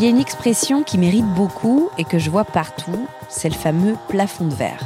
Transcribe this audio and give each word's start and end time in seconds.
Il 0.00 0.04
y 0.04 0.06
a 0.06 0.10
une 0.10 0.18
expression 0.18 0.82
qui 0.82 0.96
mérite 0.96 1.26
beaucoup 1.34 1.90
et 1.98 2.04
que 2.04 2.18
je 2.18 2.30
vois 2.30 2.46
partout, 2.46 3.06
c'est 3.28 3.50
le 3.50 3.54
fameux 3.54 3.96
plafond 4.08 4.46
de 4.46 4.54
verre. 4.54 4.80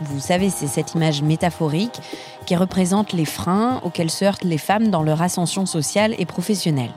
Vous 0.00 0.18
savez, 0.18 0.48
c'est 0.48 0.66
cette 0.66 0.94
image 0.94 1.20
métaphorique 1.20 2.00
qui 2.46 2.56
représente 2.56 3.12
les 3.12 3.26
freins 3.26 3.82
auxquels 3.84 4.08
se 4.08 4.24
heurtent 4.24 4.44
les 4.44 4.56
femmes 4.56 4.88
dans 4.88 5.02
leur 5.02 5.20
ascension 5.20 5.66
sociale 5.66 6.14
et 6.18 6.24
professionnelle. 6.24 6.92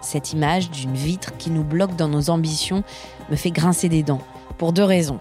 Cette 0.00 0.32
image 0.32 0.70
d'une 0.70 0.94
vitre 0.94 1.36
qui 1.36 1.50
nous 1.50 1.62
bloque 1.62 1.94
dans 1.94 2.08
nos 2.08 2.30
ambitions 2.30 2.84
me 3.28 3.36
fait 3.36 3.50
grincer 3.50 3.90
des 3.90 4.02
dents, 4.02 4.22
pour 4.56 4.72
deux 4.72 4.82
raisons. 4.82 5.18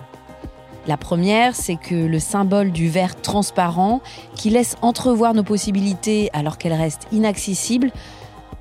La 0.87 0.95
première, 0.95 1.53
c'est 1.53 1.75
que 1.75 1.95
le 1.95 2.19
symbole 2.19 2.71
du 2.71 2.87
verre 2.87 3.19
transparent, 3.19 3.99
qui 4.35 4.51
laisse 4.51 4.77
entrevoir 4.81 5.33
nos 5.33 5.43
possibilités 5.43 6.29
alors 6.31 6.57
qu'elles 6.57 6.71
restent 6.71 7.07
inaccessibles, 7.11 7.91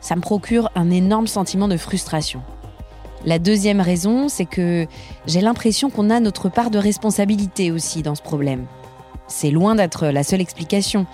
ça 0.01 0.17
me 0.17 0.23
procure 0.23 0.73
un 0.75 0.91
énorme 0.91 1.29
sentiment 1.29 1.69
de 1.69 1.77
frustration. 1.77 2.43
La 3.27 3.39
deuxième 3.39 3.81
raison, 3.81 4.29
c'est 4.29 4.45
que 4.45 4.87
j'ai 5.27 5.41
l'impression 5.41 5.89
qu'on 5.89 6.11
a 6.11 6.21
notre 6.21 6.51
part 6.51 6.71
de 6.71 6.79
responsabilité 6.79 7.71
aussi 7.71 8.03
dans 8.03 8.15
ce 8.15 8.23
problème. 8.23 8.67
C'est 9.29 9.51
loin 9.51 9.75
d'être 9.75 10.07
la 10.09 10.23
seule 10.23 10.43
explication, 10.43 11.07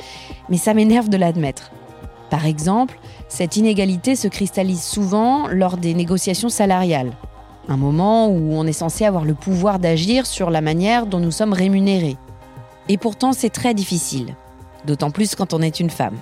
mais 0.49 0.57
ça 0.57 0.75
m'énerve 0.75 1.09
de 1.09 1.17
l'admettre. 1.17 1.71
Par 2.29 2.47
exemple, 2.47 2.99
cette 3.29 3.57
inégalité 3.57 4.17
se 4.17 4.27
cristallise 4.27 4.83
souvent 4.83 5.47
lors 5.47 5.77
des 5.77 5.95
négociations 5.95 6.49
salariales, 6.49 7.13
un 7.69 7.77
moment 7.77 8.29
où 8.29 8.55
on 8.55 8.67
est 8.67 8.73
censé 8.73 9.05
avoir 9.05 9.25
le 9.25 9.35
pouvoir 9.35 9.79
d'agir 9.79 10.27
sur 10.27 10.51
la 10.51 10.61
manière 10.61 11.07
dont 11.07 11.21
nous 11.21 11.31
sommes 11.31 11.53
rémunérés. 11.53 12.17
Et 12.89 12.99
pourtant, 12.99 13.33
c'est 13.33 13.51
très 13.51 13.73
difficile, 13.73 14.35
d'autant 14.85 15.13
plus 15.13 15.37
quand 15.37 15.55
on 15.55 15.63
est 15.63 15.79
une 15.79 15.91
femme. 15.91 16.17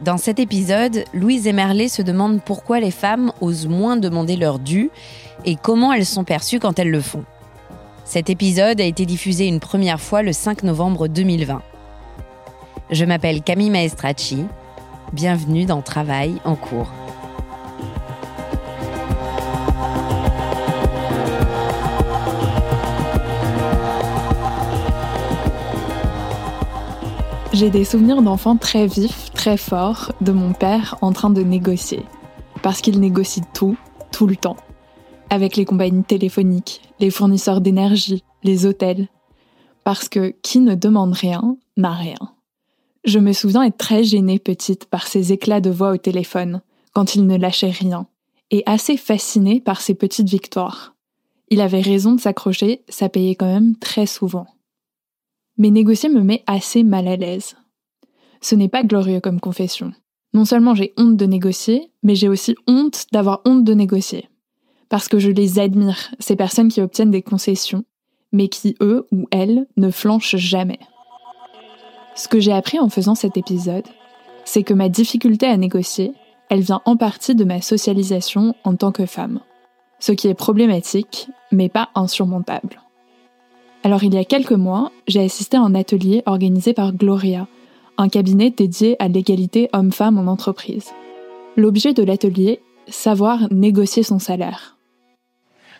Dans 0.00 0.16
cet 0.16 0.38
épisode, 0.38 1.04
Louise 1.12 1.48
Emerlet 1.48 1.88
se 1.88 2.02
demande 2.02 2.40
pourquoi 2.40 2.78
les 2.78 2.92
femmes 2.92 3.32
osent 3.40 3.66
moins 3.66 3.96
demander 3.96 4.36
leur 4.36 4.60
dû 4.60 4.90
et 5.44 5.56
comment 5.56 5.92
elles 5.92 6.06
sont 6.06 6.22
perçues 6.22 6.60
quand 6.60 6.78
elles 6.78 6.90
le 6.90 7.00
font. 7.00 7.24
Cet 8.04 8.30
épisode 8.30 8.80
a 8.80 8.84
été 8.84 9.06
diffusé 9.06 9.46
une 9.46 9.58
première 9.58 10.00
fois 10.00 10.22
le 10.22 10.32
5 10.32 10.62
novembre 10.62 11.08
2020. 11.08 11.62
Je 12.90 13.04
m'appelle 13.04 13.42
Camille 13.42 13.70
Maestracci. 13.70 14.44
Bienvenue 15.12 15.64
dans 15.64 15.82
Travail 15.82 16.36
en 16.44 16.54
cours. 16.54 16.92
J'ai 27.58 27.70
des 27.70 27.84
souvenirs 27.84 28.22
d'enfants 28.22 28.56
très 28.56 28.86
vifs, 28.86 29.32
très 29.32 29.56
forts, 29.56 30.12
de 30.20 30.30
mon 30.30 30.52
père 30.52 30.96
en 31.00 31.10
train 31.10 31.28
de 31.28 31.42
négocier. 31.42 32.04
Parce 32.62 32.80
qu'il 32.80 33.00
négocie 33.00 33.42
tout, 33.52 33.76
tout 34.12 34.28
le 34.28 34.36
temps. 34.36 34.56
Avec 35.28 35.56
les 35.56 35.64
compagnies 35.64 36.04
téléphoniques, 36.04 36.82
les 37.00 37.10
fournisseurs 37.10 37.60
d'énergie, 37.60 38.22
les 38.44 38.64
hôtels. 38.64 39.08
Parce 39.82 40.08
que 40.08 40.36
qui 40.40 40.60
ne 40.60 40.76
demande 40.76 41.14
rien 41.14 41.56
n'a 41.76 41.94
rien. 41.94 42.32
Je 43.04 43.18
me 43.18 43.32
souviens 43.32 43.64
être 43.64 43.76
très 43.76 44.04
gênée 44.04 44.38
petite 44.38 44.84
par 44.84 45.08
ses 45.08 45.32
éclats 45.32 45.60
de 45.60 45.70
voix 45.70 45.90
au 45.90 45.96
téléphone, 45.96 46.62
quand 46.92 47.16
il 47.16 47.26
ne 47.26 47.36
lâchait 47.36 47.70
rien, 47.70 48.06
et 48.52 48.62
assez 48.66 48.96
fascinée 48.96 49.60
par 49.60 49.80
ses 49.80 49.94
petites 49.94 50.28
victoires. 50.28 50.94
Il 51.48 51.60
avait 51.60 51.80
raison 51.80 52.14
de 52.14 52.20
s'accrocher, 52.20 52.84
ça 52.88 53.08
payait 53.08 53.34
quand 53.34 53.52
même 53.52 53.74
très 53.74 54.06
souvent 54.06 54.46
mais 55.58 55.70
négocier 55.70 56.08
me 56.08 56.22
met 56.22 56.42
assez 56.46 56.84
mal 56.84 57.08
à 57.08 57.16
l'aise. 57.16 57.56
Ce 58.40 58.54
n'est 58.54 58.68
pas 58.68 58.84
glorieux 58.84 59.20
comme 59.20 59.40
confession. 59.40 59.92
Non 60.32 60.44
seulement 60.44 60.74
j'ai 60.74 60.94
honte 60.96 61.16
de 61.16 61.26
négocier, 61.26 61.90
mais 62.02 62.14
j'ai 62.14 62.28
aussi 62.28 62.54
honte 62.66 63.06
d'avoir 63.12 63.40
honte 63.44 63.64
de 63.64 63.74
négocier. 63.74 64.28
Parce 64.88 65.08
que 65.08 65.18
je 65.18 65.30
les 65.30 65.58
admire, 65.58 66.10
ces 66.18 66.36
personnes 66.36 66.68
qui 66.68 66.80
obtiennent 66.80 67.10
des 67.10 67.22
concessions, 67.22 67.84
mais 68.32 68.48
qui, 68.48 68.76
eux 68.80 69.06
ou 69.10 69.26
elles, 69.30 69.66
ne 69.76 69.90
flanchent 69.90 70.36
jamais. 70.36 70.78
Ce 72.14 72.28
que 72.28 72.40
j'ai 72.40 72.52
appris 72.52 72.78
en 72.78 72.88
faisant 72.88 73.14
cet 73.14 73.36
épisode, 73.36 73.86
c'est 74.44 74.62
que 74.62 74.74
ma 74.74 74.88
difficulté 74.88 75.46
à 75.46 75.56
négocier, 75.56 76.12
elle 76.50 76.60
vient 76.60 76.80
en 76.84 76.96
partie 76.96 77.34
de 77.34 77.44
ma 77.44 77.60
socialisation 77.60 78.54
en 78.64 78.76
tant 78.76 78.92
que 78.92 79.06
femme. 79.06 79.40
Ce 79.98 80.12
qui 80.12 80.28
est 80.28 80.34
problématique, 80.34 81.28
mais 81.52 81.68
pas 81.68 81.90
insurmontable. 81.94 82.80
Alors 83.84 84.02
il 84.02 84.14
y 84.14 84.18
a 84.18 84.24
quelques 84.24 84.52
mois, 84.52 84.90
j'ai 85.06 85.24
assisté 85.24 85.56
à 85.56 85.60
un 85.60 85.74
atelier 85.74 86.22
organisé 86.26 86.72
par 86.72 86.92
Gloria, 86.92 87.46
un 87.96 88.08
cabinet 88.08 88.50
dédié 88.50 88.96
à 88.98 89.08
l'égalité 89.08 89.70
homme-femme 89.72 90.18
en 90.18 90.30
entreprise. 90.30 90.90
L'objet 91.56 91.92
de 91.92 92.02
l'atelier, 92.02 92.60
savoir 92.88 93.52
négocier 93.52 94.02
son 94.02 94.18
salaire. 94.18 94.76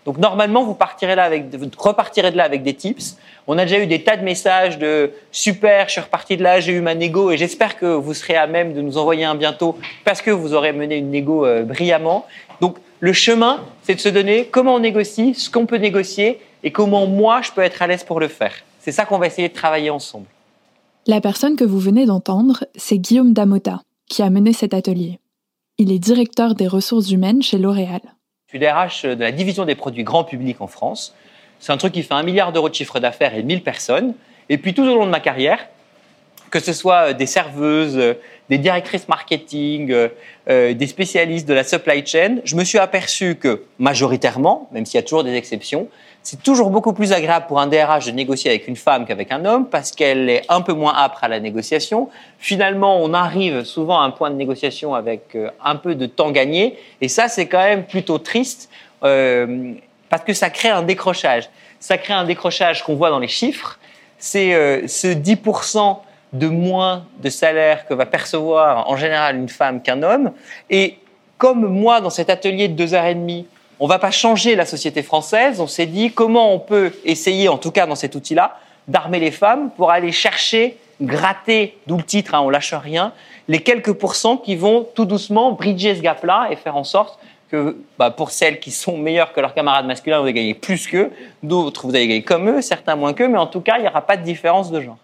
Donc 0.04 0.18
normalement, 0.18 0.64
vous 0.64 0.72
repartirez 0.72 1.12
de 1.12 2.36
là 2.36 2.44
avec 2.44 2.62
des 2.62 2.74
tips. 2.74 3.18
On 3.46 3.58
a 3.58 3.64
déjà 3.64 3.78
eu 3.80 3.86
des 3.86 4.02
tas 4.04 4.16
de 4.16 4.22
messages 4.22 4.78
de 4.78 5.10
super, 5.32 5.88
je 5.88 5.92
suis 5.92 6.00
reparti 6.00 6.36
de 6.36 6.42
là, 6.42 6.60
j'ai 6.60 6.72
eu 6.72 6.80
ma 6.80 6.94
négo 6.94 7.30
et 7.30 7.36
j'espère 7.36 7.76
que 7.76 7.86
vous 7.86 8.14
serez 8.14 8.36
à 8.36 8.46
même 8.46 8.72
de 8.74 8.80
nous 8.80 8.96
envoyer 8.96 9.24
un 9.24 9.34
bientôt 9.34 9.76
parce 10.04 10.22
que 10.22 10.30
vous 10.30 10.54
aurez 10.54 10.72
mené 10.72 10.96
une 10.96 11.10
négo 11.10 11.44
euh, 11.44 11.62
brillamment. 11.62 12.26
Donc 12.60 12.76
le 13.00 13.12
chemin, 13.12 13.60
c'est 13.82 13.96
de 13.96 14.00
se 14.00 14.08
donner 14.08 14.46
comment 14.46 14.76
on 14.76 14.78
négocie, 14.78 15.34
ce 15.34 15.50
qu'on 15.50 15.66
peut 15.66 15.76
négocier 15.76 16.40
et 16.62 16.72
comment 16.72 17.06
moi 17.06 17.42
je 17.42 17.52
peux 17.52 17.62
être 17.62 17.82
à 17.82 17.86
l'aise 17.86 18.04
pour 18.04 18.20
le 18.20 18.28
faire. 18.28 18.54
C'est 18.80 18.92
ça 18.92 19.04
qu'on 19.04 19.18
va 19.18 19.26
essayer 19.26 19.48
de 19.48 19.54
travailler 19.54 19.90
ensemble. 19.90 20.26
La 21.06 21.20
personne 21.20 21.56
que 21.56 21.64
vous 21.64 21.78
venez 21.78 22.06
d'entendre, 22.06 22.64
c'est 22.76 22.98
Guillaume 22.98 23.32
Damota, 23.32 23.82
qui 24.08 24.22
a 24.22 24.30
mené 24.30 24.52
cet 24.52 24.74
atelier. 24.74 25.20
Il 25.78 25.92
est 25.92 25.98
directeur 25.98 26.54
des 26.54 26.66
ressources 26.66 27.10
humaines 27.10 27.42
chez 27.42 27.58
L'Oréal. 27.58 28.00
Je 28.46 28.56
suis 28.56 28.58
DRH 28.58 29.04
de 29.04 29.22
la 29.22 29.32
division 29.32 29.64
des 29.64 29.74
produits 29.74 30.04
grand 30.04 30.24
public 30.24 30.60
en 30.60 30.66
France. 30.66 31.14
C'est 31.60 31.72
un 31.72 31.76
truc 31.76 31.92
qui 31.92 32.02
fait 32.02 32.14
un 32.14 32.22
milliard 32.22 32.52
d'euros 32.52 32.68
de 32.68 32.74
chiffre 32.74 32.98
d'affaires 32.98 33.34
et 33.34 33.42
1000 33.42 33.62
personnes. 33.62 34.14
Et 34.48 34.58
puis 34.58 34.74
tout 34.74 34.82
au 34.82 34.94
long 34.94 35.06
de 35.06 35.10
ma 35.10 35.20
carrière, 35.20 35.60
que 36.50 36.60
ce 36.60 36.72
soit 36.72 37.12
des 37.12 37.26
serveuses, 37.26 38.16
des 38.48 38.58
directrices 38.58 39.08
marketing, 39.08 39.94
des 40.46 40.86
spécialistes 40.86 41.46
de 41.46 41.54
la 41.54 41.64
supply 41.64 42.04
chain, 42.06 42.36
je 42.44 42.56
me 42.56 42.64
suis 42.64 42.78
aperçu 42.78 43.36
que 43.36 43.62
majoritairement, 43.78 44.68
même 44.72 44.86
s'il 44.86 44.96
y 44.96 45.00
a 45.00 45.02
toujours 45.02 45.24
des 45.24 45.34
exceptions, 45.34 45.88
c'est 46.30 46.42
toujours 46.42 46.68
beaucoup 46.68 46.92
plus 46.92 47.12
agréable 47.12 47.46
pour 47.46 47.58
un 47.58 47.66
DRH 47.66 48.04
de 48.04 48.10
négocier 48.10 48.50
avec 48.50 48.68
une 48.68 48.76
femme 48.76 49.06
qu'avec 49.06 49.32
un 49.32 49.46
homme 49.46 49.66
parce 49.66 49.92
qu'elle 49.92 50.28
est 50.28 50.42
un 50.50 50.60
peu 50.60 50.74
moins 50.74 50.94
âpre 50.94 51.24
à 51.24 51.28
la 51.28 51.40
négociation. 51.40 52.10
Finalement, 52.38 53.00
on 53.02 53.14
arrive 53.14 53.64
souvent 53.64 53.98
à 53.98 54.04
un 54.04 54.10
point 54.10 54.30
de 54.30 54.34
négociation 54.34 54.94
avec 54.94 55.34
euh, 55.34 55.48
un 55.64 55.76
peu 55.76 55.94
de 55.94 56.04
temps 56.04 56.30
gagné. 56.30 56.78
Et 57.00 57.08
ça, 57.08 57.28
c'est 57.28 57.46
quand 57.46 57.62
même 57.62 57.86
plutôt 57.86 58.18
triste 58.18 58.68
euh, 59.04 59.72
parce 60.10 60.22
que 60.22 60.34
ça 60.34 60.50
crée 60.50 60.68
un 60.68 60.82
décrochage. 60.82 61.48
Ça 61.80 61.96
crée 61.96 62.12
un 62.12 62.24
décrochage 62.24 62.82
qu'on 62.82 62.96
voit 62.96 63.08
dans 63.08 63.20
les 63.20 63.28
chiffres. 63.28 63.78
C'est 64.18 64.52
euh, 64.52 64.86
ce 64.86 65.06
10% 65.06 65.96
de 66.32 66.48
moins 66.48 67.04
de 67.22 67.30
salaire 67.30 67.86
que 67.86 67.94
va 67.94 68.06
percevoir 68.06 68.88
en 68.88 68.96
général 68.96 69.36
une 69.36 69.48
femme 69.48 69.82
qu'un 69.82 70.02
homme. 70.02 70.32
Et 70.70 70.98
comme 71.38 71.66
moi, 71.66 72.00
dans 72.00 72.10
cet 72.10 72.30
atelier 72.30 72.68
de 72.68 72.74
deux 72.74 72.94
heures 72.94 73.06
et 73.06 73.14
demie, 73.14 73.46
on 73.80 73.84
ne 73.84 73.88
va 73.88 73.98
pas 73.98 74.10
changer 74.10 74.56
la 74.56 74.66
société 74.66 75.02
française. 75.02 75.60
On 75.60 75.66
s'est 75.66 75.86
dit 75.86 76.12
comment 76.12 76.52
on 76.52 76.58
peut 76.58 76.92
essayer, 77.04 77.48
en 77.48 77.58
tout 77.58 77.70
cas 77.70 77.86
dans 77.86 77.94
cet 77.94 78.14
outil-là, 78.14 78.58
d'armer 78.88 79.20
les 79.20 79.30
femmes 79.30 79.70
pour 79.76 79.90
aller 79.90 80.12
chercher, 80.12 80.76
gratter, 81.00 81.78
d'où 81.86 81.96
le 81.96 82.02
titre, 82.02 82.34
hein, 82.34 82.40
on 82.40 82.50
lâche 82.50 82.74
rien, 82.74 83.12
les 83.46 83.60
quelques 83.60 83.92
pourcents 83.92 84.36
qui 84.36 84.56
vont 84.56 84.86
tout 84.94 85.04
doucement 85.04 85.52
bridger 85.52 85.94
ce 85.94 86.00
gap-là 86.00 86.48
et 86.50 86.56
faire 86.56 86.76
en 86.76 86.84
sorte 86.84 87.18
que 87.50 87.78
bah, 87.98 88.10
pour 88.10 88.30
celles 88.30 88.60
qui 88.60 88.70
sont 88.70 88.98
meilleures 88.98 89.32
que 89.32 89.40
leurs 89.40 89.54
camarades 89.54 89.86
masculins, 89.86 90.18
vous 90.18 90.24
allez 90.24 90.34
gagner 90.34 90.54
plus 90.54 90.86
qu'eux, 90.86 91.10
d'autres 91.42 91.86
vous 91.86 91.94
allez 91.94 92.06
gagner 92.06 92.22
comme 92.22 92.48
eux, 92.48 92.60
certains 92.60 92.96
moins 92.96 93.14
qu'eux, 93.14 93.28
mais 93.28 93.38
en 93.38 93.46
tout 93.46 93.60
cas, 93.60 93.78
il 93.78 93.82
n'y 93.82 93.88
aura 93.88 94.02
pas 94.02 94.16
de 94.16 94.22
différence 94.22 94.70
de 94.70 94.80
genre. 94.80 94.98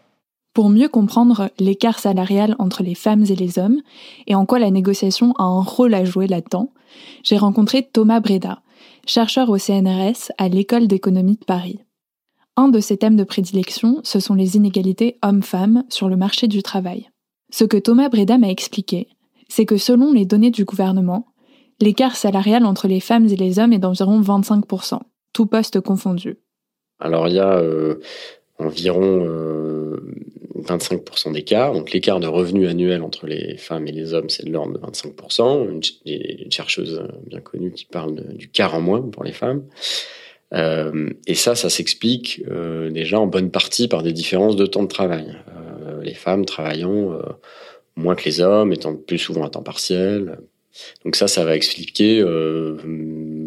Pour 0.55 0.71
mieux 0.71 0.89
comprendre 0.89 1.51
l'écart 1.59 1.99
salarial 1.99 2.55
entre 2.61 2.85
les 2.85 2.95
femmes 2.95 3.25
et 3.29 3.35
les 3.35 3.59
hommes 3.59 3.83
et 4.29 4.37
en 4.37 4.47
quoi 4.47 4.61
la 4.61 4.71
négociation 4.71 5.33
a 5.33 5.43
un 5.43 5.61
rôle 5.61 5.95
à 5.95 6.05
jouer 6.05 6.29
là-dedans, 6.29 6.73
j'ai 7.25 7.37
rencontré 7.37 7.83
Thomas 7.93 8.21
Breda, 8.21 8.63
chercheur 9.05 9.51
au 9.51 9.59
CNRS 9.59 10.31
à 10.39 10.49
l'École 10.49 10.87
d'économie 10.87 11.37
de 11.37 11.45
Paris. 11.45 11.81
Un 12.57 12.69
de 12.69 12.79
ses 12.79 12.97
thèmes 12.97 13.17
de 13.17 13.25
prédilection, 13.25 14.01
ce 14.05 14.21
sont 14.21 14.35
les 14.35 14.55
inégalités 14.55 15.19
hommes-femmes 15.25 15.83
sur 15.89 16.09
le 16.09 16.15
marché 16.15 16.47
du 16.47 16.63
travail. 16.63 17.11
Ce 17.51 17.65
que 17.65 17.77
Thomas 17.77 18.09
Breda 18.09 18.39
m'a 18.39 18.49
expliqué, 18.49 19.09
c'est 19.49 19.67
que 19.67 19.77
selon 19.77 20.13
les 20.13 20.25
données 20.25 20.53
du 20.53 20.65
gouvernement, 20.65 21.27
l'écart 21.81 22.15
salarial 22.15 22.65
entre 22.65 22.87
les 22.87 23.01
femmes 23.01 23.27
et 23.27 23.35
les 23.35 23.59
hommes 23.59 23.73
est 23.73 23.81
d'environ 23.81 24.21
25%, 24.21 25.01
tout 25.33 25.47
poste 25.47 25.81
confondu. 25.81 26.39
Alors 27.01 27.27
il 27.27 27.35
y 27.35 27.41
a 27.41 27.57
euh, 27.57 27.97
environ 28.61 29.25
25% 30.65 31.29
euh, 31.29 31.33
d'écart. 31.33 31.73
Donc 31.73 31.93
l'écart 31.93 32.21
de 32.21 32.27
revenus 32.27 32.69
annuel 32.69 33.03
entre 33.03 33.27
les 33.27 33.57
femmes 33.57 33.87
et 33.87 33.93
les 33.93 34.15
hommes, 34.15 34.29
c'est 34.29 34.45
de 34.45 34.51
l'ordre 34.51 34.73
de 34.73 34.79
25%. 34.79 35.71
Une, 35.71 35.81
une, 36.07 36.53
chercheuse 36.53 37.03
bien 37.27 37.41
connue 37.41 37.73
qui 37.73 37.85
parle 37.85 38.15
du 38.35 38.49
quart 38.49 38.75
en 38.75 38.81
moins 38.81 39.03
pour 39.03 39.25
les 39.25 39.33
femmes. 39.33 39.65
Euh, 40.55 41.11
et 41.27 41.35
ça, 41.35 41.55
ça 41.55 41.69
s'explique 41.69 42.43
euh, 42.49 42.91
déjà 42.91 43.19
en 43.19 43.27
bonne 43.27 43.51
partie 43.51 43.89
par 43.89 44.03
des 44.03 44.13
différences 44.13 44.57
de 44.57 44.67
temps 44.67 44.83
de 44.83 44.89
travail. 44.89 45.35
Euh, 45.49 46.03
les 46.03 46.15
femmes 46.15 46.45
travaillant 46.45 47.13
euh, 47.13 47.23
moins 47.97 48.15
que 48.15 48.25
les 48.25 48.41
hommes, 48.41 48.73
étant 48.73 48.95
plus 48.95 49.19
souvent 49.19 49.45
à 49.45 49.51
temps 49.51 49.63
partiel. 49.63 50.39
Donc 51.05 51.17
ça, 51.17 51.29
ça 51.29 51.45
va 51.45 51.57
expliquer 51.57 52.21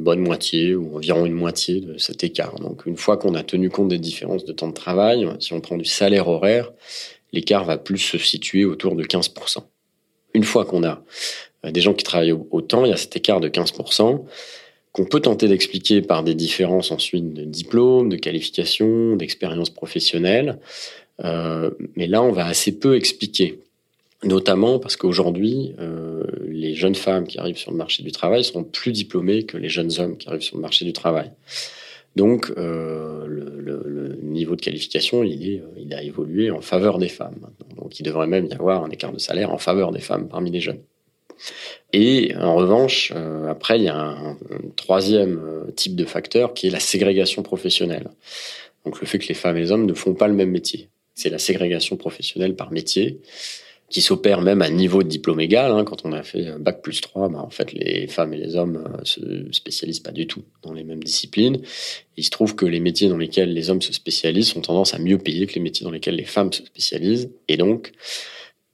bonne 0.04 0.20
moitié 0.20 0.76
ou 0.76 0.98
environ 0.98 1.26
une 1.26 1.34
moitié 1.34 1.82
de 1.82 1.98
cet 1.98 2.24
écart. 2.24 2.56
Donc 2.60 2.86
une 2.86 2.98
fois 2.98 3.18
qu'on 3.18 3.36
a 3.36 3.44
tenu 3.44 3.70
compte 3.70 3.90
des 3.90 4.00
différences 4.00 4.46
de 4.46 4.54
temps 4.54 4.68
de 4.68 4.74
travail, 4.74 5.28
si 5.40 5.54
on 5.54 5.62
prend 5.62 5.78
du 5.78 5.86
salaire 5.86 6.28
horaire, 6.28 6.72
l'écart 7.34 7.66
va 7.66 7.78
plus 7.78 7.98
se 7.98 8.18
situer 8.18 8.66
autour 8.66 8.96
de 8.96 9.04
15%. 9.04 9.60
Une 10.34 10.44
fois 10.44 10.66
qu'on 10.66 10.84
a 10.84 11.04
euh, 11.66 11.72
des 11.72 11.82
gens 11.82 11.94
qui 11.94 12.04
travaillent 12.04 12.36
autant, 12.52 12.86
il 12.86 12.90
y 12.90 12.94
a 12.94 12.98
cet 12.98 13.16
écart 13.16 13.40
de 13.40 13.50
15% 13.50 14.26
qu'on 14.92 15.06
peut 15.06 15.20
tenter 15.20 15.48
d'expliquer 15.48 16.02
par 16.02 16.24
des 16.24 16.34
différences 16.34 16.92
ensuite 16.92 17.34
de 17.34 17.44
diplôme, 17.44 18.10
de 18.10 18.18
qualification, 18.18 19.16
d'expérience 19.16 19.70
professionnelle. 19.70 20.60
Euh, 21.24 21.70
mais 21.96 22.08
là, 22.08 22.24
on 22.24 22.32
va 22.32 22.46
assez 22.46 22.80
peu 22.80 22.96
expliquer 22.96 23.60
notamment 24.24 24.80
parce 24.80 24.96
qu'aujourd'hui, 24.96 25.75
euh, 25.80 26.24
les 26.48 26.74
jeunes 26.74 26.96
femmes 26.96 27.28
qui 27.28 27.38
arrivent 27.38 27.58
sur 27.58 27.72
le 27.72 27.78
marché 27.78 28.04
du 28.04 28.12
travail 28.12 28.44
sont 28.44 28.64
plus 28.64 28.92
diplômées 28.92 29.44
que 29.44 29.58
les 29.58 29.69
jeunes 29.69 29.92
hommes 30.00 30.18
qui 30.18 30.28
arrivent 30.28 30.42
sur 30.42 30.56
le 30.56 30.62
marché 30.62 30.86
du 30.86 30.94
travail. 30.94 31.31
Donc, 32.16 32.52
euh, 32.58 33.25
le, 33.28 34.18
niveau 34.22 34.56
de 34.56 34.62
qualification, 34.62 35.24
il, 35.24 35.50
est, 35.50 35.64
il 35.78 35.94
a 35.94 36.04
évolué 36.04 36.52
en 36.52 36.62
faveur 36.62 37.00
des 37.00 37.10
femmes. 37.10 37.48
Donc, 37.75 38.00
il 38.00 38.04
devrait 38.04 38.28
même 38.28 38.46
y 38.46 38.54
avoir 38.54 38.84
un 38.84 38.90
écart 38.90 39.12
de 39.12 39.19
salaire 39.19 39.52
en 39.52 39.58
faveur 39.58 39.92
des 39.92 40.00
femmes 40.00 40.28
parmi 40.28 40.52
les 40.52 40.60
jeunes. 40.60 40.80
Et 41.94 42.34
en 42.36 42.56
revanche, 42.56 43.12
euh, 43.16 43.50
après, 43.50 43.78
il 43.78 43.84
y 43.84 43.88
a 43.88 43.98
un, 43.98 44.38
troisième 44.75 45.40
euh, 45.40 45.72
type 45.72 45.96
de 45.96 46.06
facteur 46.06 46.54
qui 46.54 46.68
est 46.68 46.69
la 46.69 46.80
ségrégation 46.80 47.44
professionnelle. 47.44 48.10
Donc, 48.86 49.00
le 49.00 49.08
fait 49.08 49.19
que 49.19 49.28
les 49.28 49.34
femmes 49.34 49.58
et 49.58 49.62
les 49.62 49.72
hommes 49.72 49.86
ne 49.86 49.94
font 49.94 50.14
pas 50.14 50.28
le 50.28 50.34
même 50.34 50.52
métier. 50.52 50.90
C'est 51.16 51.30
la 51.30 51.40
ségrégation 51.40 51.98
professionnelle 51.98 52.56
par 52.56 52.72
métier 52.72 53.19
qui 53.89 54.01
s'opère 54.01 54.42
même 54.42 54.62
à 54.62 54.69
niveau 54.69 55.01
de 55.01 55.07
diplôme 55.07 55.39
égal. 55.39 55.72
Hein. 55.72 55.86
Quand 55.86 56.06
on 56.06 56.12
a 56.12 56.24
fait 56.24 56.57
bac 56.60 56.81
plus 56.81 57.00
3, 57.00 57.30
bah, 57.30 57.39
en 57.39 57.50
fait, 57.50 57.72
les 57.72 58.07
femmes 58.07 58.34
et 58.34 58.38
les 58.38 58.56
hommes 58.56 58.84
euh, 58.86 59.00
se 59.04 59.22
spécialisent 59.51 60.01
pas 60.01 60.12
du 60.12 60.28
tout 60.28 60.44
dans 60.62 60.74
les 60.74 60.84
mêmes 60.84 61.04
disciplines. 61.04 61.62
il 62.18 62.24
se 62.24 62.30
trouve 62.30 62.56
que 62.56 62.66
les 62.66 62.80
métiers 62.80 63.07
dans 63.07 63.18
lesquels 63.18 63.54
les 63.54 63.69
hommes 63.69 63.81
se 63.81 63.94
spécialisent 63.94 64.50
sont 64.50 64.62
tendance 64.62 64.94
à 64.94 65.00
mieux 65.00 65.18
payer 65.18 65.48
que 65.48 65.56
les 65.56 65.62
métiers 65.62 65.86
dans 65.86 65.92
lesquels 65.92 66.16
les 66.16 66.25
femmes 66.25 66.51
se 66.51 66.66
spécialisent. 66.66 67.31
Et 67.48 67.56
donc, 67.56 67.94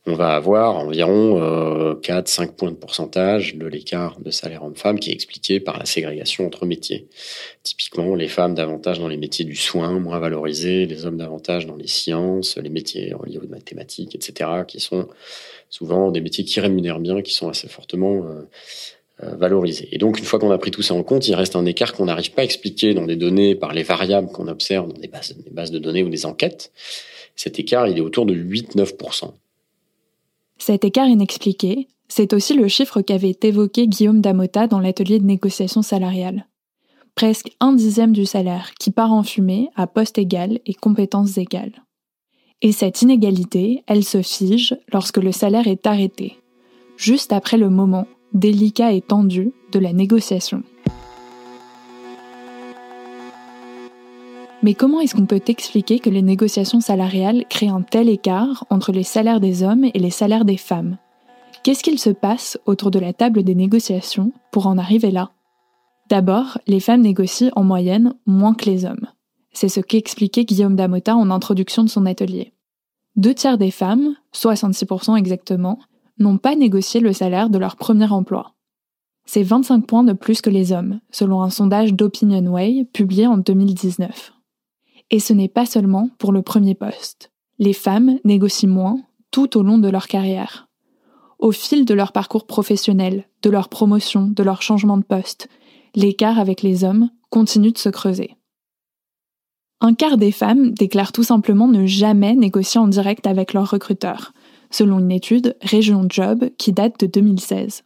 on 0.05 0.15
va 0.15 0.35
avoir 0.35 0.75
environ 0.75 1.41
euh, 1.41 1.95
4-5 1.95 2.55
points 2.55 2.71
de 2.71 2.75
pourcentage 2.75 3.55
de 3.55 3.65
l'écart 3.65 4.19
de 4.19 4.31
salaire 4.31 4.63
homme-femme 4.63 4.99
qui 4.99 5.11
est 5.11 5.13
expliqué 5.13 5.61
par 5.61 5.79
la 5.79 5.85
ségrégation 5.85 6.45
entre 6.45 6.65
métiers. 6.65 7.07
Typiquement, 7.63 8.13
les 8.13 8.27
femmes 8.27 8.53
davantage 8.53 8.99
dans 8.99 9.07
les 9.07 9.15
métiers 9.15 9.45
du 9.45 9.55
soin, 9.55 9.99
moins 9.99 10.19
valorisés, 10.19 10.85
les 10.85 11.05
hommes 11.05 11.17
davantage 11.17 11.67
dans 11.67 11.77
les 11.77 11.87
sciences, 11.87 12.57
les 12.57 12.69
métiers 12.69 13.13
liés 13.25 13.39
aux 13.41 13.47
mathématiques, 13.47 14.13
etc., 14.13 14.49
qui 14.67 14.81
sont 14.81 15.07
souvent 15.69 16.11
des 16.11 16.19
métiers 16.19 16.43
qui 16.43 16.59
rémunèrent 16.59 16.99
bien, 16.99 17.21
qui 17.21 17.33
sont 17.33 17.47
assez 17.47 17.69
fortement 17.69 18.25
euh, 18.25 18.41
euh, 19.23 19.35
valorisés. 19.35 19.87
Et 19.93 19.99
donc, 19.99 20.19
une 20.19 20.25
fois 20.25 20.37
qu'on 20.37 20.51
a 20.51 20.57
pris 20.57 20.71
tout 20.71 20.81
ça 20.81 20.95
en 20.95 21.03
compte, 21.03 21.29
il 21.29 21.35
reste 21.35 21.55
un 21.55 21.65
écart 21.65 21.93
qu'on 21.93 22.05
n'arrive 22.05 22.31
pas 22.33 22.41
à 22.41 22.45
expliquer 22.45 22.93
dans 22.93 23.05
des 23.05 23.15
données 23.15 23.55
par 23.55 23.73
les 23.73 23.83
variables 23.83 24.27
qu'on 24.27 24.49
observe 24.49 24.91
dans 24.91 24.99
des 24.99 25.07
bases, 25.07 25.33
des 25.37 25.51
bases 25.51 25.71
de 25.71 25.79
données 25.79 26.03
ou 26.03 26.09
des 26.09 26.25
enquêtes. 26.25 26.73
Cet 27.37 27.57
écart, 27.57 27.87
il 27.87 27.97
est 27.97 28.01
autour 28.01 28.25
de 28.25 28.35
8-9%. 28.35 29.31
Cet 30.57 30.85
écart 30.85 31.07
inexpliqué, 31.07 31.87
c'est 32.07 32.33
aussi 32.33 32.53
le 32.53 32.67
chiffre 32.67 33.01
qu'avait 33.01 33.37
évoqué 33.41 33.87
Guillaume 33.87 34.21
Damota 34.21 34.67
dans 34.67 34.79
l'atelier 34.79 35.19
de 35.19 35.25
négociation 35.25 35.81
salariale. 35.81 36.47
Presque 37.15 37.51
un 37.59 37.73
dixième 37.73 38.11
du 38.11 38.25
salaire 38.25 38.71
qui 38.79 38.91
part 38.91 39.11
en 39.11 39.23
fumée 39.23 39.69
à 39.75 39.87
poste 39.87 40.17
égal 40.17 40.59
et 40.65 40.73
compétences 40.73 41.37
égales. 41.37 41.83
Et 42.61 42.71
cette 42.71 43.01
inégalité, 43.01 43.83
elle 43.87 44.03
se 44.03 44.21
fige 44.21 44.75
lorsque 44.91 45.17
le 45.17 45.31
salaire 45.31 45.67
est 45.67 45.85
arrêté, 45.85 46.37
juste 46.97 47.33
après 47.33 47.57
le 47.57 47.69
moment 47.69 48.07
délicat 48.33 48.93
et 48.93 49.01
tendu 49.01 49.53
de 49.71 49.79
la 49.79 49.93
négociation. 49.93 50.63
Mais 54.63 54.75
comment 54.75 55.01
est-ce 55.01 55.13
qu'on 55.13 55.25
peut 55.25 55.41
expliquer 55.47 55.99
que 55.99 56.09
les 56.09 56.21
négociations 56.21 56.79
salariales 56.79 57.43
créent 57.49 57.67
un 57.67 57.81
tel 57.81 58.07
écart 58.07 58.65
entre 58.69 58.93
les 58.93 59.03
salaires 59.03 59.41
des 59.41 59.61
hommes 59.61 59.83
et 59.83 59.99
les 59.99 60.09
salaires 60.09 60.45
des 60.45 60.55
femmes? 60.55 60.97
Qu'est-ce 61.63 61.83
qu'il 61.83 61.99
se 61.99 62.09
passe 62.09 62.57
autour 62.65 62.89
de 62.89 62.99
la 62.99 63.11
table 63.11 63.43
des 63.43 63.55
négociations 63.55 64.31
pour 64.51 64.67
en 64.67 64.77
arriver 64.77 65.11
là? 65.11 65.31
D'abord, 66.09 66.59
les 66.65 66.79
femmes 66.79 67.01
négocient 67.01 67.51
en 67.57 67.63
moyenne 67.65 68.13
moins 68.25 68.53
que 68.53 68.69
les 68.69 68.85
hommes. 68.85 69.07
C'est 69.51 69.67
ce 69.67 69.81
qu'expliquait 69.81 70.45
Guillaume 70.45 70.77
Damota 70.77 71.13
en 71.13 71.29
introduction 71.29 71.83
de 71.83 71.89
son 71.89 72.05
atelier. 72.05 72.53
Deux 73.17 73.33
tiers 73.33 73.57
des 73.57 73.71
femmes, 73.71 74.15
66% 74.33 75.17
exactement, 75.17 75.77
n'ont 76.19 76.37
pas 76.37 76.55
négocié 76.55 77.01
le 77.01 77.11
salaire 77.11 77.49
de 77.49 77.57
leur 77.57 77.75
premier 77.75 78.09
emploi. 78.09 78.53
C'est 79.25 79.43
25 79.43 79.85
points 79.85 80.03
de 80.03 80.13
plus 80.13 80.41
que 80.41 80.49
les 80.49 80.71
hommes, 80.71 81.01
selon 81.11 81.41
un 81.41 81.49
sondage 81.49 81.93
d'Opinionway 81.93 82.85
publié 82.93 83.27
en 83.27 83.37
2019. 83.37 84.33
Et 85.11 85.19
ce 85.19 85.33
n'est 85.33 85.49
pas 85.49 85.65
seulement 85.65 86.09
pour 86.17 86.31
le 86.31 86.41
premier 86.41 86.75
poste. 86.75 87.31
Les 87.59 87.73
femmes 87.73 88.19
négocient 88.23 88.69
moins 88.69 89.01
tout 89.31 89.57
au 89.57 89.63
long 89.63 89.77
de 89.77 89.89
leur 89.89 90.07
carrière. 90.07 90.67
Au 91.39 91.51
fil 91.51 91.85
de 91.85 91.93
leur 91.93 92.11
parcours 92.11 92.45
professionnel, 92.45 93.25
de 93.41 93.49
leur 93.49 93.69
promotion, 93.69 94.27
de 94.27 94.43
leur 94.43 94.61
changement 94.61 94.97
de 94.97 95.03
poste, 95.03 95.49
l'écart 95.95 96.39
avec 96.39 96.61
les 96.61 96.83
hommes 96.83 97.09
continue 97.29 97.71
de 97.71 97.77
se 97.77 97.89
creuser. 97.89 98.37
Un 99.81 99.93
quart 99.93 100.17
des 100.17 100.31
femmes 100.31 100.71
déclarent 100.71 101.11
tout 101.11 101.23
simplement 101.23 101.67
ne 101.67 101.85
jamais 101.85 102.35
négocier 102.35 102.79
en 102.79 102.87
direct 102.87 103.27
avec 103.27 103.53
leur 103.53 103.69
recruteur, 103.69 104.31
selon 104.71 104.99
une 104.99 105.11
étude 105.11 105.57
Région 105.61 106.05
Job 106.07 106.49
qui 106.57 106.71
date 106.71 107.01
de 107.01 107.05
2016. 107.07 107.83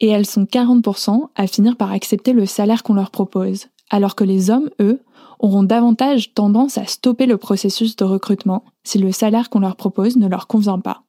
Et 0.00 0.08
elles 0.08 0.26
sont 0.26 0.44
40% 0.44 1.28
à 1.34 1.46
finir 1.46 1.76
par 1.76 1.92
accepter 1.92 2.32
le 2.32 2.46
salaire 2.46 2.82
qu'on 2.82 2.94
leur 2.94 3.10
propose, 3.10 3.66
alors 3.90 4.14
que 4.14 4.24
les 4.24 4.48
hommes, 4.48 4.70
eux, 4.80 5.00
auront 5.38 5.62
davantage 5.62 6.34
tendance 6.34 6.78
à 6.78 6.86
stopper 6.86 7.26
le 7.26 7.36
processus 7.36 7.96
de 7.96 8.04
recrutement 8.04 8.64
si 8.84 8.98
le 8.98 9.12
salaire 9.12 9.50
qu'on 9.50 9.60
leur 9.60 9.76
propose 9.76 10.16
ne 10.16 10.28
leur 10.28 10.46
convient 10.46 10.78
pas. 10.78 11.02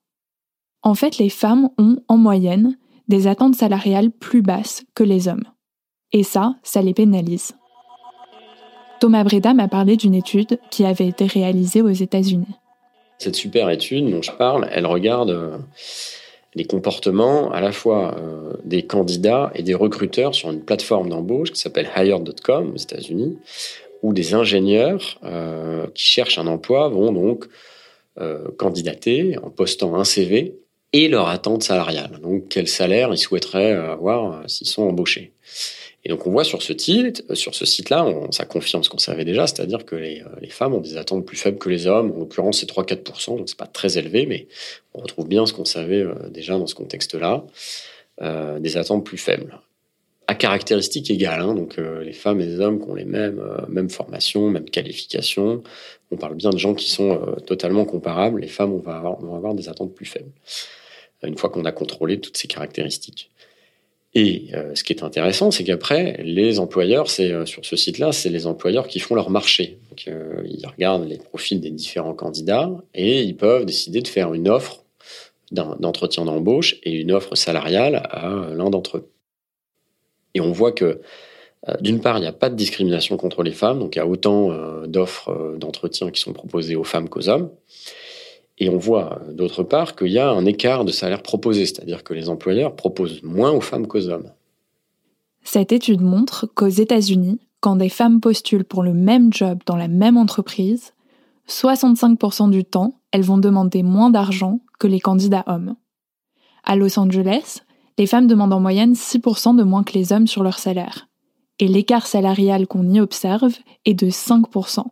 En 0.82 0.94
fait, 0.94 1.18
les 1.18 1.30
femmes 1.30 1.70
ont, 1.78 1.98
en 2.08 2.18
moyenne, 2.18 2.78
des 3.08 3.28
attentes 3.28 3.56
salariales 3.56 4.12
plus 4.12 4.42
basses 4.42 4.84
que 4.94 5.04
les 5.04 5.28
hommes. 5.28 5.46
Et 6.12 6.24
ça, 6.24 6.56
ça 6.64 6.82
les 6.82 6.94
pénalise. 6.94 7.56
Thomas 9.00 9.24
Breda 9.24 9.54
m'a 9.54 9.68
parlé 9.68 9.98
d'une 9.98 10.16
étude 10.16 10.60
qui 10.72 10.86
avait 10.86 11.08
été 11.08 11.26
réalisée 11.26 11.82
aux 11.82 11.90
États-Unis. 11.90 12.56
Cette 13.18 13.36
super 13.36 13.70
étude 13.70 14.10
dont 14.10 14.22
je 14.22 14.32
parle, 14.32 14.68
elle 14.72 14.86
regarde 14.86 15.30
euh, 15.30 15.58
les 16.54 16.66
comportements 16.66 17.52
à 17.52 17.62
la 17.62 17.72
fois 17.72 18.16
euh, 18.18 18.54
des 18.64 18.84
candidats 18.84 19.52
et 19.56 19.64
des 19.64 19.74
recruteurs 19.74 20.34
sur 20.34 20.52
une 20.52 20.62
plateforme 20.62 21.10
d'embauche 21.10 21.52
qui 21.52 21.60
s'appelle 21.60 21.90
Hired.com 21.96 22.72
aux 22.74 22.78
États-Unis, 22.78 23.38
où 24.06 24.14
des 24.14 24.34
ingénieurs 24.34 25.20
euh, 25.24 25.88
qui 25.94 26.06
cherchent 26.06 26.38
un 26.38 26.48
emploi 26.48 26.90
vont 26.90 27.12
donc 27.12 27.46
candidater 28.58 29.38
en 29.44 29.50
postant 29.50 29.96
un 29.96 30.06
CV 30.06 30.56
et 30.94 31.10
leur 31.10 31.28
attente 31.28 31.64
salariale. 31.64 32.22
Donc 32.24 32.48
quel 32.48 32.70
salaire 32.70 33.10
ils 33.12 33.18
souhaiteraient 33.18 33.74
avoir 33.74 34.50
s'ils 34.50 34.68
sont 34.68 34.84
embauchés. 34.84 35.34
Et 36.06 36.10
donc 36.10 36.26
on 36.28 36.32
voit 36.32 36.44
sur 36.44 36.62
ce 36.62 36.74
euh, 36.74 37.36
sur 37.36 37.56
ce 37.56 37.66
site-là, 37.66 38.06
ça 38.30 38.46
confirme 38.46 38.84
ce 38.84 38.90
qu'on 38.90 39.00
savait 39.00 39.26
déjà, 39.26 39.48
c'est-à-dire 39.48 39.86
que 39.86 39.96
les, 39.96 40.22
euh, 40.22 40.26
les, 40.40 40.50
femmes 40.50 40.76
ont 40.76 40.80
des 40.80 40.98
attentes 40.98 41.26
plus 41.26 41.36
faibles 41.36 41.58
que 41.58 41.68
les 41.68 41.88
hommes. 41.88 42.12
En 42.12 42.20
l'occurrence, 42.20 42.60
c'est 42.60 42.70
3-4%, 42.70 43.38
donc 43.38 43.50
c'est 43.50 43.58
pas 43.58 43.66
très 43.66 43.98
élevé, 43.98 44.28
mais 44.28 44.48
on 44.94 45.02
retrouve 45.02 45.28
bien 45.28 45.48
ce 45.48 45.54
qu'on 45.54 45.66
savait 45.66 46.02
euh, 46.02 46.30
déjà 46.30 46.60
dans 46.60 46.68
ce 46.68 46.76
contexte-là, 46.76 47.44
euh, 48.22 48.60
des 48.60 48.78
attentes 48.78 49.04
plus 49.04 49.18
faibles. 49.18 49.60
À 50.28 50.36
caractéristiques 50.36 51.12
égales, 51.12 51.42
hein, 51.42 51.54
donc 51.54 51.78
les 51.78 52.14
femmes 52.14 52.42
et 52.42 52.48
les 52.48 52.60
hommes 52.60 52.84
qui 52.84 52.90
ont 52.90 52.96
les 52.96 53.06
mêmes, 53.06 53.40
mêmes 53.70 53.92
formations, 53.92 54.50
mêmes 54.50 54.70
qualifications. 54.70 55.62
On 56.10 56.18
parle 56.18 56.36
bien 56.36 56.50
de 56.50 56.58
gens 56.58 56.74
qui 56.74 56.90
sont 56.90 57.36
totalement 57.46 57.86
comparables. 57.86 58.42
Les 58.42 58.48
femmes, 58.48 58.74
on 58.74 58.80
va 58.80 58.98
avoir, 58.98 59.24
on 59.24 59.28
va 59.28 59.38
avoir 59.38 59.54
des 59.54 59.70
attentes 59.70 59.94
plus 59.94 60.08
faibles. 60.08 60.32
Une 61.24 61.38
fois 61.38 61.52
qu'on 61.52 61.66
a 61.66 61.72
contrôlé 61.72 62.20
toutes 62.20 62.38
ces 62.38 62.48
caractéristiques. 62.48 63.30
Et 64.16 64.48
euh, 64.54 64.74
ce 64.76 64.84
qui 64.86 64.94
est 64.94 65.04
intéressant, 65.04 65.52
c'est 65.52 65.66
qu'après, 65.66 66.22
les 66.24 66.60
employeurs, 66.60 67.10
c'est 67.10 67.32
euh, 67.32 67.46
sur 67.46 67.66
ce 67.66 67.76
site-là, 67.76 68.14
c'est 68.14 68.30
les 68.30 68.48
employeurs 68.48 68.88
qui 68.88 69.00
font 69.00 69.14
leur 69.14 69.30
marché. 69.30 69.78
Donc, 69.90 70.08
euh, 70.08 70.42
ils 70.46 70.66
regardent 70.66 71.08
les 71.08 71.18
profils 71.18 71.60
des 71.60 71.70
différents 71.70 72.14
candidats 72.14 72.72
et 72.94 73.22
ils 73.24 73.36
peuvent 73.36 73.66
décider 73.66 74.02
de 74.02 74.08
faire 74.08 74.34
une 74.34 74.48
offre 74.48 74.84
d'entretien 75.52 76.26
d'embauche 76.26 76.78
et 76.84 76.94
une 76.94 77.12
offre 77.12 77.36
salariale 77.36 78.08
à 78.10 78.50
l'un 78.56 78.70
d'entre 78.70 78.98
eux. 78.98 79.10
Et 80.36 80.42
on 80.42 80.52
voit 80.52 80.72
que, 80.72 81.02
d'une 81.82 82.00
part, 82.00 82.20
il 82.20 82.22
n'y 82.22 82.28
a 82.28 82.34
pas 82.34 82.52
de 82.52 82.56
discrimination 82.56 83.18
contre 83.18 83.42
les 83.42 83.54
femmes, 83.54 83.80
donc 83.80 83.96
il 83.96 84.00
y 84.00 84.02
a 84.02 84.08
autant 84.08 84.52
d'offres 84.86 85.56
d'entretien 85.58 86.12
qui 86.12 86.22
sont 86.22 86.34
proposées 86.34 86.76
aux 86.76 86.84
femmes 86.84 87.10
qu'aux 87.10 87.28
hommes. 87.28 87.50
Et 88.58 88.70
on 88.70 88.78
voit 88.78 89.22
d'autre 89.32 89.64
part 89.64 89.96
qu'il 89.96 90.12
y 90.12 90.20
a 90.20 90.30
un 90.30 90.46
écart 90.46 90.86
de 90.86 90.92
salaire 90.92 91.24
proposé, 91.24 91.66
c'est-à-dire 91.66 92.04
que 92.04 92.14
les 92.14 92.30
employeurs 92.30 92.76
proposent 92.76 93.24
moins 93.24 93.52
aux 93.52 93.62
femmes 93.62 93.88
qu'aux 93.88 94.08
hommes. 94.08 94.32
Cette 95.44 95.72
étude 95.72 96.02
montre 96.02 96.46
qu'aux 96.46 96.68
États-Unis, 96.68 97.40
quand 97.60 97.76
des 97.76 97.90
femmes 97.90 98.22
postulent 98.22 98.64
pour 98.64 98.84
le 98.84 98.94
même 98.94 99.34
job 99.34 99.60
dans 99.66 99.76
la 99.76 99.88
même 99.88 100.18
entreprise, 100.18 100.94
65% 101.50 102.50
du 102.50 102.64
temps, 102.64 103.00
elles 103.12 103.24
vont 103.24 103.38
demander 103.38 103.84
moins 103.84 104.10
d'argent 104.10 104.60
que 104.80 104.88
les 104.88 105.00
candidats 105.00 105.44
hommes. 105.48 105.76
À 106.64 106.76
Los 106.76 106.98
Angeles, 106.98 107.62
les 107.98 108.08
femmes 108.08 108.28
demandent 108.28 108.54
en 108.54 108.60
moyenne 108.60 108.94
6% 108.94 109.56
de 109.56 109.64
moins 109.64 109.84
que 109.84 109.94
les 109.94 110.12
hommes 110.12 110.28
sur 110.28 110.44
leur 110.44 110.60
salaire. 110.60 111.08
Et 111.60 111.68
l'écart 111.68 112.08
salarial 112.08 112.68
qu'on 112.68 112.90
y 112.92 113.00
observe 113.00 113.56
est 113.86 113.94
de 113.94 114.10
5%. 114.10 114.84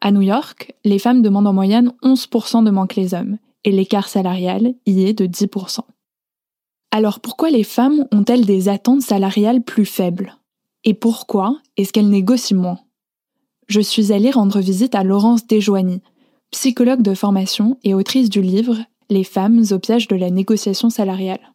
À 0.00 0.10
New 0.10 0.22
York, 0.22 0.74
les 0.84 0.98
femmes 0.98 1.22
demandent 1.22 1.46
en 1.46 1.52
moyenne 1.52 1.92
11% 2.02 2.64
de 2.64 2.70
moins 2.70 2.86
que 2.86 2.98
les 2.98 3.14
hommes, 3.14 3.38
et 3.64 3.70
l'écart 3.70 4.08
salarial 4.08 4.74
y 4.86 5.04
est 5.04 5.14
de 5.14 5.26
10%. 5.26 5.80
Alors 6.90 7.20
pourquoi 7.20 7.50
les 7.50 7.64
femmes 7.64 8.06
ont-elles 8.12 8.46
des 8.46 8.68
attentes 8.68 9.02
salariales 9.02 9.62
plus 9.62 9.86
faibles? 9.86 10.36
Et 10.84 10.94
pourquoi 10.94 11.58
est-ce 11.76 11.92
qu'elles 11.92 12.10
négocient 12.10 12.56
moins? 12.56 12.80
Je 13.66 13.80
suis 13.80 14.12
allée 14.12 14.30
rendre 14.30 14.60
visite 14.60 14.94
à 14.94 15.02
Laurence 15.02 15.46
Desjoigny, 15.46 16.02
psychologue 16.50 17.02
de 17.02 17.14
formation 17.14 17.78
et 17.82 17.94
autrice 17.94 18.28
du 18.28 18.42
livre 18.42 18.76
Les 19.10 19.24
femmes 19.24 19.64
au 19.70 19.78
piège 19.78 20.06
de 20.08 20.16
la 20.16 20.30
négociation 20.30 20.90
salariale. 20.90 21.53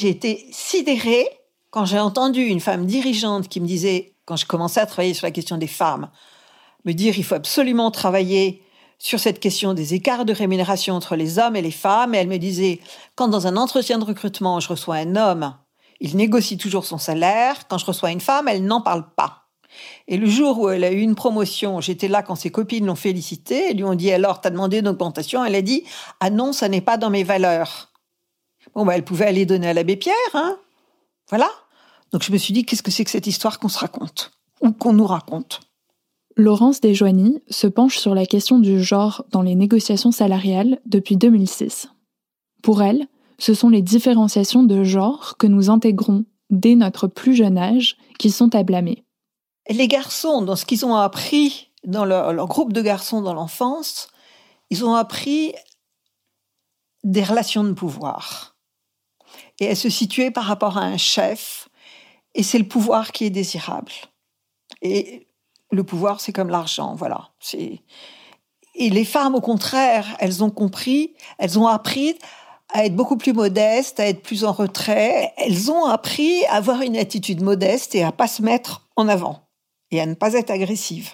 J'ai 0.00 0.08
été 0.08 0.46
sidérée 0.50 1.28
quand 1.68 1.84
j'ai 1.84 1.98
entendu 1.98 2.40
une 2.40 2.60
femme 2.60 2.86
dirigeante 2.86 3.50
qui 3.50 3.60
me 3.60 3.66
disait, 3.66 4.14
quand 4.24 4.36
je 4.36 4.46
commençais 4.46 4.80
à 4.80 4.86
travailler 4.86 5.12
sur 5.12 5.26
la 5.26 5.30
question 5.30 5.58
des 5.58 5.66
femmes, 5.66 6.08
me 6.86 6.92
dire 6.92 7.18
il 7.18 7.22
faut 7.22 7.34
absolument 7.34 7.90
travailler 7.90 8.62
sur 8.98 9.20
cette 9.20 9.40
question 9.40 9.74
des 9.74 9.92
écarts 9.92 10.24
de 10.24 10.32
rémunération 10.32 10.94
entre 10.94 11.16
les 11.16 11.38
hommes 11.38 11.54
et 11.54 11.60
les 11.60 11.70
femmes. 11.70 12.14
Et 12.14 12.18
elle 12.18 12.28
me 12.28 12.38
disait, 12.38 12.80
quand 13.14 13.28
dans 13.28 13.46
un 13.46 13.58
entretien 13.58 13.98
de 13.98 14.04
recrutement, 14.06 14.58
je 14.58 14.68
reçois 14.68 14.96
un 14.96 15.16
homme, 15.16 15.54
il 16.00 16.16
négocie 16.16 16.56
toujours 16.56 16.86
son 16.86 16.96
salaire. 16.96 17.68
Quand 17.68 17.76
je 17.76 17.84
reçois 17.84 18.10
une 18.10 18.22
femme, 18.22 18.48
elle 18.48 18.64
n'en 18.64 18.80
parle 18.80 19.04
pas. 19.14 19.48
Et 20.08 20.16
le 20.16 20.30
jour 20.30 20.58
où 20.60 20.70
elle 20.70 20.84
a 20.84 20.92
eu 20.92 21.00
une 21.00 21.14
promotion, 21.14 21.82
j'étais 21.82 22.08
là 22.08 22.22
quand 22.22 22.36
ses 22.36 22.50
copines 22.50 22.86
l'ont 22.86 22.94
félicité. 22.94 23.66
Elles 23.68 23.76
lui 23.76 23.84
ont 23.84 23.94
dit, 23.94 24.10
alors, 24.10 24.40
t'as 24.40 24.48
demandé 24.48 24.78
une 24.78 24.88
augmentation 24.88 25.44
Elle 25.44 25.56
a 25.56 25.62
dit, 25.62 25.84
ah 26.20 26.30
non, 26.30 26.54
ça 26.54 26.70
n'est 26.70 26.80
pas 26.80 26.96
dans 26.96 27.10
mes 27.10 27.22
valeurs. 27.22 27.89
Bon, 28.80 28.86
bah, 28.86 28.96
elle 28.96 29.04
pouvait 29.04 29.26
aller 29.26 29.44
donner 29.44 29.68
à 29.68 29.74
l'abbé 29.74 29.94
Pierre, 29.94 30.14
hein. 30.32 30.56
Voilà. 31.28 31.50
Donc 32.12 32.22
je 32.22 32.32
me 32.32 32.38
suis 32.38 32.54
dit, 32.54 32.64
qu'est-ce 32.64 32.82
que 32.82 32.90
c'est 32.90 33.04
que 33.04 33.10
cette 33.10 33.26
histoire 33.26 33.58
qu'on 33.58 33.68
se 33.68 33.78
raconte? 33.78 34.30
Ou 34.62 34.72
qu'on 34.72 34.94
nous 34.94 35.06
raconte? 35.06 35.60
Laurence 36.34 36.80
Desjoigny 36.80 37.42
se 37.50 37.66
penche 37.66 37.98
sur 37.98 38.14
la 38.14 38.24
question 38.24 38.58
du 38.58 38.82
genre 38.82 39.26
dans 39.32 39.42
les 39.42 39.54
négociations 39.54 40.12
salariales 40.12 40.80
depuis 40.86 41.18
2006. 41.18 41.90
Pour 42.62 42.82
elle, 42.82 43.06
ce 43.36 43.52
sont 43.52 43.68
les 43.68 43.82
différenciations 43.82 44.62
de 44.62 44.82
genre 44.82 45.36
que 45.36 45.46
nous 45.46 45.68
intégrons 45.68 46.24
dès 46.48 46.74
notre 46.74 47.06
plus 47.06 47.34
jeune 47.34 47.58
âge 47.58 47.98
qui 48.18 48.30
sont 48.30 48.54
à 48.54 48.62
blâmer. 48.62 49.04
Les 49.68 49.88
garçons, 49.88 50.40
dans 50.40 50.56
ce 50.56 50.64
qu'ils 50.64 50.86
ont 50.86 50.96
appris 50.96 51.70
dans 51.84 52.06
leur, 52.06 52.32
leur 52.32 52.46
groupe 52.46 52.72
de 52.72 52.80
garçons 52.80 53.20
dans 53.20 53.34
l'enfance, 53.34 54.08
ils 54.70 54.86
ont 54.86 54.94
appris 54.94 55.52
des 57.04 57.22
relations 57.22 57.62
de 57.62 57.74
pouvoir. 57.74 58.49
Et 59.60 59.66
elles 59.66 59.76
se 59.76 59.90
situaient 59.90 60.30
par 60.30 60.44
rapport 60.44 60.78
à 60.78 60.82
un 60.82 60.96
chef, 60.96 61.68
et 62.34 62.42
c'est 62.42 62.58
le 62.58 62.68
pouvoir 62.68 63.12
qui 63.12 63.24
est 63.24 63.30
désirable. 63.30 63.92
Et 64.82 65.26
le 65.70 65.84
pouvoir, 65.84 66.20
c'est 66.20 66.32
comme 66.32 66.48
l'argent, 66.48 66.94
voilà. 66.94 67.30
Et 68.74 68.90
les 68.90 69.04
femmes, 69.04 69.34
au 69.34 69.40
contraire, 69.40 70.06
elles 70.18 70.42
ont 70.42 70.50
compris, 70.50 71.14
elles 71.38 71.58
ont 71.58 71.66
appris 71.66 72.16
à 72.72 72.84
être 72.86 72.94
beaucoup 72.94 73.16
plus 73.16 73.32
modestes, 73.32 74.00
à 74.00 74.06
être 74.06 74.22
plus 74.22 74.44
en 74.44 74.52
retrait. 74.52 75.32
Elles 75.36 75.70
ont 75.70 75.84
appris 75.86 76.44
à 76.46 76.54
avoir 76.54 76.82
une 76.82 76.96
attitude 76.96 77.42
modeste 77.42 77.94
et 77.94 78.02
à 78.02 78.12
pas 78.12 78.28
se 78.28 78.42
mettre 78.42 78.88
en 78.96 79.08
avant 79.08 79.48
et 79.90 80.00
à 80.00 80.06
ne 80.06 80.14
pas 80.14 80.34
être 80.34 80.50
agressives. 80.50 81.12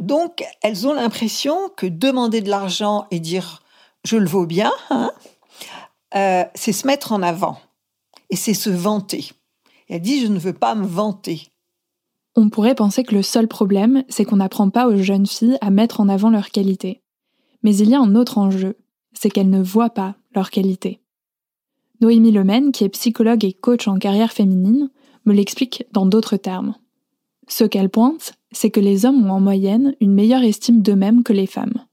Donc, 0.00 0.42
elles 0.62 0.86
ont 0.86 0.94
l'impression 0.94 1.68
que 1.76 1.86
demander 1.86 2.40
de 2.40 2.48
l'argent 2.48 3.06
et 3.10 3.20
dire 3.20 3.62
je 4.04 4.16
le 4.16 4.26
vaux 4.26 4.46
bien, 4.46 4.72
hein, 4.90 5.12
euh, 6.14 6.44
c'est 6.54 6.72
se 6.72 6.86
mettre 6.86 7.12
en 7.12 7.22
avant 7.22 7.58
et 8.30 8.36
c'est 8.36 8.54
se 8.54 8.70
vanter. 8.70 9.30
elle 9.88 10.02
dit 10.02 10.20
je 10.20 10.26
ne 10.26 10.38
veux 10.38 10.52
pas 10.52 10.74
me 10.74 10.86
vanter. 10.86 11.48
On 12.34 12.48
pourrait 12.48 12.74
penser 12.74 13.02
que 13.04 13.14
le 13.14 13.22
seul 13.22 13.46
problème, 13.46 14.04
c'est 14.08 14.24
qu'on 14.24 14.36
n'apprend 14.36 14.70
pas 14.70 14.88
aux 14.88 14.96
jeunes 14.96 15.26
filles 15.26 15.58
à 15.60 15.70
mettre 15.70 16.00
en 16.00 16.08
avant 16.08 16.30
leurs 16.30 16.50
qualités. 16.50 17.02
Mais 17.62 17.76
il 17.76 17.90
y 17.90 17.94
a 17.94 18.00
un 18.00 18.14
autre 18.14 18.38
enjeu, 18.38 18.76
c'est 19.12 19.28
qu'elles 19.28 19.50
ne 19.50 19.62
voient 19.62 19.90
pas 19.90 20.16
leurs 20.34 20.50
qualités. 20.50 21.00
Noémie 22.00 22.32
Lemaine, 22.32 22.72
qui 22.72 22.84
est 22.84 22.88
psychologue 22.88 23.44
et 23.44 23.52
coach 23.52 23.86
en 23.86 23.98
carrière 23.98 24.32
féminine, 24.32 24.90
me 25.24 25.34
l'explique 25.34 25.84
dans 25.92 26.06
d'autres 26.06 26.36
termes. 26.36 26.74
Ce 27.48 27.64
qu'elle 27.64 27.90
pointe, 27.90 28.34
c'est 28.50 28.70
que 28.70 28.80
les 28.80 29.04
hommes 29.04 29.26
ont 29.26 29.32
en 29.32 29.40
moyenne 29.40 29.94
une 30.00 30.14
meilleure 30.14 30.42
estime 30.42 30.82
d'eux-mêmes 30.82 31.22
que 31.22 31.32
les 31.32 31.46
femmes. 31.46 31.84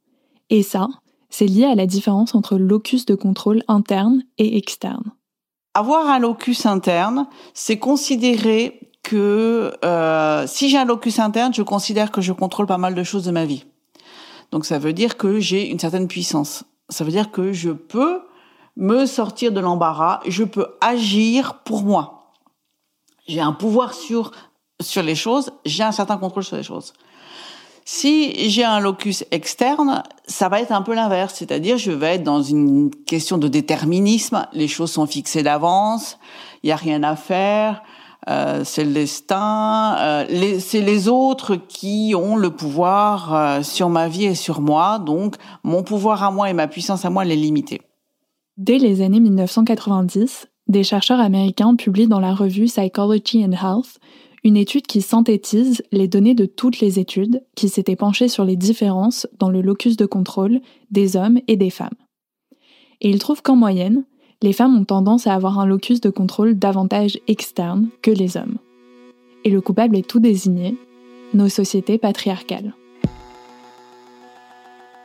Et 0.50 0.64
ça, 0.64 0.88
c'est 1.30 1.46
lié 1.46 1.66
à 1.66 1.76
la 1.76 1.86
différence 1.86 2.36
entre 2.36 2.58
locus 2.58 3.06
de 3.06 3.16
contrôle 3.16 3.64
interne 3.68 4.24
et 4.38 4.58
externe. 4.58 5.12
Avoir 5.74 6.08
un 6.08 6.20
locus 6.20 6.66
interne, 6.66 7.28
c'est 7.54 7.78
considérer 7.78 8.92
que 9.04 9.74
euh, 9.86 10.46
si 10.48 10.70
j'ai 10.70 10.78
un 10.78 10.86
locus 10.86 11.20
interne, 11.20 11.54
je 11.54 11.62
considère 11.62 12.12
que 12.12 12.22
je 12.22 12.34
contrôle 12.34 12.66
pas 12.66 12.78
mal 12.78 12.96
de 12.96 13.04
choses 13.04 13.24
de 13.24 13.32
ma 13.32 13.46
vie. 13.46 13.66
Donc 14.52 14.66
ça 14.66 14.80
veut 14.80 14.94
dire 14.94 15.18
que 15.18 15.40
j'ai 15.40 15.70
une 15.70 15.80
certaine 15.80 16.08
puissance. 16.08 16.64
Ça 16.90 17.04
veut 17.04 17.12
dire 17.12 17.32
que 17.32 17.54
je 17.54 17.70
peux 17.70 18.22
me 18.76 19.06
sortir 19.06 19.52
de 19.52 19.60
l'embarras, 19.60 20.22
je 20.26 20.44
peux 20.44 20.68
agir 20.82 21.60
pour 21.64 21.84
moi. 21.84 22.34
J'ai 23.28 23.42
un 23.42 23.54
pouvoir 23.54 23.94
sur 23.94 24.32
sur 24.82 25.04
les 25.04 25.16
choses, 25.16 25.52
j'ai 25.66 25.84
un 25.84 25.92
certain 25.92 26.18
contrôle 26.18 26.44
sur 26.44 26.56
les 26.56 26.64
choses. 26.64 26.94
Si 27.92 28.48
j'ai 28.52 28.64
un 28.64 28.80
locus 28.80 29.26
externe, 29.32 30.04
ça 30.28 30.48
va 30.48 30.62
être 30.62 30.72
un 30.72 30.84
peu 30.84 30.94
l'inverse, 30.94 31.34
c'est-à-dire 31.34 31.80
je 31.80 31.90
vais 31.90 32.18
être 32.18 32.24
dans 32.24 32.44
une 32.44 32.92
question 32.92 33.40
de 33.40 33.48
déterminisme, 33.48 34.46
les 34.54 34.68
choses 34.68 34.92
sont 34.92 35.08
fixées 35.08 35.42
d'avance, 35.42 36.20
il 36.62 36.70
y 36.70 36.72
a 36.72 36.76
rien 36.76 37.02
à 37.02 37.16
faire, 37.16 37.82
euh, 38.30 38.62
c'est 38.64 38.86
le 38.86 38.94
destin, 38.94 39.96
euh, 39.98 40.60
c'est 40.60 40.82
les 40.82 41.08
autres 41.08 41.56
qui 41.56 42.14
ont 42.16 42.36
le 42.36 42.52
pouvoir 42.52 43.34
euh, 43.34 43.64
sur 43.64 43.90
ma 43.90 44.08
vie 44.08 44.26
et 44.26 44.36
sur 44.36 44.62
moi, 44.62 45.00
donc 45.00 45.38
mon 45.64 45.82
pouvoir 45.82 46.24
à 46.24 46.30
moi 46.30 46.48
et 46.48 46.54
ma 46.54 46.68
puissance 46.68 47.06
à 47.06 47.10
moi, 47.10 47.26
elle 47.26 47.32
est 47.32 47.38
limitée. 47.38 47.82
Dès 48.58 48.78
les 48.78 49.02
années 49.02 49.20
1990, 49.20 50.48
des 50.68 50.84
chercheurs 50.84 51.20
américains 51.20 51.74
publient 51.74 52.08
dans 52.08 52.20
la 52.20 52.36
revue 52.36 52.66
Psychology 52.66 53.44
and 53.44 53.54
Health 53.54 53.98
une 54.44 54.58
étude 54.58 54.88
qui 54.88 55.02
synthétise 55.02 55.84
les 55.92 56.08
données 56.08 56.36
de 56.36 56.46
toutes 56.46 56.80
les 56.80 57.00
études 57.00 57.44
qui 57.56 57.70
s'étaient 57.70 57.96
penchées 57.96 58.28
sur 58.28 58.46
les 58.46 58.56
différences 58.56 59.28
dans 59.38 59.50
le 59.50 59.62
locus 59.62 59.98
de 59.98 60.06
contrôle 60.06 60.62
des 60.92 61.16
hommes 61.18 61.40
et 61.48 61.58
des 61.58 61.70
femmes. 61.70 61.90
Et 63.02 63.10
ils 63.10 63.20
trouvent 63.20 63.42
qu'en 63.42 63.56
moyenne, 63.56 64.06
les 64.42 64.54
femmes 64.54 64.78
ont 64.78 64.86
tendance 64.86 65.28
à 65.28 65.34
avoir 65.34 65.60
un 65.60 65.66
locus 65.66 66.00
de 66.02 66.10
contrôle 66.10 66.58
davantage 66.58 67.20
externe 67.28 67.90
que 68.02 68.12
les 68.12 68.38
hommes. 68.38 68.58
Et 69.44 69.50
le 69.50 69.62
coupable 69.62 69.98
est 69.98 70.08
tout 70.08 70.20
désigné, 70.20 70.78
nos 71.34 71.50
sociétés 71.50 71.98
patriarcales. 71.98 72.74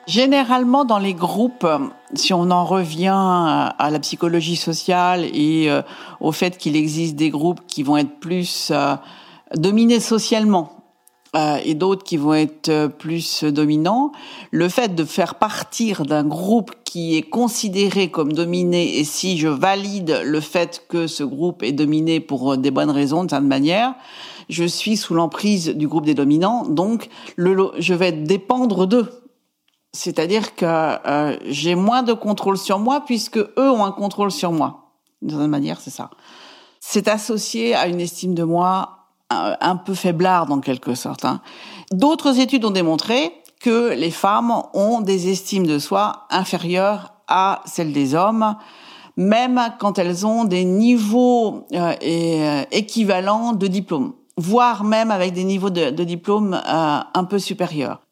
Généralement, 0.07 0.85
dans 0.85 0.99
les 0.99 1.14
groupes, 1.14 1.67
si 2.14 2.35
on 2.35 2.50
en 2.50 2.64
revient 2.64 3.17
à 3.17 3.88
la 3.91 3.99
psychologie 4.00 4.57
sociale 4.57 5.25
et 5.25 5.71
euh, 5.71 5.81
au 6.21 6.31
fait 6.31 6.59
qu'il 6.59 6.76
existe 6.76 7.17
des 7.17 7.31
groupes 7.31 7.61
qui 7.67 7.83
vont 7.83 7.97
être 7.97 8.21
plus 8.21 8.71
euh, 8.71 8.97
dominés 9.56 10.00
socialement 10.00 10.84
euh, 11.37 11.58
et 11.64 11.75
d'autres 11.75 12.04
qui 12.04 12.16
vont 12.16 12.34
être 12.34 12.68
euh, 12.68 12.88
plus 12.88 13.42
dominants, 13.44 14.12
le 14.52 14.68
fait 14.68 14.94
de 14.94 15.04
faire 15.04 15.34
partir 15.34 16.04
d'un 16.04 16.25
groupe 16.25 16.73
qui 16.84 17.16
est 17.16 17.23
considéré 17.23 18.08
comme 18.08 18.32
dominé, 18.32 18.99
et 18.99 19.04
si 19.04 19.37
je 19.37 19.49
valide 19.49 20.20
le 20.25 20.40
fait 20.40 20.84
que 20.88 21.08
ce 21.08 21.25
groupe 21.25 21.64
est 21.64 21.73
dominé 21.73 22.20
pour 22.20 22.52
euh, 22.52 22.56
des 22.56 22.70
bonnes 22.70 22.90
raisons, 22.90 23.25
de 23.25 23.30
certaine 23.30 23.49
manière, 23.49 23.94
je 24.49 24.64
suis 24.64 24.96
sous 24.96 25.14
l'emprise 25.14 25.70
du 25.70 25.88
groupe 25.88 26.04
des 26.04 26.14
dominants, 26.14 26.68
donc 26.68 27.08
je 27.37 27.94
vais 27.94 28.12
dépendre 28.12 28.87
d'eux. 28.87 29.08
C'est-à-dire 29.94 30.56
que 30.56 30.66
euh, 30.66 31.37
j'ai 31.46 31.76
moins 31.76 32.02
de 32.02 32.12
contrôle 32.12 32.58
sur 32.58 32.80
moi 32.80 33.04
puisque 33.06 33.38
eux 33.38 33.70
ont 33.70 33.84
un 33.84 33.92
contrôle 33.92 34.32
sur 34.32 34.50
moi. 34.50 34.90
De 35.23 35.30
certaine 35.30 35.50
manière, 35.50 35.80
c'est 35.80 35.90
ça. 35.90 36.11
C'est 36.80 37.06
associé 37.06 37.75
à 37.75 37.87
une 37.87 38.00
estime 38.00 38.34
de 38.34 38.42
moi 38.42 39.03
un 39.61 39.76
peu 39.76 39.95
faiblarde 39.95 40.50
en 40.53 40.61
quelque 40.61 40.95
sorte. 40.95 41.25
Hein. 41.25 41.41
D'autres 41.93 42.41
études 42.41 42.64
ont 42.64 42.71
démontré 42.71 43.33
que 43.61 43.95
les 43.95 44.11
femmes 44.11 44.53
ont 44.75 45.00
des 45.00 45.31
estimes 45.31 45.67
de 45.67 45.79
soi 45.79 46.26
inférieures 46.31 47.14
à 47.29 47.62
celles 47.64 47.93
des 47.93 48.14
hommes, 48.14 48.57
même 49.17 49.61
quand 49.79 49.99
elles 49.99 50.26
ont 50.26 50.45
des 50.45 50.64
niveaux 50.64 51.67
euh, 51.73 51.95
euh, 52.03 52.64
équivalents 52.73 53.53
de 53.53 53.67
diplôme, 53.67 54.12
voire 54.37 54.85
même 54.85 55.11
avec 55.11 55.33
des 55.33 55.45
niveaux 55.45 55.71
de, 55.71 55.91
diplôme 56.05 56.55
euh, 56.55 56.99
un 57.14 57.25
peu 57.25 57.38
supérieurs. 57.38 58.03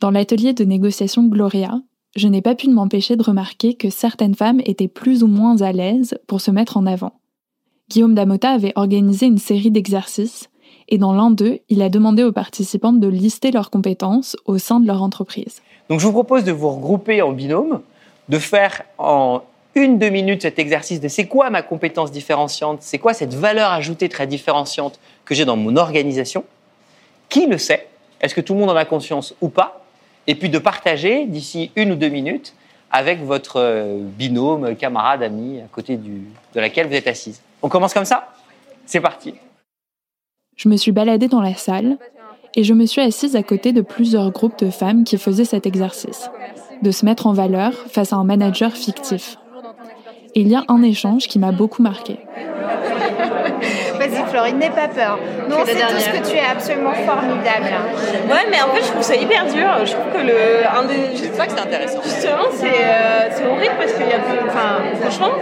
Dans 0.00 0.10
l'atelier 0.10 0.52
de 0.52 0.64
négociation 0.64 1.24
Gloria, 1.24 1.80
je 2.14 2.28
n'ai 2.28 2.42
pas 2.42 2.54
pu 2.54 2.68
m'empêcher 2.68 3.16
de 3.16 3.22
remarquer 3.22 3.74
que 3.74 3.90
certaines 3.90 4.34
femmes 4.34 4.60
étaient 4.64 4.88
plus 4.88 5.22
ou 5.22 5.26
moins 5.26 5.60
à 5.62 5.72
l'aise 5.72 6.18
pour 6.26 6.40
se 6.40 6.50
mettre 6.50 6.76
en 6.76 6.86
avant. 6.86 7.12
Guillaume 7.88 8.14
Damota 8.14 8.50
avait 8.50 8.72
organisé 8.74 9.26
une 9.26 9.38
série 9.38 9.70
d'exercices 9.70 10.50
et 10.88 10.98
dans 10.98 11.12
l'un 11.12 11.30
d'eux, 11.30 11.60
il 11.68 11.82
a 11.82 11.88
demandé 11.88 12.24
aux 12.24 12.32
participantes 12.32 12.98
de 12.98 13.06
lister 13.06 13.52
leurs 13.52 13.70
compétences 13.70 14.36
au 14.44 14.58
sein 14.58 14.80
de 14.80 14.88
leur 14.88 15.02
entreprise. 15.02 15.62
Donc 15.88 16.00
je 16.00 16.06
vous 16.06 16.12
propose 16.12 16.42
de 16.42 16.50
vous 16.50 16.68
regrouper 16.68 17.22
en 17.22 17.30
binôme, 17.30 17.80
de 18.28 18.38
faire 18.40 18.82
en 18.98 19.42
une, 19.76 19.98
deux 19.98 20.08
minutes 20.08 20.42
cet 20.42 20.58
exercice 20.58 21.00
de 21.00 21.06
c'est 21.06 21.26
quoi 21.26 21.48
ma 21.50 21.62
compétence 21.62 22.10
différenciante, 22.10 22.78
c'est 22.82 22.98
quoi 22.98 23.14
cette 23.14 23.34
valeur 23.34 23.70
ajoutée 23.70 24.08
très 24.08 24.26
différenciante 24.26 24.98
que 25.24 25.36
j'ai 25.36 25.44
dans 25.44 25.56
mon 25.56 25.76
organisation, 25.76 26.44
qui 27.28 27.46
le 27.46 27.58
sait, 27.58 27.86
est-ce 28.20 28.34
que 28.34 28.40
tout 28.40 28.54
le 28.54 28.60
monde 28.60 28.70
en 28.70 28.76
a 28.76 28.84
conscience 28.84 29.34
ou 29.40 29.48
pas, 29.48 29.84
et 30.26 30.34
puis 30.34 30.48
de 30.48 30.58
partager 30.58 31.26
d'ici 31.26 31.70
une 31.76 31.92
ou 31.92 31.94
deux 31.94 32.08
minutes 32.08 32.54
avec 32.90 33.22
votre 33.22 33.60
euh, 33.60 33.98
binôme, 34.00 34.74
camarade, 34.74 35.22
ami, 35.22 35.60
à 35.60 35.68
côté 35.70 35.96
de 35.96 36.60
laquelle 36.60 36.88
vous 36.88 36.94
êtes 36.94 37.06
assise. 37.06 37.42
On 37.62 37.68
commence 37.68 37.94
comme 37.94 38.04
ça? 38.04 38.32
C'est 38.84 39.00
parti. 39.00 39.34
Je 40.56 40.68
me 40.68 40.76
suis 40.76 40.92
baladée 40.92 41.28
dans 41.28 41.40
la 41.40 41.54
salle 41.54 41.98
et 42.54 42.64
je 42.64 42.72
me 42.72 42.86
suis 42.86 43.02
assise 43.02 43.36
à 43.36 43.42
côté 43.42 43.72
de 43.72 43.82
plusieurs 43.82 44.30
groupes 44.30 44.58
de 44.58 44.70
femmes 44.70 45.04
qui 45.04 45.18
faisaient 45.18 45.44
cet 45.44 45.66
exercice, 45.66 46.30
de 46.82 46.90
se 46.90 47.04
mettre 47.04 47.26
en 47.26 47.32
valeur 47.32 47.72
face 47.88 48.12
à 48.12 48.16
un 48.16 48.24
manager 48.24 48.72
fictif. 48.72 49.36
Il 50.34 50.48
y 50.48 50.54
a 50.54 50.64
un 50.68 50.82
échange 50.82 51.28
qui 51.28 51.38
m'a 51.38 51.52
beaucoup 51.52 51.82
marqué. 51.82 52.18
Vas-y 54.08 54.30
Florine, 54.30 54.58
n'aie 54.58 54.70
pas 54.70 54.88
peur. 54.88 55.18
Nous 55.48 55.56
on 55.56 55.64
sait 55.64 55.74
tous 55.74 56.18
que 56.18 56.28
tu 56.28 56.36
es 56.36 56.44
absolument 56.44 56.92
formidable. 56.92 57.72
Ouais, 58.28 58.46
mais 58.50 58.60
en 58.62 58.74
fait 58.74 58.82
je 58.82 58.90
trouve 58.90 59.02
ça 59.02 59.14
hyper 59.16 59.44
dur. 59.46 59.68
Je 59.84 59.92
trouve 59.92 60.12
que 60.12 60.26
le 60.26 60.66
un 60.66 60.84
des. 60.84 61.16
C'est 61.16 61.34
ça 61.34 61.46
que 61.46 61.52
c'est 61.52 61.60
intéressant. 61.60 62.02
Justement, 62.02 62.48
c'est 62.52 62.66
euh, 62.66 63.50
horrible 63.50 63.74
parce 63.78 63.92
qu'il 63.92 64.06
y 64.06 64.12
a 64.12 64.18
enfin 64.46 64.82
franchement, 65.00 65.32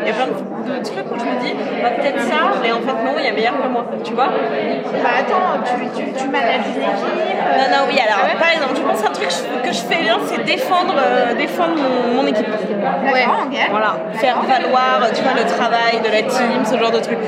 il 0.00 0.08
y 0.08 0.10
a 0.10 0.14
plein 0.14 0.26
de, 0.26 0.84
trucs 0.84 1.10
où 1.10 1.18
je 1.18 1.24
me 1.24 1.40
dis, 1.42 1.54
bah, 1.82 1.90
peut-être 1.90 2.20
ça, 2.22 2.52
mais 2.62 2.72
en 2.72 2.80
fait 2.80 2.92
non, 2.92 3.14
il 3.18 3.24
y 3.24 3.28
a 3.28 3.32
meilleur 3.32 3.60
que 3.60 3.68
moi, 3.68 3.84
tu 4.02 4.14
vois 4.14 4.28
Bah 4.28 5.10
attends, 5.18 5.62
tu, 5.64 6.02
tu, 6.02 6.12
tu 6.12 6.28
manages 6.28 6.66
une 6.74 6.82
équipe 6.82 7.42
Non, 7.58 7.66
non, 7.70 7.82
oui, 7.88 7.98
alors 8.00 8.38
par 8.38 8.52
exemple, 8.52 8.74
je 8.76 8.82
pense 8.82 9.04
un 9.04 9.12
truc 9.12 9.28
que 9.62 9.72
je 9.72 9.80
fais 9.80 10.02
bien, 10.02 10.18
c'est 10.26 10.44
défendre, 10.44 10.94
euh, 10.96 11.34
défendre 11.34 11.76
mon, 12.14 12.26
équipe. 12.26 12.46
Ouais, 12.46 13.26
Voilà, 13.70 13.96
faire 14.14 14.40
valoir, 14.42 15.10
tu 15.14 15.22
vois, 15.22 15.34
le 15.34 15.46
travail 15.46 16.00
de 16.02 16.10
la 16.10 16.22
team, 16.22 16.64
ce 16.64 16.78
genre 16.78 16.90
de 16.90 17.00
trucs. 17.00 17.18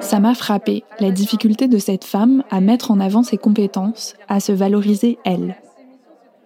Ça 0.00 0.18
m'a 0.18 0.34
frappé, 0.34 0.82
la 0.98 1.10
difficulté 1.10 1.68
de 1.68 1.78
cette 1.78 2.04
femme 2.04 2.42
à 2.50 2.60
mettre 2.60 2.90
en 2.90 3.00
avant 3.00 3.22
ses 3.22 3.36
compétences, 3.36 4.14
à 4.28 4.40
se 4.40 4.52
valoriser 4.52 5.18
elle. 5.24 5.56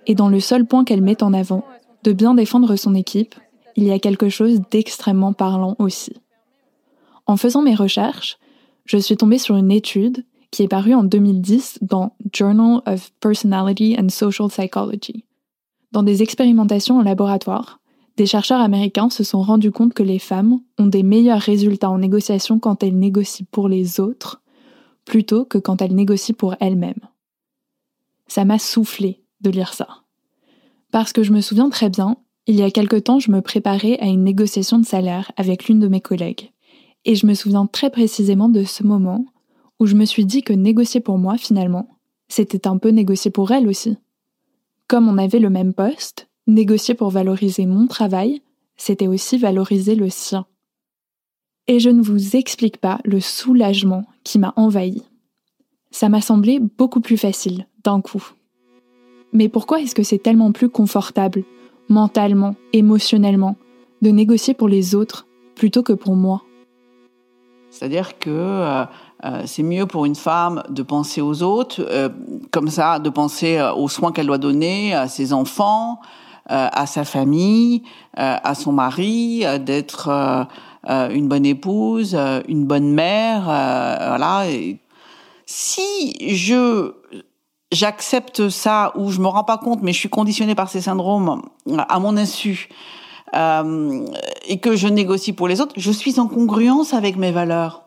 Et 0.06 0.14
dans 0.14 0.28
le 0.28 0.40
seul 0.40 0.66
point 0.66 0.84
qu'elle 0.84 1.02
met 1.02 1.22
en 1.22 1.32
avant, 1.32 1.64
de 2.02 2.12
bien 2.12 2.34
défendre 2.34 2.76
son 2.76 2.94
équipe, 2.94 3.34
il 3.76 3.84
y 3.84 3.92
a 3.92 3.98
quelque 3.98 4.28
chose 4.28 4.60
d'extrêmement 4.70 5.32
parlant 5.32 5.76
aussi. 5.78 6.14
En 7.26 7.36
faisant 7.36 7.62
mes 7.62 7.74
recherches, 7.74 8.38
je 8.84 8.98
suis 8.98 9.16
tombée 9.16 9.38
sur 9.38 9.56
une 9.56 9.70
étude 9.70 10.26
qui 10.50 10.62
est 10.62 10.68
parue 10.68 10.94
en 10.94 11.04
2010 11.04 11.78
dans 11.80 12.14
Journal 12.32 12.82
of 12.86 13.12
Personality 13.20 13.96
and 13.98 14.10
Social 14.10 14.48
Psychology. 14.48 15.24
Dans 15.92 16.02
des 16.02 16.22
expérimentations 16.22 16.98
en 16.98 17.02
laboratoire, 17.02 17.80
des 18.16 18.26
chercheurs 18.26 18.60
américains 18.60 19.10
se 19.10 19.24
sont 19.24 19.42
rendus 19.42 19.72
compte 19.72 19.94
que 19.94 20.02
les 20.02 20.18
femmes 20.18 20.60
ont 20.78 20.86
des 20.86 21.02
meilleurs 21.02 21.40
résultats 21.40 21.90
en 21.90 21.98
négociation 21.98 22.58
quand 22.58 22.82
elles 22.82 22.98
négocient 22.98 23.46
pour 23.50 23.68
les 23.68 24.00
autres 24.00 24.40
plutôt 25.04 25.44
que 25.44 25.58
quand 25.58 25.82
elles 25.82 25.94
négocient 25.94 26.36
pour 26.36 26.54
elles-mêmes. 26.60 27.00
Ça 28.26 28.44
m'a 28.44 28.58
soufflé 28.58 29.22
de 29.40 29.50
lire 29.50 29.74
ça. 29.74 29.88
Parce 30.92 31.12
que 31.12 31.22
je 31.22 31.32
me 31.32 31.40
souviens 31.40 31.68
très 31.70 31.90
bien, 31.90 32.16
il 32.46 32.56
y 32.56 32.62
a 32.62 32.70
quelque 32.70 32.96
temps, 32.96 33.18
je 33.18 33.30
me 33.30 33.40
préparais 33.40 33.98
à 34.00 34.06
une 34.06 34.22
négociation 34.22 34.78
de 34.78 34.86
salaire 34.86 35.32
avec 35.36 35.66
l'une 35.66 35.80
de 35.80 35.88
mes 35.88 36.00
collègues. 36.00 36.52
Et 37.04 37.16
je 37.16 37.26
me 37.26 37.34
souviens 37.34 37.66
très 37.66 37.90
précisément 37.90 38.48
de 38.48 38.64
ce 38.64 38.82
moment 38.82 39.26
où 39.80 39.86
je 39.86 39.94
me 39.94 40.04
suis 40.04 40.24
dit 40.24 40.42
que 40.42 40.52
négocier 40.52 41.00
pour 41.00 41.18
moi, 41.18 41.36
finalement, 41.36 41.98
c'était 42.28 42.66
un 42.66 42.78
peu 42.78 42.90
négocier 42.90 43.30
pour 43.30 43.50
elle 43.50 43.68
aussi. 43.68 43.98
Comme 44.88 45.08
on 45.08 45.18
avait 45.18 45.38
le 45.38 45.50
même 45.50 45.74
poste, 45.74 46.28
négocier 46.46 46.94
pour 46.94 47.10
valoriser 47.10 47.66
mon 47.66 47.86
travail, 47.86 48.42
c'était 48.76 49.06
aussi 49.06 49.38
valoriser 49.38 49.94
le 49.94 50.10
sien. 50.10 50.46
Et 51.66 51.80
je 51.80 51.90
ne 51.90 52.02
vous 52.02 52.36
explique 52.36 52.78
pas 52.78 53.00
le 53.04 53.20
soulagement 53.20 54.04
qui 54.22 54.38
m'a 54.38 54.52
envahi. 54.56 55.02
Ça 55.90 56.08
m'a 56.08 56.20
semblé 56.20 56.58
beaucoup 56.58 57.00
plus 57.00 57.16
facile, 57.16 57.66
d'un 57.84 58.00
coup. 58.00 58.32
Mais 59.32 59.48
pourquoi 59.48 59.80
est-ce 59.80 59.94
que 59.94 60.02
c'est 60.02 60.18
tellement 60.18 60.52
plus 60.52 60.68
confortable 60.68 61.44
mentalement, 61.88 62.54
émotionnellement, 62.72 63.56
de 64.02 64.10
négocier 64.10 64.54
pour 64.54 64.68
les 64.68 64.94
autres 64.94 65.26
plutôt 65.54 65.82
que 65.82 65.92
pour 65.92 66.16
moi? 66.16 66.42
C'est-à-dire 67.70 68.18
que 68.20 68.30
euh, 68.30 68.84
euh, 69.24 69.42
c'est 69.46 69.64
mieux 69.64 69.86
pour 69.86 70.04
une 70.04 70.14
femme 70.14 70.62
de 70.68 70.82
penser 70.84 71.20
aux 71.20 71.42
autres, 71.42 71.84
euh, 71.90 72.08
comme 72.52 72.68
ça, 72.68 73.00
de 73.00 73.10
penser 73.10 73.60
aux 73.76 73.88
soins 73.88 74.12
qu'elle 74.12 74.26
doit 74.26 74.38
donner 74.38 74.94
à 74.94 75.08
ses 75.08 75.32
enfants, 75.32 75.98
à 76.46 76.86
sa 76.86 77.04
famille, 77.04 77.82
à 78.14 78.54
son 78.54 78.72
mari, 78.72 79.44
d'être 79.60 80.46
une 80.86 81.28
bonne 81.28 81.46
épouse, 81.46 82.16
une 82.48 82.66
bonne 82.66 82.92
mère, 82.92 83.44
voilà. 83.44 84.44
si 85.46 86.34
je 86.34 86.92
j'accepte 87.72 88.48
ça 88.48 88.92
ou 88.96 89.10
je 89.10 89.20
me 89.20 89.26
rends 89.26 89.44
pas 89.44 89.58
compte, 89.58 89.82
mais 89.82 89.92
je 89.92 89.98
suis 89.98 90.08
conditionnée 90.08 90.54
par 90.54 90.70
ces 90.70 90.80
syndromes 90.80 91.42
à 91.88 91.98
mon 91.98 92.16
insu 92.16 92.68
euh, 93.34 94.06
et 94.46 94.58
que 94.58 94.76
je 94.76 94.88
négocie 94.88 95.32
pour 95.32 95.48
les 95.48 95.60
autres, 95.60 95.74
je 95.76 95.90
suis 95.90 96.20
en 96.20 96.28
congruence 96.28 96.94
avec 96.94 97.16
mes 97.16 97.32
valeurs. 97.32 97.82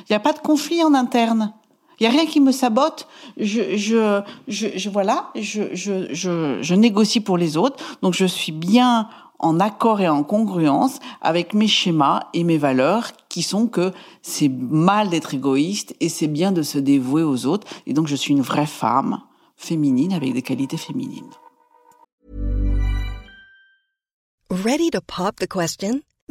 Il 0.00 0.06
n'y 0.10 0.16
a 0.16 0.20
pas 0.20 0.32
de 0.32 0.40
conflit 0.40 0.82
en 0.82 0.94
interne. 0.94 1.52
Il 2.02 2.08
n'y 2.10 2.16
a 2.16 2.18
rien 2.18 2.26
qui 2.26 2.40
me 2.40 2.50
sabote. 2.50 3.06
Je, 3.36 3.76
je, 3.76 4.22
je, 4.48 4.66
je 4.74 4.90
voilà, 4.90 5.30
je, 5.36 5.72
je, 5.72 6.12
je, 6.12 6.60
je 6.60 6.74
négocie 6.74 7.20
pour 7.20 7.38
les 7.38 7.56
autres. 7.56 7.76
Donc 8.02 8.14
je 8.14 8.24
suis 8.24 8.50
bien 8.50 9.08
en 9.38 9.60
accord 9.60 10.00
et 10.00 10.08
en 10.08 10.24
congruence 10.24 10.98
avec 11.20 11.54
mes 11.54 11.68
schémas 11.68 12.24
et 12.34 12.42
mes 12.42 12.58
valeurs 12.58 13.12
qui 13.28 13.44
sont 13.44 13.68
que 13.68 13.92
c'est 14.20 14.48
mal 14.48 15.10
d'être 15.10 15.34
égoïste 15.34 15.94
et 16.00 16.08
c'est 16.08 16.26
bien 16.26 16.50
de 16.50 16.62
se 16.62 16.80
dévouer 16.80 17.22
aux 17.22 17.46
autres. 17.46 17.68
Et 17.86 17.92
donc 17.92 18.08
je 18.08 18.16
suis 18.16 18.32
une 18.32 18.42
vraie 18.42 18.66
femme 18.66 19.20
féminine 19.56 20.12
avec 20.12 20.32
des 20.32 20.42
qualités 20.42 20.78
féminines. 20.78 21.30
Ready 24.50 24.90
to 24.90 24.98
pop 25.06 25.36
the 25.36 25.46
question? 25.46 26.00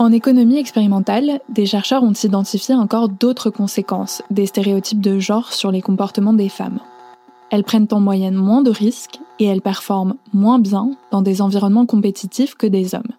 En 0.00 0.10
économie 0.10 0.58
expérimentale, 0.58 1.40
des 1.48 1.66
chercheurs 1.66 2.02
ont 2.02 2.12
identifié 2.12 2.74
encore 2.74 3.08
d'autres 3.08 3.50
conséquences 3.50 4.22
des 4.28 4.46
stéréotypes 4.46 5.00
de 5.00 5.20
genre 5.20 5.52
sur 5.52 5.70
les 5.70 5.82
comportements 5.82 6.32
des 6.32 6.48
femmes. 6.48 6.80
Elles 7.52 7.62
prennent 7.62 7.86
en 7.92 8.00
moyenne 8.00 8.34
moins 8.34 8.62
de 8.62 8.72
risques 8.72 9.20
et 9.38 9.44
elles 9.44 9.62
performent 9.62 10.16
moins 10.32 10.58
bien 10.58 10.90
dans 11.12 11.22
des 11.22 11.40
environnements 11.40 11.86
compétitifs 11.86 12.56
que 12.56 12.66
des 12.66 12.96
hommes. 12.96 13.12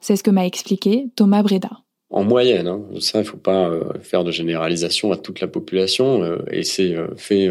C'est 0.00 0.16
ce 0.16 0.22
que 0.22 0.30
m'a 0.30 0.46
expliqué 0.46 1.08
Thomas 1.14 1.42
Breda. 1.42 1.70
En 2.08 2.24
moyenne, 2.24 2.68
hein. 2.68 2.82
ça, 3.00 3.18
il 3.18 3.24
ne 3.24 3.28
faut 3.28 3.36
pas 3.36 3.68
euh, 3.68 3.92
faire 4.00 4.24
de 4.24 4.30
généralisation 4.30 5.12
à 5.12 5.18
toute 5.18 5.40
la 5.40 5.48
population, 5.48 6.22
euh, 6.22 6.38
et 6.50 6.62
c'est 6.62 6.94
euh, 6.94 7.08
fait 7.16 7.50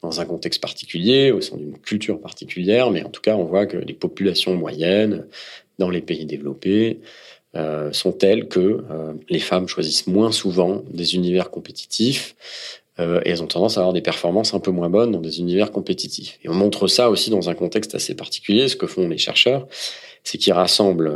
dans 0.00 0.20
un 0.20 0.24
contexte 0.24 0.62
particulier, 0.62 1.32
au 1.32 1.42
sein 1.42 1.56
d'une 1.56 1.76
culture 1.76 2.18
particulière, 2.20 2.90
mais 2.90 3.04
en 3.04 3.10
tout 3.10 3.20
cas, 3.20 3.36
on 3.36 3.44
voit 3.44 3.66
que 3.66 3.76
les 3.76 3.94
populations 3.94 4.54
moyennes 4.54 5.26
dans 5.78 5.90
les 5.90 6.00
pays 6.00 6.24
développés 6.24 7.00
euh, 7.56 7.90
sont 7.92 8.12
telles 8.12 8.48
que 8.48 8.60
euh, 8.60 9.14
les 9.30 9.38
femmes 9.38 9.66
choisissent 9.66 10.06
moins 10.06 10.30
souvent 10.30 10.82
des 10.90 11.14
univers 11.14 11.50
compétitifs 11.50 12.36
euh, 12.98 13.20
et 13.24 13.30
elles 13.30 13.42
ont 13.42 13.46
tendance 13.46 13.78
à 13.78 13.80
avoir 13.80 13.94
des 13.94 14.02
performances 14.02 14.52
un 14.52 14.60
peu 14.60 14.70
moins 14.70 14.90
bonnes 14.90 15.12
dans 15.12 15.20
des 15.20 15.40
univers 15.40 15.70
compétitifs. 15.72 16.38
Et 16.44 16.50
on 16.50 16.54
montre 16.54 16.86
ça 16.86 17.08
aussi 17.08 17.30
dans 17.30 17.48
un 17.48 17.54
contexte 17.54 17.94
assez 17.94 18.14
particulier. 18.14 18.68
Ce 18.68 18.76
que 18.76 18.86
font 18.86 19.08
les 19.08 19.16
chercheurs, 19.16 19.68
c'est 20.22 20.36
qu'ils 20.36 20.52
rassemblent 20.52 21.10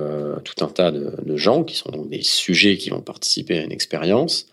tout 0.44 0.64
un 0.64 0.68
tas 0.68 0.90
de, 0.90 1.36
gens 1.36 1.62
qui 1.62 1.76
sont 1.76 1.90
donc 1.90 2.08
des 2.08 2.22
sujets 2.22 2.78
qui 2.78 2.88
vont 2.88 3.02
participer 3.02 3.58
à 3.58 3.62
une 3.62 3.72
expérience. 3.72 4.46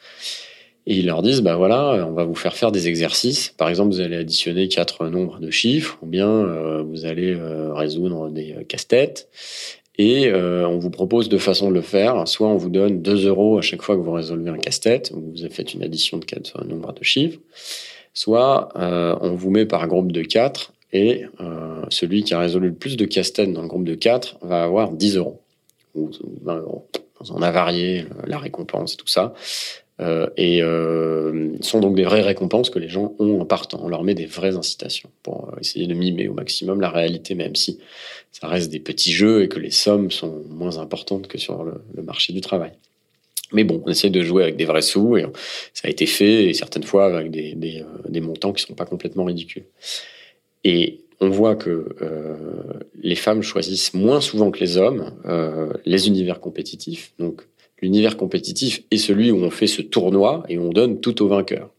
Et 0.88 0.96
ils 0.96 1.06
leur 1.06 1.22
disent, 1.22 1.42
bah 1.42 1.56
voilà, 1.56 2.06
on 2.08 2.14
va 2.14 2.24
vous 2.24 2.36
faire 2.36 2.56
faire 2.56 2.72
des 2.72 2.88
exercices. 2.88 3.54
Par 3.58 3.70
exemple, 3.70 3.94
vous 3.94 4.00
allez 4.02 4.16
additionner 4.18 4.68
quatre 4.68 5.08
nombres 5.08 5.40
de 5.40 5.52
chiffres, 5.52 5.98
ou 6.02 6.06
bien 6.06 6.82
vous 6.82 7.06
allez 7.06 7.38
résoudre 7.74 8.30
des 8.30 8.56
casse-têtes. 8.68 9.30
Et 9.98 10.28
euh, 10.28 10.68
on 10.68 10.78
vous 10.78 10.92
propose 10.92 11.28
deux 11.28 11.40
façons 11.40 11.70
de 11.70 11.74
le 11.74 11.82
faire. 11.82 12.28
Soit 12.28 12.48
on 12.48 12.58
vous 12.58 12.70
donne 12.70 13.02
2 13.02 13.28
euros 13.28 13.58
à 13.58 13.62
chaque 13.62 13.82
fois 13.82 13.96
que 13.96 14.02
vous 14.02 14.12
résolvez 14.12 14.50
un 14.50 14.58
casse-tête, 14.58 15.12
ou 15.16 15.22
vous 15.22 15.50
faites 15.50 15.74
une 15.74 15.84
addition 15.84 16.18
de 16.18 16.26
quatre 16.26 16.64
nombres 16.66 16.94
de 16.94 17.04
chiffres. 17.04 17.40
Soit 18.14 18.70
euh, 18.76 19.16
on 19.22 19.36
vous 19.36 19.50
met 19.50 19.66
par 19.66 19.88
groupe 19.88 20.12
de 20.12 20.22
4 20.22 20.74
et 20.94 21.26
euh, 21.42 21.84
celui 21.90 22.24
qui 22.24 22.34
a 22.34 22.40
résolu 22.40 22.70
le 22.70 22.74
plus 22.74 22.96
de 22.96 23.06
casse-tête 23.06 23.52
dans 23.52 23.62
le 23.62 23.68
groupe 23.68 23.86
de 23.86 23.96
4 23.96 24.38
va 24.42 24.64
avoir 24.64 24.92
10 24.92 25.18
euros. 25.18 25.42
Ou 25.96 26.12
20 26.44 26.58
euros. 26.60 26.88
On 27.32 27.42
a 27.42 27.50
varié 27.50 28.06
la 28.28 28.38
récompense 28.38 28.94
et 28.94 28.98
tout 28.98 29.08
ça. 29.08 29.34
Euh, 30.00 30.28
et 30.38 30.62
euh, 30.62 31.58
sont 31.62 31.80
donc 31.80 31.96
des 31.96 32.04
vraies 32.04 32.22
récompenses 32.22 32.70
que 32.70 32.78
les 32.78 32.90
gens 32.90 33.16
ont 33.18 33.42
en 33.42 33.46
partant. 33.46 33.80
On 33.82 33.90
leur 33.90 34.04
met 34.04 34.14
des 34.14 34.28
vraies 34.28 34.56
incitations 34.56 35.10
pour 35.24 35.50
euh, 35.50 35.60
essayer 35.60 35.88
de 35.88 35.94
mimer 35.96 36.28
au 36.28 36.34
maximum 36.34 36.80
la 36.82 36.92
réalité, 36.92 37.34
même 37.34 37.56
si 37.56 37.80
ça 38.32 38.48
reste 38.48 38.70
des 38.72 38.80
petits 38.80 39.12
jeux 39.12 39.42
et 39.42 39.48
que 39.48 39.60
les 39.60 39.72
sommes 39.72 40.12
sont 40.12 40.44
moins 40.50 40.78
importantes 40.78 41.28
que 41.28 41.40
sur 41.40 41.64
le, 41.64 42.04
marché 42.04 42.32
du 42.32 42.42
travail. 42.42 42.74
Mais 43.54 43.64
bon, 43.64 43.82
on 43.86 43.90
essaie 43.90 44.12
de 44.12 44.22
jouer 44.22 44.44
avec 44.44 44.56
des 44.56 44.66
vrais 44.66 44.84
sous 44.84 45.18
et 45.18 45.26
ça 45.74 45.88
a 45.88 45.90
été 45.90 46.06
fait 46.06 46.46
et 46.46 46.54
certaines 46.54 46.84
fois 46.84 47.06
avec 47.06 47.32
des, 47.32 47.84
euh, 47.84 48.22
montants 48.22 48.54
qui 48.54 48.62
sont 48.62 48.76
pas 48.76 48.86
complètement 48.86 49.24
ridicules. 49.24 49.66
Et 50.64 51.00
on 51.20 51.30
voit 51.30 51.56
que 51.56 51.96
les 53.02 53.16
femmes 53.16 53.42
choisissent 53.42 53.96
moins 53.96 54.22
souvent 54.22 54.52
que 54.52 54.60
les 54.60 54.78
hommes 54.78 55.12
les 55.86 56.08
univers 56.08 56.40
compétitifs. 56.40 57.14
Donc 57.18 57.42
l'univers 57.82 58.18
compétitif 58.18 58.84
est 58.92 58.98
celui 58.98 59.32
où 59.32 59.38
on 59.44 59.50
fait 59.50 59.68
ce 59.68 59.82
tournoi 59.82 60.44
et 60.50 60.58
on 60.58 60.70
donne 60.70 61.00
tout 61.00 61.22
au 61.22 61.28
vainqueur. 61.28 61.70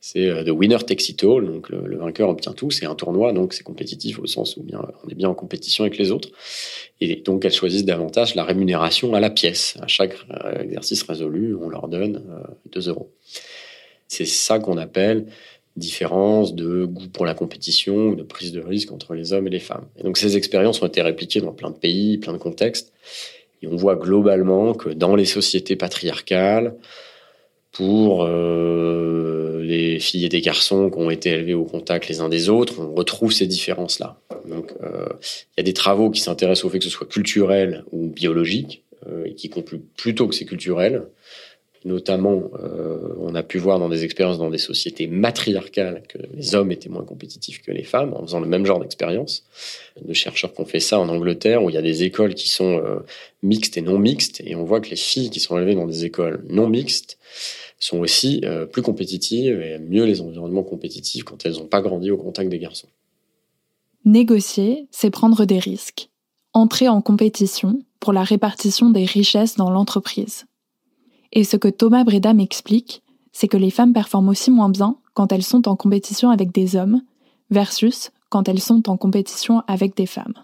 C'est 0.00 0.26
euh, 0.26 0.42
the 0.42 0.50
winner 0.50 0.78
takes 0.78 1.08
it 1.10 1.22
all, 1.22 1.44
donc 1.44 1.68
le, 1.68 1.98
vainqueur 1.98 2.30
obtient 2.30 2.52
tout. 2.52 2.70
C'est 2.70 2.86
un 2.86 2.94
tournoi, 2.94 3.32
donc 3.32 3.52
c'est 3.52 3.62
compétitif 3.62 4.18
au 4.18 4.26
sens 4.26 4.56
où 4.56 4.64
on 4.72 5.08
est 5.08 5.14
bien 5.14 5.28
en 5.28 5.34
compétition 5.34 5.84
avec 5.84 5.98
les 5.98 6.10
autres. 6.10 6.30
Et 7.00 7.16
donc 7.16 7.44
elles 7.44 7.52
choisissent 7.52 7.84
davantage 7.84 8.34
la 8.34 8.44
rémunération 8.44 9.14
à 9.14 9.20
la 9.20 9.30
pièce. 9.30 9.76
À 9.82 9.86
chaque 9.86 10.14
euh, 10.30 10.62
exercice 10.62 11.02
résolu, 11.02 11.54
on 11.60 11.68
leur 11.68 11.88
donne 11.88 12.24
2 12.72 12.88
euh, 12.88 12.92
euros. 12.92 13.12
C'est 14.06 14.26
ça 14.26 14.58
qu'on 14.58 14.78
appelle 14.78 15.26
différence 15.76 16.54
de 16.54 16.84
goût 16.84 17.08
pour 17.08 17.24
la 17.24 17.34
compétition 17.34 18.08
ou 18.08 18.14
de 18.14 18.22
prise 18.22 18.52
de 18.52 18.60
risque 18.60 18.90
entre 18.92 19.14
les 19.14 19.32
hommes 19.32 19.46
et 19.46 19.50
les 19.50 19.60
femmes. 19.60 19.86
Et 19.96 20.02
donc 20.02 20.18
ces 20.18 20.36
expériences 20.36 20.82
ont 20.82 20.86
été 20.86 21.02
répliquées 21.02 21.40
dans 21.40 21.52
plein 21.52 21.70
de 21.70 21.76
pays, 21.76 22.18
plein 22.18 22.32
de 22.32 22.38
contextes. 22.38 22.92
Et 23.62 23.66
on 23.66 23.76
voit 23.76 23.96
globalement 23.96 24.74
que 24.74 24.90
dans 24.90 25.16
les 25.16 25.24
sociétés 25.24 25.76
patriarcales, 25.76 26.74
pour 27.72 28.24
euh, 28.24 29.62
les 29.62 30.00
filles 30.00 30.24
et 30.24 30.28
des 30.28 30.40
garçons 30.40 30.90
qui 30.90 30.98
ont 30.98 31.10
été 31.10 31.30
élevés 31.30 31.54
au 31.54 31.64
contact 31.64 32.08
les 32.08 32.20
uns 32.20 32.28
des 32.28 32.48
autres, 32.48 32.80
on 32.80 32.94
retrouve 32.94 33.32
ces 33.32 33.46
différences-là. 33.46 34.18
Donc, 34.46 34.72
euh, 34.82 35.06
il 35.20 35.58
y 35.58 35.60
a 35.60 35.62
des 35.62 35.74
travaux 35.74 36.10
qui 36.10 36.20
s'intéressent 36.20 36.64
au 36.64 36.70
fait 36.70 36.78
que 36.78 36.84
ce 36.84 36.90
soit 36.90 37.06
culturel 37.06 37.84
ou 37.92 38.08
biologique, 38.08 38.84
euh, 39.06 39.26
et 39.26 39.34
qui 39.34 39.48
concluent 39.48 39.82
plutôt 39.96 40.26
que 40.26 40.34
c'est 40.34 40.44
culturel. 40.44 41.04
Notamment, 41.84 42.42
euh, 42.60 43.14
on 43.20 43.34
a 43.34 43.42
pu 43.42 43.58
voir 43.58 43.78
dans 43.78 43.88
des 43.88 44.04
expériences 44.04 44.38
dans 44.38 44.50
des 44.50 44.58
sociétés 44.58 45.06
matriarcales 45.06 46.02
que 46.08 46.18
les 46.34 46.54
hommes 46.54 46.72
étaient 46.72 46.88
moins 46.88 47.04
compétitifs 47.04 47.62
que 47.62 47.70
les 47.70 47.84
femmes 47.84 48.14
en 48.14 48.22
faisant 48.22 48.40
le 48.40 48.46
même 48.46 48.66
genre 48.66 48.80
d'expérience. 48.80 49.44
De 50.04 50.12
chercheurs 50.12 50.52
qui 50.52 50.60
ont 50.60 50.66
fait 50.66 50.80
ça 50.80 50.98
en 50.98 51.08
Angleterre, 51.08 51.62
où 51.62 51.70
il 51.70 51.74
y 51.74 51.78
a 51.78 51.82
des 51.82 52.02
écoles 52.02 52.34
qui 52.34 52.48
sont 52.48 52.78
euh, 52.78 52.98
mixtes 53.42 53.76
et 53.76 53.82
non 53.82 53.98
mixtes, 53.98 54.42
et 54.44 54.56
on 54.56 54.64
voit 54.64 54.80
que 54.80 54.90
les 54.90 54.96
filles 54.96 55.30
qui 55.30 55.40
sont 55.40 55.56
élevées 55.56 55.74
dans 55.74 55.86
des 55.86 56.04
écoles 56.04 56.44
non 56.48 56.68
mixtes 56.68 57.18
sont 57.78 57.98
aussi 57.98 58.40
euh, 58.44 58.66
plus 58.66 58.82
compétitives 58.82 59.60
et 59.60 59.78
mieux 59.78 60.04
les 60.04 60.20
environnements 60.20 60.64
compétitifs 60.64 61.22
quand 61.22 61.46
elles 61.46 61.54
n'ont 61.54 61.66
pas 61.66 61.80
grandi 61.80 62.10
au 62.10 62.16
contact 62.16 62.50
des 62.50 62.58
garçons. 62.58 62.88
Négocier, 64.04 64.88
c'est 64.90 65.10
prendre 65.10 65.44
des 65.44 65.58
risques. 65.58 66.08
Entrer 66.54 66.88
en 66.88 67.00
compétition 67.00 67.78
pour 68.00 68.12
la 68.12 68.24
répartition 68.24 68.90
des 68.90 69.04
richesses 69.04 69.56
dans 69.56 69.70
l'entreprise. 69.70 70.46
Et 71.32 71.44
ce 71.44 71.56
que 71.56 71.68
Thomas 71.68 72.04
Breda 72.04 72.32
m'explique, 72.32 73.02
c'est 73.32 73.48
que 73.48 73.56
les 73.56 73.70
femmes 73.70 73.92
performent 73.92 74.30
aussi 74.30 74.50
moins 74.50 74.70
bien 74.70 74.96
quand 75.14 75.32
elles 75.32 75.42
sont 75.42 75.68
en 75.68 75.76
compétition 75.76 76.30
avec 76.30 76.52
des 76.52 76.76
hommes 76.76 77.02
versus 77.50 78.10
quand 78.28 78.48
elles 78.48 78.60
sont 78.60 78.88
en 78.88 78.96
compétition 78.96 79.62
avec 79.66 79.96
des 79.96 80.06
femmes. 80.06 80.34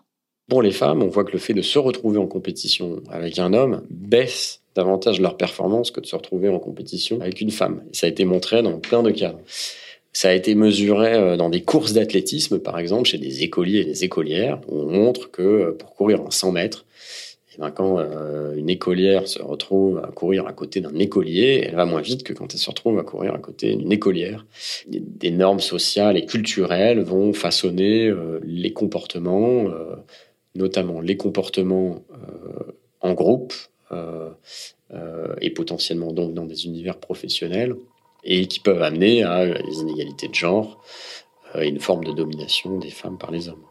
Pour 0.49 0.62
les 0.62 0.73
femmes, 0.73 1.03
on 1.03 1.09
voit 1.09 1.25
que 1.25 1.33
le 1.33 1.38
fait 1.38 1.55
de 1.55 1.62
se 1.62 1.79
retrouver 1.79 2.18
en 2.18 2.27
compétition 2.27 3.03
avec 3.11 3.38
un 3.38 3.55
homme 3.55 3.83
baisse 3.90 4.61
davantage 4.75 5.20
leur 5.20 5.37
performance 5.37 5.90
que 5.90 6.01
de 6.01 6.07
se 6.07 6.16
retrouver 6.16 6.49
en 6.49 6.59
compétition 6.59 7.20
avec 7.20 7.40
une 7.40 7.51
femme. 7.51 7.83
Ça 7.92 8.07
a 8.07 8.11
été 8.11 8.25
montré 8.25 8.62
dans 8.62 8.79
plein 8.79 9.03
de 9.03 9.11
cas. 9.11 9.37
Ça 10.12 10.29
a 10.29 10.33
été 10.33 10.55
mesuré 10.55 11.14
euh, 11.14 11.37
dans 11.37 11.51
des 11.51 11.62
courses 11.62 11.92
d'athlétisme, 11.92 12.61
par 12.61 12.79
exemple, 12.79 13.09
chez 13.09 13.18
des 13.18 13.42
écoliers 13.42 13.81
et 13.81 13.85
des 13.85 14.05
écolières, 14.05 14.61
où 14.68 14.81
on 14.81 14.87
montre 14.87 15.31
que 15.31 15.42
euh, 15.42 15.73
pour 15.73 15.94
courir 15.94 16.20
en 16.20 16.31
100 16.31 16.53
mètres, 16.53 16.85
ben, 17.59 17.71
quand 17.71 17.99
euh, 17.99 18.55
une 18.57 18.71
écolière 18.71 19.29
se 19.29 19.40
retrouve 19.40 19.99
à 19.99 20.09
courir 20.09 20.47
à 20.47 20.53
côté 20.53 20.81
d'un 20.81 20.95
écolier, 20.99 21.64
elle 21.67 21.77
va 21.77 21.85
moins 21.85 22.01
vite 22.01 22.23
que 22.23 22.33
quand 22.33 22.53
elle 22.53 22.61
se 22.61 22.71
retrouve 22.71 22.99
à 22.99 23.03
courir 23.03 23.35
à 23.35 23.38
côté 23.38 23.75
d'une 23.75 23.93
écolière. 23.93 24.47
Des 24.88 25.31
normes 25.31 25.61
sociales 25.61 26.17
et 26.17 26.27
culturelles 26.27 27.01
vont 27.01 27.33
façonner 27.33 28.09
euh, 28.09 28.40
les 28.45 28.73
comportements, 28.73 29.69
euh, 29.69 29.97
notamment 30.55 31.01
les 31.01 31.17
comportements 31.17 32.05
en 33.01 33.12
groupe 33.12 33.53
et 35.40 35.51
potentiellement 35.51 36.12
donc 36.12 36.35
dans 36.35 36.47
des 36.47 36.67
univers 36.67 36.99
professionnels, 36.99 37.75
et 38.25 38.47
qui 38.47 38.61
peuvent 38.61 38.83
amener 38.83 39.23
à 39.23 39.47
des 39.47 39.81
inégalités 39.81 40.29
de 40.29 40.35
genre 40.35 40.83
et 41.61 41.69
une 41.69 41.81
forme 41.81 42.05
de 42.05 42.12
domination 42.12 42.79
des 42.79 42.90
femmes 42.90 43.19
par 43.19 43.31
les 43.31 43.49
hommes. 43.49 43.64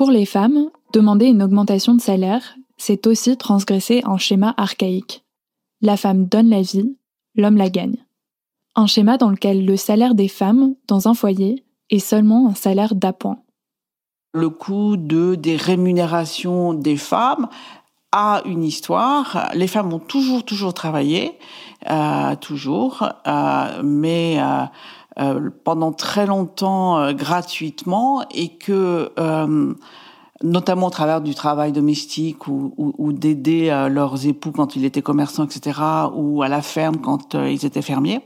Pour 0.00 0.10
les 0.10 0.24
femmes, 0.24 0.70
demander 0.94 1.26
une 1.26 1.42
augmentation 1.42 1.94
de 1.94 2.00
salaire, 2.00 2.54
c'est 2.78 3.06
aussi 3.06 3.36
transgresser 3.36 4.00
un 4.06 4.16
schéma 4.16 4.54
archaïque. 4.56 5.26
La 5.82 5.98
femme 5.98 6.24
donne 6.24 6.48
la 6.48 6.62
vie, 6.62 6.96
l'homme 7.34 7.58
la 7.58 7.68
gagne. 7.68 7.98
Un 8.74 8.86
schéma 8.86 9.18
dans 9.18 9.28
lequel 9.28 9.66
le 9.66 9.76
salaire 9.76 10.14
des 10.14 10.28
femmes 10.28 10.74
dans 10.88 11.06
un 11.06 11.12
foyer 11.12 11.66
est 11.90 11.98
seulement 11.98 12.48
un 12.48 12.54
salaire 12.54 12.94
d'appoint. 12.94 13.40
Le 14.32 14.48
coût 14.48 14.96
de, 14.96 15.34
des 15.34 15.56
rémunérations 15.56 16.72
des 16.72 16.96
femmes 16.96 17.50
a 18.10 18.40
une 18.46 18.64
histoire. 18.64 19.50
Les 19.52 19.66
femmes 19.66 19.92
ont 19.92 19.98
toujours, 19.98 20.46
toujours 20.46 20.72
travaillé, 20.72 21.38
euh, 21.90 22.36
toujours, 22.36 23.06
euh, 23.26 23.82
mais 23.84 24.38
euh 24.40 24.64
pendant 25.64 25.92
très 25.92 26.26
longtemps 26.26 26.98
euh, 26.98 27.12
gratuitement 27.12 28.24
et 28.30 28.56
que 28.56 29.12
notamment 30.42 30.86
au 30.86 30.90
travers 30.90 31.20
du 31.20 31.34
travail 31.34 31.70
domestique 31.72 32.48
ou, 32.48 32.72
ou, 32.78 32.94
ou 32.96 33.12
d'aider 33.12 33.68
leurs 33.90 34.26
époux 34.26 34.52
quand 34.52 34.74
ils 34.74 34.86
étaient 34.86 35.02
commerçants, 35.02 35.44
etc., 35.44 35.78
ou 36.14 36.42
à 36.42 36.48
la 36.48 36.62
ferme 36.62 36.96
quand 36.96 37.34
ils 37.34 37.66
étaient 37.66 37.82
fermiers 37.82 38.22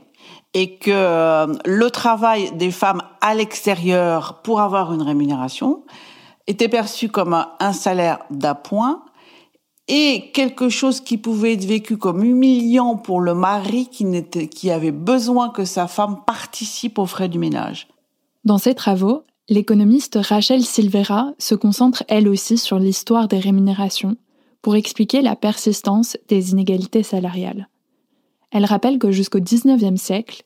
et 0.55 0.77
que 0.77 0.89
euh, 0.89 1.53
le 1.65 1.91
travail 1.91 2.51
des 2.55 2.71
femmes 2.71 3.03
à 3.21 3.35
l'extérieur 3.35 4.41
pour 4.41 4.61
avoir 4.61 4.93
une 4.93 5.01
rémunération 5.01 5.83
était 6.47 6.69
perçu 6.69 7.09
comme 7.09 7.45
un 7.59 7.73
salaire 7.73 8.19
d'appoint 8.31 9.03
et 9.87 10.31
quelque 10.33 10.69
chose 10.69 10.99
qui 11.01 11.17
pouvait 11.17 11.53
être 11.53 11.65
vécu 11.65 11.97
comme 11.97 12.23
humiliant 12.23 12.95
pour 12.95 13.21
le 13.21 13.35
mari 13.35 13.87
qui, 13.87 14.71
avait 14.71 14.91
besoin 14.91 15.49
que 15.49 15.65
sa 15.65 15.87
femme 15.87 16.21
participe 16.25 16.97
aux 16.97 17.05
frais 17.05 17.29
du 17.29 17.37
ménage. 17.37 17.87
Dans 18.45 18.57
ses 18.57 18.73
travaux, 18.73 19.23
l'économiste 19.47 20.17
Rachel 20.21 20.63
Silvera 20.63 21.33
se 21.37 21.53
concentre 21.53 22.03
elle 22.07 22.27
aussi 22.27 22.57
sur 22.57 22.79
l'histoire 22.79 23.27
des 23.27 23.39
rémunérations 23.39 24.17
pour 24.61 24.75
expliquer 24.75 25.21
la 25.21 25.35
persistance 25.35 26.17
des 26.27 26.51
inégalités 26.51 27.03
salariales. 27.03 27.69
Elle 28.51 28.65
rappelle 28.65 28.97
que 28.97 29.11
jusqu'au 29.11 29.39
XIXe 29.39 30.01
siècle, 30.01 30.43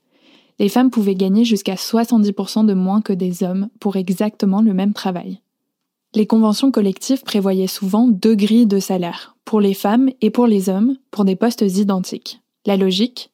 les 0.59 0.67
femmes 0.67 0.89
pouvaient 0.89 1.15
gagner 1.15 1.45
jusqu'à 1.45 1.75
70% 1.75 2.65
de 2.65 2.73
moins 2.73 3.01
que 3.01 3.13
des 3.13 3.43
hommes 3.43 3.69
pour 3.79 3.95
exactement 3.95 4.61
le 4.61 4.73
même 4.73 4.93
travail. 4.93 5.41
Les 6.15 6.25
conventions 6.25 6.71
collectives 6.71 7.21
prévoyaient 7.21 7.67
souvent 7.67 8.07
deux 8.07 8.33
grilles 8.33 8.65
de 8.65 8.79
salaire, 8.79 9.35
pour 9.45 9.61
les 9.61 9.75
femmes 9.75 10.09
et 10.21 10.31
pour 10.31 10.47
les 10.47 10.67
hommes, 10.67 10.97
pour 11.11 11.23
des 11.23 11.35
postes 11.35 11.61
identiques. 11.61 12.41
La 12.65 12.77
logique? 12.77 13.31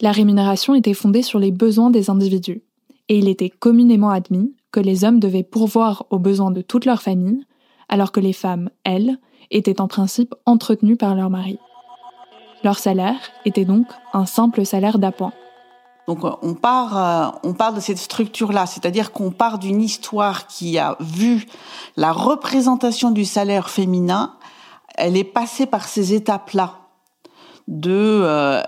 La 0.00 0.12
rémunération 0.12 0.74
était 0.76 0.94
fondée 0.94 1.22
sur 1.22 1.40
les 1.40 1.50
besoins 1.50 1.90
des 1.90 2.10
individus, 2.10 2.62
et 3.08 3.18
il 3.18 3.28
était 3.28 3.50
communément 3.50 4.10
admis 4.10 4.54
que 4.70 4.78
les 4.78 5.04
hommes 5.04 5.18
devaient 5.18 5.42
pourvoir 5.42 6.06
aux 6.10 6.20
besoins 6.20 6.52
de 6.52 6.62
toute 6.62 6.84
leur 6.84 7.02
famille, 7.02 7.44
alors 7.88 8.12
que 8.12 8.20
les 8.20 8.32
femmes, 8.32 8.70
elles, 8.84 9.18
étaient 9.50 9.80
en 9.80 9.88
principe 9.88 10.34
entretenues 10.46 10.96
par 10.96 11.16
leur 11.16 11.28
mari. 11.28 11.58
Leur 12.62 12.78
salaire 12.78 13.18
était 13.44 13.64
donc 13.64 13.86
un 14.12 14.26
simple 14.26 14.64
salaire 14.64 15.00
d'appoint. 15.00 15.32
Donc 16.08 16.24
euh, 16.24 16.30
on 16.42 16.54
part, 16.54 16.96
euh, 16.96 17.38
on 17.44 17.54
part 17.54 17.72
de 17.72 17.80
cette 17.80 17.98
structure-là, 17.98 18.66
c'est-à-dire 18.66 19.12
qu'on 19.12 19.30
part 19.30 19.58
d'une 19.58 19.80
histoire 19.80 20.46
qui 20.46 20.78
a 20.78 20.96
vu 21.00 21.46
la 21.96 22.12
représentation 22.12 23.10
du 23.10 23.24
salaire 23.24 23.70
féminin. 23.70 24.34
Elle 24.96 25.16
est 25.16 25.24
passée 25.24 25.66
par 25.66 25.88
ces 25.88 26.14
étapes-là 26.14 26.78
de 27.68 27.90
euh, 27.90 28.62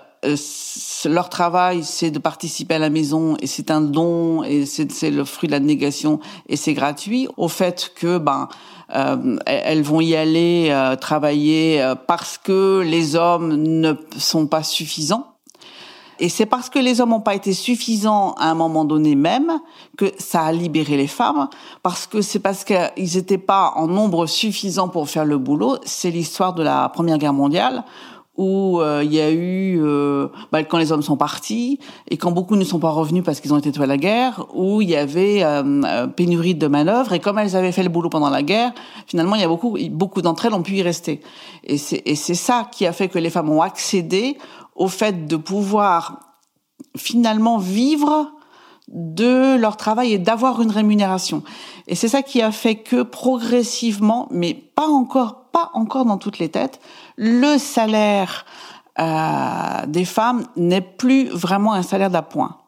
leur 1.04 1.28
travail, 1.28 1.84
c'est 1.84 2.10
de 2.10 2.18
participer 2.18 2.74
à 2.74 2.78
la 2.78 2.90
maison 2.90 3.36
et 3.40 3.46
c'est 3.46 3.70
un 3.70 3.80
don 3.80 4.42
et 4.42 4.64
c'est 4.66 5.10
le 5.10 5.24
fruit 5.24 5.48
de 5.48 5.52
la 5.52 5.60
négation 5.60 6.20
et 6.48 6.56
c'est 6.56 6.74
gratuit. 6.74 7.28
Au 7.36 7.48
fait 7.48 7.92
que 7.94 8.18
ben 8.18 8.48
euh, 8.94 9.36
elles 9.46 9.82
vont 9.82 10.00
y 10.00 10.14
aller 10.14 10.68
euh, 10.70 10.96
travailler 10.96 11.82
euh, 11.82 11.94
parce 11.94 12.38
que 12.38 12.82
les 12.84 13.16
hommes 13.16 13.54
ne 13.54 13.94
sont 14.16 14.46
pas 14.46 14.62
suffisants. 14.62 15.33
Et 16.18 16.28
c'est 16.28 16.46
parce 16.46 16.70
que 16.70 16.78
les 16.78 17.00
hommes 17.00 17.10
n'ont 17.10 17.20
pas 17.20 17.34
été 17.34 17.52
suffisants 17.52 18.32
à 18.38 18.50
un 18.50 18.54
moment 18.54 18.84
donné 18.84 19.14
même 19.14 19.60
que 19.96 20.12
ça 20.18 20.42
a 20.42 20.52
libéré 20.52 20.96
les 20.96 21.06
femmes, 21.06 21.48
parce 21.82 22.06
que 22.06 22.22
c'est 22.22 22.40
parce 22.40 22.64
qu'ils 22.64 23.14
n'étaient 23.14 23.38
pas 23.38 23.72
en 23.76 23.86
nombre 23.86 24.26
suffisant 24.26 24.88
pour 24.88 25.08
faire 25.08 25.24
le 25.24 25.38
boulot. 25.38 25.78
C'est 25.84 26.10
l'histoire 26.10 26.54
de 26.54 26.62
la 26.62 26.88
Première 26.88 27.18
Guerre 27.18 27.32
mondiale 27.32 27.84
où 28.36 28.80
euh, 28.80 29.02
il 29.04 29.12
y 29.12 29.20
a 29.20 29.30
eu 29.30 29.80
euh, 29.80 30.26
bah, 30.50 30.64
quand 30.64 30.78
les 30.78 30.90
hommes 30.90 31.02
sont 31.02 31.16
partis 31.16 31.78
et 32.10 32.16
quand 32.16 32.32
beaucoup 32.32 32.56
ne 32.56 32.64
sont 32.64 32.80
pas 32.80 32.90
revenus 32.90 33.22
parce 33.22 33.40
qu'ils 33.40 33.54
ont 33.54 33.58
été 33.58 33.70
tués 33.70 33.84
à 33.84 33.86
la 33.86 33.96
guerre, 33.96 34.46
où 34.54 34.82
il 34.82 34.90
y 34.90 34.96
avait 34.96 35.44
euh, 35.44 36.06
pénurie 36.08 36.54
de 36.54 36.66
manœuvres 36.66 37.12
et 37.12 37.20
comme 37.20 37.38
elles 37.38 37.54
avaient 37.54 37.72
fait 37.72 37.84
le 37.84 37.90
boulot 37.90 38.08
pendant 38.08 38.30
la 38.30 38.42
guerre, 38.42 38.72
finalement 39.06 39.36
il 39.36 39.42
y 39.42 39.44
a 39.44 39.48
beaucoup 39.48 39.76
beaucoup 39.90 40.20
d'entre 40.20 40.46
elles 40.46 40.54
ont 40.54 40.62
pu 40.62 40.74
y 40.74 40.82
rester. 40.82 41.20
Et 41.62 41.78
c'est 41.78 42.34
ça 42.34 42.68
qui 42.70 42.86
a 42.86 42.92
fait 42.92 43.08
que 43.08 43.18
les 43.18 43.30
femmes 43.30 43.50
ont 43.50 43.62
accédé 43.62 44.36
au 44.74 44.88
fait 44.88 45.26
de 45.26 45.36
pouvoir 45.36 46.20
finalement 46.96 47.58
vivre 47.58 48.32
de 48.88 49.56
leur 49.56 49.76
travail 49.76 50.12
et 50.12 50.18
d'avoir 50.18 50.60
une 50.60 50.70
rémunération. 50.70 51.42
Et 51.86 51.94
c'est 51.94 52.08
ça 52.08 52.22
qui 52.22 52.42
a 52.42 52.52
fait 52.52 52.76
que 52.76 53.02
progressivement, 53.02 54.28
mais 54.30 54.54
pas 54.54 54.88
encore, 54.88 55.46
pas 55.52 55.70
encore 55.74 56.04
dans 56.04 56.18
toutes 56.18 56.38
les 56.38 56.50
têtes, 56.50 56.80
le 57.16 57.58
salaire 57.58 58.44
euh, 58.98 59.86
des 59.86 60.04
femmes 60.04 60.46
n'est 60.56 60.80
plus 60.80 61.28
vraiment 61.28 61.72
un 61.72 61.82
salaire 61.82 62.10
d'appoint. 62.10 62.58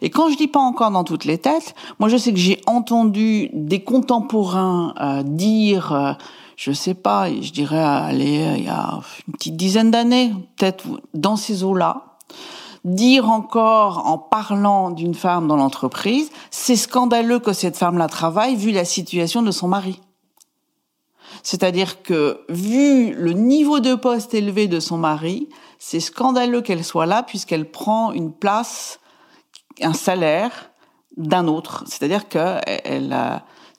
Et 0.00 0.10
quand 0.10 0.30
je 0.30 0.36
dis 0.36 0.48
pas 0.48 0.60
encore 0.60 0.90
dans 0.90 1.04
toutes 1.04 1.24
les 1.24 1.38
têtes, 1.38 1.74
moi 1.98 2.08
je 2.08 2.16
sais 2.16 2.32
que 2.32 2.38
j'ai 2.38 2.60
entendu 2.66 3.50
des 3.52 3.82
contemporains 3.82 4.94
euh, 5.00 5.22
dire, 5.22 5.92
euh, 5.92 6.12
je 6.58 6.72
sais 6.72 6.94
pas, 6.94 7.30
je 7.30 7.52
dirais 7.52 7.78
aller 7.78 8.56
il 8.58 8.64
y 8.64 8.68
a 8.68 9.00
une 9.28 9.34
petite 9.34 9.56
dizaine 9.56 9.92
d'années, 9.92 10.34
peut-être 10.56 10.84
dans 11.14 11.36
ces 11.36 11.62
eaux-là, 11.62 12.16
dire 12.84 13.30
encore 13.30 14.04
en 14.06 14.18
parlant 14.18 14.90
d'une 14.90 15.14
femme 15.14 15.46
dans 15.46 15.54
l'entreprise, 15.54 16.30
c'est 16.50 16.74
scandaleux 16.74 17.38
que 17.38 17.52
cette 17.52 17.76
femme-là 17.76 18.08
travaille 18.08 18.56
vu 18.56 18.72
la 18.72 18.84
situation 18.84 19.42
de 19.42 19.52
son 19.52 19.68
mari. 19.68 20.00
C'est-à-dire 21.44 22.02
que, 22.02 22.40
vu 22.48 23.14
le 23.14 23.34
niveau 23.34 23.78
de 23.78 23.94
poste 23.94 24.34
élevé 24.34 24.66
de 24.66 24.80
son 24.80 24.98
mari, 24.98 25.48
c'est 25.78 26.00
scandaleux 26.00 26.60
qu'elle 26.60 26.82
soit 26.82 27.06
là 27.06 27.22
puisqu'elle 27.22 27.70
prend 27.70 28.10
une 28.10 28.32
place, 28.32 28.98
un 29.80 29.92
salaire 29.92 30.70
d'un 31.16 31.46
autre. 31.46 31.84
C'est-à-dire 31.86 32.26
qu'elle 32.28 33.14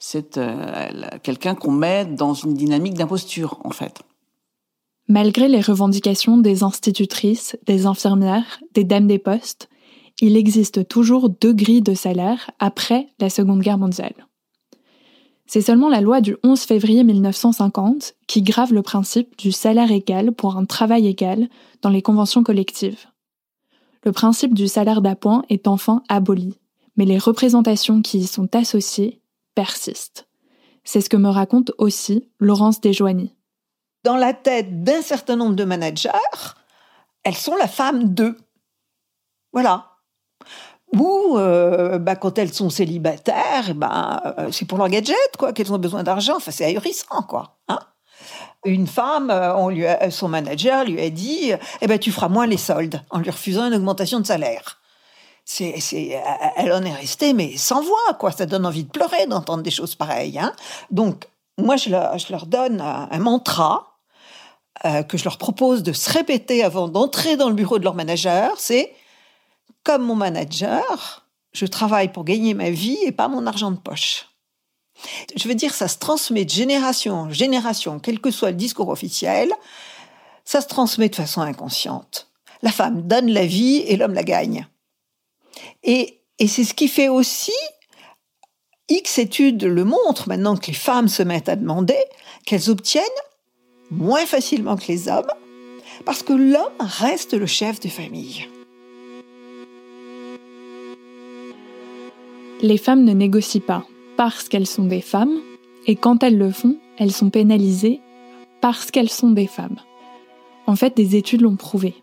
c'est 0.00 0.38
euh, 0.38 0.88
quelqu'un 1.22 1.54
qu'on 1.54 1.70
met 1.70 2.06
dans 2.06 2.34
une 2.34 2.54
dynamique 2.54 2.94
d'imposture, 2.94 3.60
en 3.62 3.70
fait. 3.70 4.00
Malgré 5.06 5.46
les 5.46 5.60
revendications 5.60 6.38
des 6.38 6.62
institutrices, 6.62 7.56
des 7.66 7.86
infirmières, 7.86 8.60
des 8.74 8.84
dames 8.84 9.06
des 9.06 9.18
postes, 9.18 9.68
il 10.20 10.36
existe 10.36 10.88
toujours 10.88 11.28
deux 11.28 11.52
grilles 11.52 11.82
de 11.82 11.94
salaire 11.94 12.50
après 12.58 13.08
la 13.20 13.28
Seconde 13.28 13.60
Guerre 13.60 13.78
mondiale. 13.78 14.14
C'est 15.46 15.60
seulement 15.60 15.88
la 15.88 16.00
loi 16.00 16.20
du 16.20 16.36
11 16.44 16.60
février 16.60 17.04
1950 17.04 18.14
qui 18.26 18.42
grave 18.42 18.72
le 18.72 18.82
principe 18.82 19.36
du 19.36 19.52
salaire 19.52 19.90
égal 19.90 20.32
pour 20.32 20.56
un 20.56 20.64
travail 20.64 21.08
égal 21.08 21.48
dans 21.82 21.90
les 21.90 22.02
conventions 22.02 22.42
collectives. 22.42 23.06
Le 24.04 24.12
principe 24.12 24.54
du 24.54 24.68
salaire 24.68 25.02
d'appoint 25.02 25.42
est 25.50 25.66
enfin 25.66 26.02
aboli, 26.08 26.54
mais 26.96 27.04
les 27.04 27.18
représentations 27.18 28.00
qui 28.00 28.18
y 28.18 28.26
sont 28.26 28.54
associées 28.54 29.20
persistent. 29.54 30.28
C'est 30.84 31.00
ce 31.00 31.10
que 31.10 31.16
me 31.16 31.28
raconte 31.28 31.72
aussi 31.78 32.30
Laurence 32.38 32.80
Desjoigny. 32.80 33.36
Dans 34.04 34.16
la 34.16 34.32
tête 34.32 34.82
d'un 34.82 35.02
certain 35.02 35.36
nombre 35.36 35.56
de 35.56 35.64
managers, 35.64 36.10
elles 37.22 37.36
sont 37.36 37.56
la 37.56 37.68
femme 37.68 38.14
d'eux. 38.14 38.36
Voilà 39.52 39.86
ou 40.92 41.38
euh, 41.38 41.98
bah, 41.98 42.16
quand 42.16 42.36
elles 42.36 42.52
sont 42.52 42.68
célibataires, 42.68 43.76
bah, 43.76 44.34
c'est 44.50 44.64
pour 44.64 44.76
leur 44.76 44.88
gadget, 44.88 45.36
quoi, 45.38 45.52
qu'elles 45.52 45.72
ont 45.72 45.78
besoin 45.78 46.02
d'argent. 46.02 46.38
Enfin, 46.38 46.50
c'est 46.50 46.64
ahurissant, 46.64 47.22
quoi. 47.28 47.60
Hein 47.68 47.78
une 48.64 48.86
femme, 48.86 49.30
euh, 49.30 50.10
son 50.10 50.28
manager 50.28 50.84
lui 50.84 51.00
a 51.00 51.10
dit, 51.10 51.52
eh 51.80 51.86
ben, 51.86 51.98
tu 51.98 52.12
feras 52.12 52.28
moins 52.28 52.46
les 52.46 52.56
soldes 52.56 53.02
en 53.10 53.18
lui 53.18 53.30
refusant 53.30 53.66
une 53.66 53.74
augmentation 53.74 54.20
de 54.20 54.26
salaire. 54.26 54.79
C'est, 55.52 55.80
c'est, 55.80 56.22
elle 56.54 56.72
en 56.72 56.84
est 56.84 56.94
restée, 56.94 57.32
mais 57.32 57.56
sans 57.56 57.82
voix, 57.82 58.14
quoi. 58.20 58.30
Ça 58.30 58.46
donne 58.46 58.64
envie 58.64 58.84
de 58.84 58.88
pleurer 58.88 59.26
d'entendre 59.26 59.64
des 59.64 59.72
choses 59.72 59.96
pareilles. 59.96 60.38
Hein 60.38 60.52
Donc, 60.92 61.26
moi, 61.58 61.76
je 61.76 61.90
leur, 61.90 62.16
je 62.18 62.30
leur 62.30 62.46
donne 62.46 62.80
un, 62.80 63.18
mantra 63.18 63.98
que 65.08 65.18
je 65.18 65.24
leur 65.24 65.38
propose 65.38 65.82
de 65.82 65.92
se 65.92 66.08
répéter 66.08 66.62
avant 66.62 66.86
d'entrer 66.86 67.36
dans 67.36 67.48
le 67.48 67.56
bureau 67.56 67.80
de 67.80 67.84
leur 67.84 67.96
manager. 67.96 68.52
C'est 68.58 68.94
comme 69.82 70.02
mon 70.02 70.14
manager, 70.14 71.26
je 71.52 71.66
travaille 71.66 72.12
pour 72.12 72.22
gagner 72.24 72.54
ma 72.54 72.70
vie 72.70 72.98
et 73.04 73.10
pas 73.10 73.26
mon 73.26 73.44
argent 73.48 73.72
de 73.72 73.78
poche. 73.78 74.28
Je 75.34 75.48
veux 75.48 75.56
dire, 75.56 75.74
ça 75.74 75.88
se 75.88 75.98
transmet 75.98 76.44
de 76.44 76.50
génération 76.50 77.14
en 77.14 77.30
génération, 77.30 77.98
quel 77.98 78.20
que 78.20 78.30
soit 78.30 78.52
le 78.52 78.56
discours 78.56 78.88
officiel, 78.88 79.52
ça 80.44 80.60
se 80.60 80.68
transmet 80.68 81.08
de 81.08 81.16
façon 81.16 81.40
inconsciente. 81.40 82.28
La 82.62 82.70
femme 82.70 83.02
donne 83.02 83.30
la 83.30 83.46
vie 83.46 83.78
et 83.78 83.96
l'homme 83.96 84.14
la 84.14 84.22
gagne. 84.22 84.68
Et, 85.82 86.20
c'est 86.46 86.64
ce 86.64 86.74
qui 86.74 86.88
fait 86.88 87.08
aussi, 87.08 87.52
X 88.88 89.18
études 89.18 89.64
le 89.64 89.84
montrent 89.84 90.28
maintenant 90.28 90.56
que 90.56 90.68
les 90.68 90.72
femmes 90.72 91.08
se 91.08 91.22
mettent 91.22 91.48
à 91.48 91.56
demander, 91.56 91.98
qu'elles 92.46 92.70
obtiennent 92.70 93.04
moins 93.90 94.24
facilement 94.26 94.76
que 94.76 94.88
les 94.88 95.08
hommes, 95.08 95.30
parce 96.04 96.22
que 96.22 96.32
l'homme 96.32 96.72
reste 96.78 97.34
le 97.34 97.46
chef 97.46 97.80
de 97.80 97.88
famille. 97.88 98.46
Les 102.62 102.78
femmes 102.78 103.04
ne 103.04 103.12
négocient 103.12 103.62
pas 103.66 103.84
parce 104.16 104.48
qu'elles 104.48 104.66
sont 104.66 104.84
des 104.84 105.00
femmes, 105.00 105.40
et 105.86 105.96
quand 105.96 106.22
elles 106.22 106.36
le 106.36 106.50
font, 106.50 106.76
elles 106.98 107.12
sont 107.12 107.30
pénalisées 107.30 108.00
parce 108.60 108.90
qu'elles 108.90 109.10
sont 109.10 109.30
des 109.30 109.46
femmes. 109.46 109.78
En 110.66 110.76
fait, 110.76 110.94
des 110.94 111.16
études 111.16 111.40
l'ont 111.40 111.56
prouvé, 111.56 111.94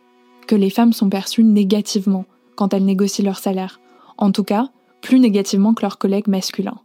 que 0.47 0.55
les 0.55 0.71
femmes 0.71 0.93
sont 0.93 1.09
perçues 1.09 1.43
négativement 1.43 2.25
quand 2.57 2.73
elles 2.73 2.83
négocient 2.83 3.23
leur 3.23 3.39
salaire, 3.39 3.79
en 4.17 4.31
tout 4.33 4.43
cas 4.43 4.69
plus 5.01 5.19
négativement 5.19 5.73
que 5.73 5.83
leurs 5.83 5.99
collègues 5.99 6.27
masculins. 6.27 6.81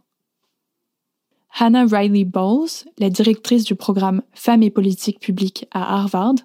Hannah 1.59 1.85
Riley 1.85 2.23
Bowles, 2.23 2.69
la 2.97 3.09
directrice 3.09 3.65
du 3.65 3.75
programme 3.75 4.21
Femmes 4.33 4.63
et 4.63 4.69
politique 4.69 5.19
publique 5.19 5.67
à 5.71 5.97
Harvard, 5.97 6.35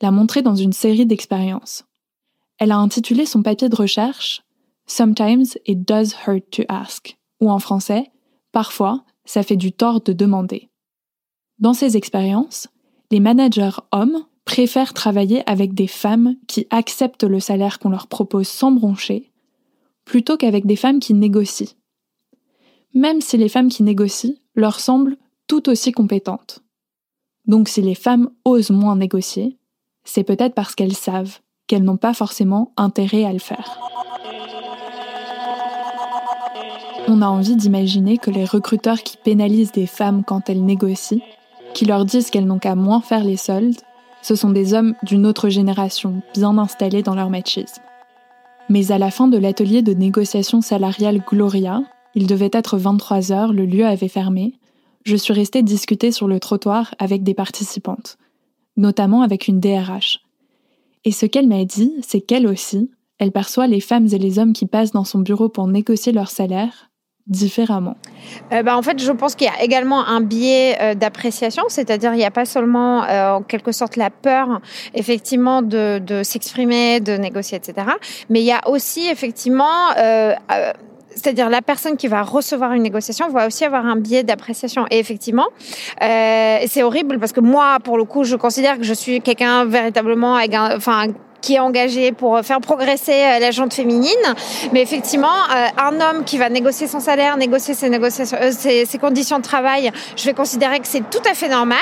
l'a 0.00 0.10
montré 0.10 0.42
dans 0.42 0.54
une 0.54 0.72
série 0.72 1.06
d'expériences. 1.06 1.84
Elle 2.58 2.72
a 2.72 2.78
intitulé 2.78 3.26
son 3.26 3.42
papier 3.42 3.68
de 3.68 3.76
recherche 3.76 4.42
Sometimes 4.86 5.58
it 5.66 5.86
does 5.86 6.14
hurt 6.26 6.50
to 6.50 6.62
ask, 6.68 7.18
ou 7.40 7.50
en 7.50 7.58
français, 7.58 8.10
parfois, 8.52 9.04
ça 9.26 9.42
fait 9.42 9.56
du 9.56 9.72
tort 9.72 10.00
de 10.00 10.14
demander. 10.14 10.70
Dans 11.58 11.74
ces 11.74 11.96
expériences, 11.96 12.68
les 13.10 13.20
managers 13.20 13.76
hommes 13.92 14.24
préfèrent 14.48 14.94
travailler 14.94 15.42
avec 15.44 15.74
des 15.74 15.86
femmes 15.86 16.34
qui 16.46 16.66
acceptent 16.70 17.24
le 17.24 17.38
salaire 17.38 17.78
qu'on 17.78 17.90
leur 17.90 18.06
propose 18.06 18.48
sans 18.48 18.72
broncher, 18.72 19.30
plutôt 20.06 20.38
qu'avec 20.38 20.64
des 20.64 20.74
femmes 20.74 21.00
qui 21.00 21.12
négocient. 21.12 21.74
Même 22.94 23.20
si 23.20 23.36
les 23.36 23.50
femmes 23.50 23.68
qui 23.68 23.82
négocient 23.82 24.36
leur 24.54 24.80
semblent 24.80 25.18
tout 25.48 25.68
aussi 25.68 25.92
compétentes. 25.92 26.60
Donc 27.44 27.68
si 27.68 27.82
les 27.82 27.94
femmes 27.94 28.30
osent 28.46 28.70
moins 28.70 28.96
négocier, 28.96 29.58
c'est 30.04 30.24
peut-être 30.24 30.54
parce 30.54 30.74
qu'elles 30.74 30.96
savent 30.96 31.40
qu'elles 31.66 31.84
n'ont 31.84 31.98
pas 31.98 32.14
forcément 32.14 32.72
intérêt 32.78 33.24
à 33.24 33.34
le 33.34 33.38
faire. 33.38 33.78
On 37.06 37.20
a 37.20 37.26
envie 37.26 37.56
d'imaginer 37.56 38.16
que 38.16 38.30
les 38.30 38.46
recruteurs 38.46 39.02
qui 39.02 39.18
pénalisent 39.18 39.72
des 39.72 39.86
femmes 39.86 40.24
quand 40.24 40.48
elles 40.48 40.64
négocient, 40.64 41.20
qui 41.74 41.84
leur 41.84 42.06
disent 42.06 42.30
qu'elles 42.30 42.46
n'ont 42.46 42.58
qu'à 42.58 42.76
moins 42.76 43.02
faire 43.02 43.24
les 43.24 43.36
soldes, 43.36 43.76
ce 44.22 44.34
sont 44.34 44.50
des 44.50 44.74
hommes 44.74 44.94
d'une 45.02 45.26
autre 45.26 45.48
génération, 45.48 46.22
bien 46.34 46.58
installés 46.58 47.02
dans 47.02 47.14
leur 47.14 47.30
machisme. 47.30 47.82
Mais 48.68 48.92
à 48.92 48.98
la 48.98 49.10
fin 49.10 49.28
de 49.28 49.38
l'atelier 49.38 49.82
de 49.82 49.94
négociation 49.94 50.60
salariale 50.60 51.22
Gloria, 51.26 51.82
il 52.14 52.26
devait 52.26 52.50
être 52.52 52.76
23 52.78 53.32
heures, 53.32 53.52
le 53.52 53.64
lieu 53.64 53.86
avait 53.86 54.08
fermé, 54.08 54.54
je 55.04 55.16
suis 55.16 55.32
restée 55.32 55.62
discuter 55.62 56.12
sur 56.12 56.28
le 56.28 56.40
trottoir 56.40 56.94
avec 56.98 57.22
des 57.22 57.34
participantes, 57.34 58.18
notamment 58.76 59.22
avec 59.22 59.48
une 59.48 59.60
DRH. 59.60 60.20
Et 61.04 61.12
ce 61.12 61.26
qu'elle 61.26 61.48
m'a 61.48 61.64
dit, 61.64 61.94
c'est 62.02 62.20
qu'elle 62.20 62.46
aussi, 62.46 62.90
elle 63.18 63.32
perçoit 63.32 63.66
les 63.66 63.80
femmes 63.80 64.08
et 64.12 64.18
les 64.18 64.38
hommes 64.38 64.52
qui 64.52 64.66
passent 64.66 64.92
dans 64.92 65.04
son 65.04 65.20
bureau 65.20 65.48
pour 65.48 65.66
négocier 65.66 66.12
leur 66.12 66.28
salaire 66.28 66.87
différemment 67.28 67.96
euh, 68.52 68.62
bah, 68.62 68.76
En 68.76 68.82
fait, 68.82 69.00
je 69.00 69.12
pense 69.12 69.34
qu'il 69.34 69.46
y 69.46 69.50
a 69.50 69.62
également 69.62 70.06
un 70.06 70.20
biais 70.20 70.76
euh, 70.80 70.94
d'appréciation, 70.94 71.64
c'est-à-dire 71.68 72.14
il 72.14 72.18
n'y 72.18 72.24
a 72.24 72.30
pas 72.30 72.44
seulement 72.44 73.04
euh, 73.04 73.32
en 73.32 73.42
quelque 73.42 73.72
sorte 73.72 73.96
la 73.96 74.10
peur 74.10 74.60
effectivement 74.94 75.62
de, 75.62 76.00
s'exprimer, 76.22 77.00
de 77.00 77.12
négocier, 77.12 77.58
etc. 77.58 77.86
Mais 78.30 78.40
il 78.40 78.46
y 78.46 78.52
a 78.52 78.66
aussi 78.68 79.08
effectivement 79.08 79.66
c'est-à-dire 81.10 81.50
la 81.50 81.62
personne 81.62 81.96
qui 81.96 82.06
va 82.06 82.22
recevoir 82.22 82.72
une 82.72 82.82
négociation 82.82 83.28
va 83.28 83.46
aussi 83.48 83.64
avoir 83.64 83.84
un 83.84 83.96
biais 83.96 84.22
d'appréciation. 84.22 84.86
Et 84.90 84.98
effectivement, 84.98 85.46
c'est 86.00 86.82
horrible 86.82 87.18
parce 87.18 87.32
que 87.32 87.40
moi, 87.40 87.78
pour 87.82 87.98
le 87.98 88.04
coup, 88.04 88.24
je 88.24 88.36
considère 88.36 88.78
que 88.78 88.84
je 88.84 88.94
suis 88.94 89.20
quelqu'un 89.20 89.64
véritablement 89.64 90.36
avec 90.36 90.54
enfin, 90.54 91.08
qui 91.40 91.54
est 91.54 91.58
engagé 91.58 92.12
pour 92.12 92.40
faire 92.40 92.60
progresser 92.60 93.12
euh, 93.12 93.38
la 93.38 93.50
jante 93.50 93.72
féminine. 93.72 94.08
Mais 94.72 94.82
effectivement, 94.82 95.26
euh, 95.26 95.66
un 95.76 96.00
homme 96.00 96.24
qui 96.24 96.38
va 96.38 96.48
négocier 96.48 96.86
son 96.86 97.00
salaire, 97.00 97.36
négocier 97.36 97.74
ses, 97.74 97.88
euh, 97.94 98.98
conditions 99.00 99.38
de 99.38 99.42
travail, 99.42 99.90
je 100.16 100.24
vais 100.24 100.34
considérer 100.34 100.80
que 100.80 100.86
c'est 100.86 101.08
tout 101.10 101.22
à 101.28 101.34
fait 101.34 101.48
normal. 101.48 101.78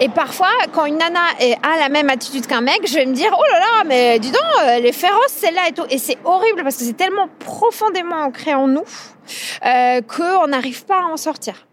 Et 0.00 0.08
parfois, 0.08 0.50
quand 0.72 0.84
une 0.86 0.98
nana 0.98 1.20
a 1.62 1.78
la 1.78 1.88
même 1.88 2.10
attitude 2.10 2.46
qu'un 2.46 2.60
mec, 2.60 2.80
je 2.86 2.94
vais 2.94 3.06
me 3.06 3.14
dire, 3.14 3.30
oh 3.32 3.42
là 3.52 3.58
là, 3.58 3.84
mais 3.86 4.18
dis 4.18 4.30
donc, 4.30 4.42
elle 4.66 4.86
est 4.86 4.92
féroce 4.92 5.28
celle-là 5.28 5.68
et 5.68 5.72
tout. 5.72 5.84
Et 5.90 5.98
c'est 5.98 6.18
horrible 6.24 6.62
parce 6.62 6.76
que 6.76 6.84
c'est 6.84 6.96
tellement 6.96 7.28
profondément 7.38 8.16
ancré 8.16 8.54
en 8.54 8.68
nous 8.68 8.84
euh, 9.64 10.00
qu'on 10.02 10.48
n'arrive 10.48 10.84
pas 10.84 11.02
à 11.02 11.06
en 11.06 11.16
sortir. 11.16 11.66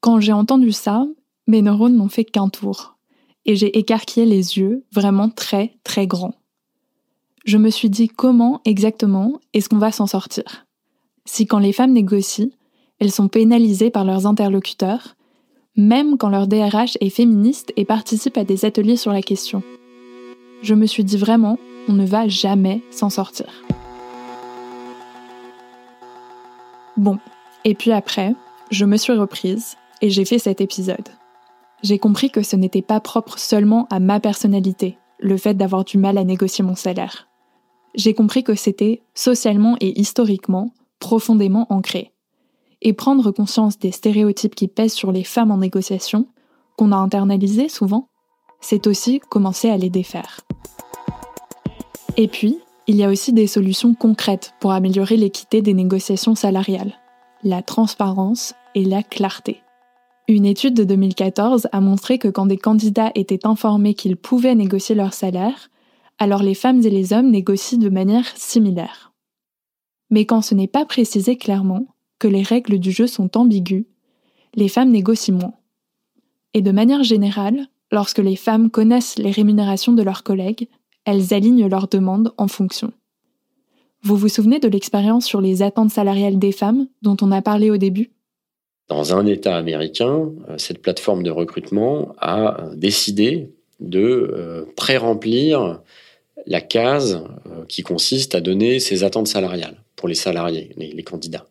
Quand 0.00 0.20
j'ai 0.20 0.32
entendu 0.32 0.72
ça, 0.72 1.04
mes 1.46 1.62
neurones 1.62 1.96
n'ont 1.96 2.08
fait 2.08 2.24
qu'un 2.24 2.48
tour. 2.48 2.96
Et 3.44 3.54
j'ai 3.54 3.78
écarquillé 3.78 4.26
les 4.26 4.58
yeux, 4.58 4.84
vraiment 4.92 5.28
très, 5.30 5.74
très 5.84 6.06
grands 6.06 6.34
je 7.46 7.58
me 7.58 7.70
suis 7.70 7.88
dit 7.88 8.08
comment 8.08 8.60
exactement 8.64 9.40
est-ce 9.54 9.68
qu'on 9.68 9.78
va 9.78 9.92
s'en 9.92 10.08
sortir? 10.08 10.66
Si 11.24 11.46
quand 11.46 11.60
les 11.60 11.72
femmes 11.72 11.92
négocient, 11.92 12.48
elles 12.98 13.12
sont 13.12 13.28
pénalisées 13.28 13.90
par 13.90 14.04
leurs 14.04 14.26
interlocuteurs, 14.26 15.14
même 15.76 16.18
quand 16.18 16.28
leur 16.28 16.48
DRH 16.48 16.98
est 17.00 17.10
féministe 17.10 17.72
et 17.76 17.84
participe 17.84 18.36
à 18.36 18.42
des 18.42 18.64
ateliers 18.64 18.96
sur 18.96 19.12
la 19.12 19.22
question. 19.22 19.62
Je 20.62 20.74
me 20.74 20.86
suis 20.86 21.04
dit 21.04 21.16
vraiment, 21.16 21.58
on 21.88 21.92
ne 21.92 22.04
va 22.04 22.26
jamais 22.26 22.82
s'en 22.90 23.10
sortir. 23.10 23.62
Bon, 26.96 27.18
et 27.64 27.74
puis 27.74 27.92
après, 27.92 28.34
je 28.72 28.86
me 28.86 28.96
suis 28.96 29.12
reprise 29.12 29.76
et 30.02 30.10
j'ai 30.10 30.24
fait 30.24 30.40
cet 30.40 30.60
épisode. 30.60 31.10
J'ai 31.84 32.00
compris 32.00 32.30
que 32.30 32.42
ce 32.42 32.56
n'était 32.56 32.82
pas 32.82 32.98
propre 32.98 33.38
seulement 33.38 33.86
à 33.90 34.00
ma 34.00 34.18
personnalité, 34.18 34.98
le 35.20 35.36
fait 35.36 35.54
d'avoir 35.54 35.84
du 35.84 35.98
mal 35.98 36.18
à 36.18 36.24
négocier 36.24 36.64
mon 36.64 36.74
salaire 36.74 37.28
j'ai 37.96 38.14
compris 38.14 38.44
que 38.44 38.54
c'était 38.54 39.02
socialement 39.14 39.76
et 39.80 39.98
historiquement 39.98 40.72
profondément 40.98 41.66
ancré. 41.70 42.12
Et 42.82 42.92
prendre 42.92 43.30
conscience 43.30 43.78
des 43.78 43.90
stéréotypes 43.90 44.54
qui 44.54 44.68
pèsent 44.68 44.92
sur 44.92 45.12
les 45.12 45.24
femmes 45.24 45.50
en 45.50 45.58
négociation, 45.58 46.26
qu'on 46.76 46.92
a 46.92 46.96
internalisés 46.96 47.68
souvent, 47.68 48.08
c'est 48.60 48.86
aussi 48.86 49.20
commencer 49.20 49.70
à 49.70 49.76
les 49.76 49.90
défaire. 49.90 50.40
Et 52.16 52.28
puis, 52.28 52.58
il 52.86 52.96
y 52.96 53.04
a 53.04 53.08
aussi 53.08 53.32
des 53.32 53.46
solutions 53.46 53.94
concrètes 53.94 54.54
pour 54.60 54.72
améliorer 54.72 55.16
l'équité 55.16 55.62
des 55.62 55.74
négociations 55.74 56.34
salariales, 56.34 56.94
la 57.42 57.62
transparence 57.62 58.54
et 58.74 58.84
la 58.84 59.02
clarté. 59.02 59.62
Une 60.28 60.44
étude 60.44 60.74
de 60.74 60.84
2014 60.84 61.68
a 61.72 61.80
montré 61.80 62.18
que 62.18 62.28
quand 62.28 62.46
des 62.46 62.56
candidats 62.58 63.12
étaient 63.14 63.46
informés 63.46 63.94
qu'ils 63.94 64.16
pouvaient 64.16 64.54
négocier 64.54 64.94
leur 64.94 65.14
salaire, 65.14 65.70
alors 66.18 66.42
les 66.42 66.54
femmes 66.54 66.82
et 66.82 66.90
les 66.90 67.12
hommes 67.12 67.30
négocient 67.30 67.78
de 67.78 67.88
manière 67.88 68.26
similaire. 68.36 69.12
Mais 70.10 70.24
quand 70.24 70.42
ce 70.42 70.54
n'est 70.54 70.68
pas 70.68 70.84
précisé 70.84 71.36
clairement, 71.36 71.86
que 72.18 72.28
les 72.28 72.42
règles 72.42 72.78
du 72.78 72.90
jeu 72.90 73.06
sont 73.06 73.36
ambiguës, 73.36 73.84
les 74.54 74.68
femmes 74.68 74.90
négocient 74.90 75.34
moins. 75.34 75.54
Et 76.54 76.62
de 76.62 76.70
manière 76.70 77.02
générale, 77.02 77.66
lorsque 77.92 78.18
les 78.18 78.36
femmes 78.36 78.70
connaissent 78.70 79.18
les 79.18 79.30
rémunérations 79.30 79.92
de 79.92 80.02
leurs 80.02 80.22
collègues, 80.22 80.68
elles 81.04 81.34
alignent 81.34 81.68
leurs 81.68 81.88
demandes 81.88 82.32
en 82.38 82.48
fonction. 82.48 82.92
Vous 84.02 84.16
vous 84.16 84.28
souvenez 84.28 84.58
de 84.58 84.68
l'expérience 84.68 85.26
sur 85.26 85.40
les 85.40 85.62
attentes 85.62 85.90
salariales 85.90 86.38
des 86.38 86.52
femmes 86.52 86.86
dont 87.02 87.16
on 87.20 87.32
a 87.32 87.42
parlé 87.42 87.70
au 87.70 87.76
début? 87.76 88.12
Dans 88.88 89.14
un 89.14 89.26
État 89.26 89.56
américain, 89.56 90.30
euh, 90.48 90.58
cette 90.58 90.80
plateforme 90.80 91.22
de 91.24 91.30
recrutement 91.30 92.14
a 92.18 92.70
décidé 92.74 93.52
de 93.80 93.98
euh, 94.00 94.64
pré-remplir 94.76 95.80
la 96.46 96.60
case 96.60 97.22
euh, 97.46 97.64
qui 97.68 97.82
consiste 97.82 98.34
à 98.34 98.40
donner 98.40 98.80
ses 98.80 99.04
attentes 99.04 99.28
salariales 99.28 99.76
pour 99.96 100.08
les 100.08 100.14
salariés, 100.14 100.70
les, 100.76 101.02
candidats. 101.02 101.46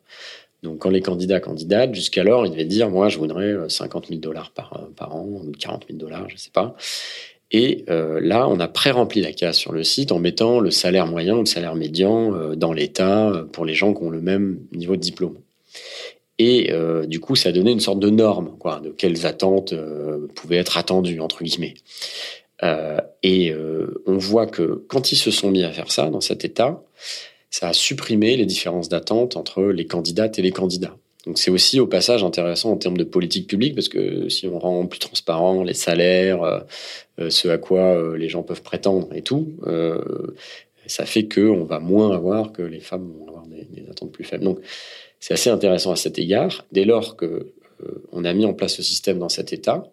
Donc, 0.63 0.79
quand 0.79 0.89
les 0.89 1.01
candidats 1.01 1.39
candidatent, 1.39 1.93
jusqu'alors, 1.93 2.45
ils 2.45 2.51
devaient 2.51 2.65
dire, 2.65 2.89
moi, 2.89 3.09
je 3.09 3.17
voudrais 3.17 3.55
50 3.67 4.05
euh, 4.05 4.07
000 4.09 4.21
dollars 4.21 4.51
par, 4.51 4.73
euh, 4.73 4.91
par 4.95 5.15
an, 5.15 5.41
40 5.59 5.85
000 5.87 5.99
dollars, 5.99 6.29
je 6.29 6.37
sais 6.37 6.51
pas. 6.51 6.75
Et 7.51 7.85
là, 7.87 8.49
on 8.49 8.59
a 8.59 8.67
pré-rempli 8.67 9.21
la 9.21 9.31
case 9.31 9.55
sur 9.55 9.71
le 9.71 9.83
site 9.83 10.11
en 10.11 10.19
mettant 10.19 10.59
le 10.59 10.71
salaire 10.71 11.05
moyen 11.05 11.35
ou 11.35 11.41
le 11.41 11.45
salaire 11.45 11.75
médian 11.75 12.53
dans 12.55 12.73
l'État 12.73 13.31
pour 13.53 13.65
les 13.65 13.75
gens 13.75 13.93
qui 13.93 14.03
ont 14.03 14.09
le 14.09 14.19
même 14.19 14.59
niveau 14.73 14.95
de 14.95 15.01
diplôme. 15.01 15.37
Et 16.37 16.73
du 17.07 17.21
coup, 17.21 17.35
ça 17.35 17.49
a 17.49 17.51
donné 17.53 17.71
une 17.71 17.79
sorte 17.79 17.99
de 17.99 18.09
norme, 18.09 18.57
quoi, 18.59 18.81
de 18.83 18.89
quelles 18.89 19.25
attentes 19.25 19.73
pouvaient 20.33 20.57
être 20.57 20.77
attendues, 20.77 21.21
entre 21.21 21.43
guillemets. 21.43 21.75
Euh, 22.63 22.99
et 23.23 23.51
euh, 23.51 24.01
on 24.05 24.17
voit 24.17 24.47
que 24.47 24.85
quand 24.87 25.11
ils 25.11 25.17
se 25.17 25.31
sont 25.31 25.51
mis 25.51 25.63
à 25.63 25.71
faire 25.71 25.91
ça 25.91 26.09
dans 26.09 26.21
cet 26.21 26.45
état, 26.45 26.81
ça 27.49 27.69
a 27.69 27.73
supprimé 27.73 28.37
les 28.37 28.45
différences 28.45 28.89
d'attente 28.89 29.35
entre 29.35 29.63
les 29.63 29.85
candidates 29.85 30.39
et 30.39 30.41
les 30.41 30.51
candidats. 30.51 30.95
Donc 31.25 31.39
c'est 31.39 31.51
aussi 31.51 31.79
au 31.79 31.87
passage 31.87 32.23
intéressant 32.23 32.71
en 32.71 32.77
termes 32.77 32.97
de 32.97 33.03
politique 33.03 33.47
publique 33.47 33.73
parce 33.73 33.89
que 33.89 34.29
si 34.29 34.47
on 34.47 34.59
rend 34.59 34.85
plus 34.85 34.99
transparent 34.99 35.63
les 35.63 35.73
salaires, 35.73 36.43
euh, 37.19 37.29
ce 37.29 37.47
à 37.47 37.57
quoi 37.57 38.15
les 38.17 38.29
gens 38.29 38.43
peuvent 38.43 38.61
prétendre 38.61 39.09
et 39.15 39.21
tout, 39.21 39.53
ça 40.85 41.05
fait 41.05 41.25
que 41.25 41.41
on 41.41 41.63
va 41.63 41.79
moins 41.79 42.13
avoir 42.13 42.51
que 42.51 42.61
les 42.61 42.79
femmes 42.79 43.11
vont 43.17 43.27
avoir 43.27 43.47
des, 43.47 43.89
attentes 43.89 44.11
plus 44.11 44.23
faibles. 44.23 44.43
Donc 44.43 44.59
c'est 45.19 45.33
assez 45.33 45.49
intéressant 45.49 45.91
à 45.91 45.95
cet 45.95 46.19
égard. 46.19 46.65
Dès 46.71 46.85
lors 46.85 47.15
que 47.15 47.53
on 48.11 48.23
a 48.23 48.33
mis 48.33 48.45
en 48.45 48.53
place 48.53 48.75
ce 48.75 48.83
système 48.83 49.17
dans 49.17 49.29
cet 49.29 49.51
état, 49.51 49.83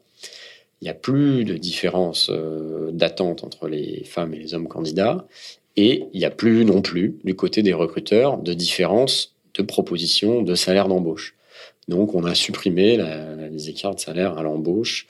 il 0.83 0.87
n'y 0.87 0.91
a 0.91 0.95
plus 0.95 1.45
de 1.45 1.55
différence 1.55 2.29
d'attente 2.91 3.45
entre 3.45 3.69
les 3.69 4.03
femmes 4.05 4.35
et 4.35 4.39
les 4.39 4.53
hommes 4.53 4.67
candidats. 4.67 5.29
Et 5.77 6.05
il 6.13 6.19
n'y 6.19 6.25
a 6.25 6.31
plus 6.31 6.65
non 6.65 6.83
plus, 6.83 7.17
du 7.23 7.37
côté 7.37 7.63
des 7.63 7.73
recruteurs, 7.73 8.37
de 8.39 8.53
différence 8.53 9.37
de 9.55 9.63
proposition 9.63 10.43
de 10.43 10.55
salaire 10.57 10.89
d'embauche. 10.89 11.37
Donc, 11.89 12.15
on 12.15 12.25
a 12.25 12.35
supprimé 12.35 12.99
les 13.51 13.71
écarts 13.71 13.95
de 13.95 14.01
salaire 14.01 14.39
à 14.39 14.43
l'embauche 14.43 15.07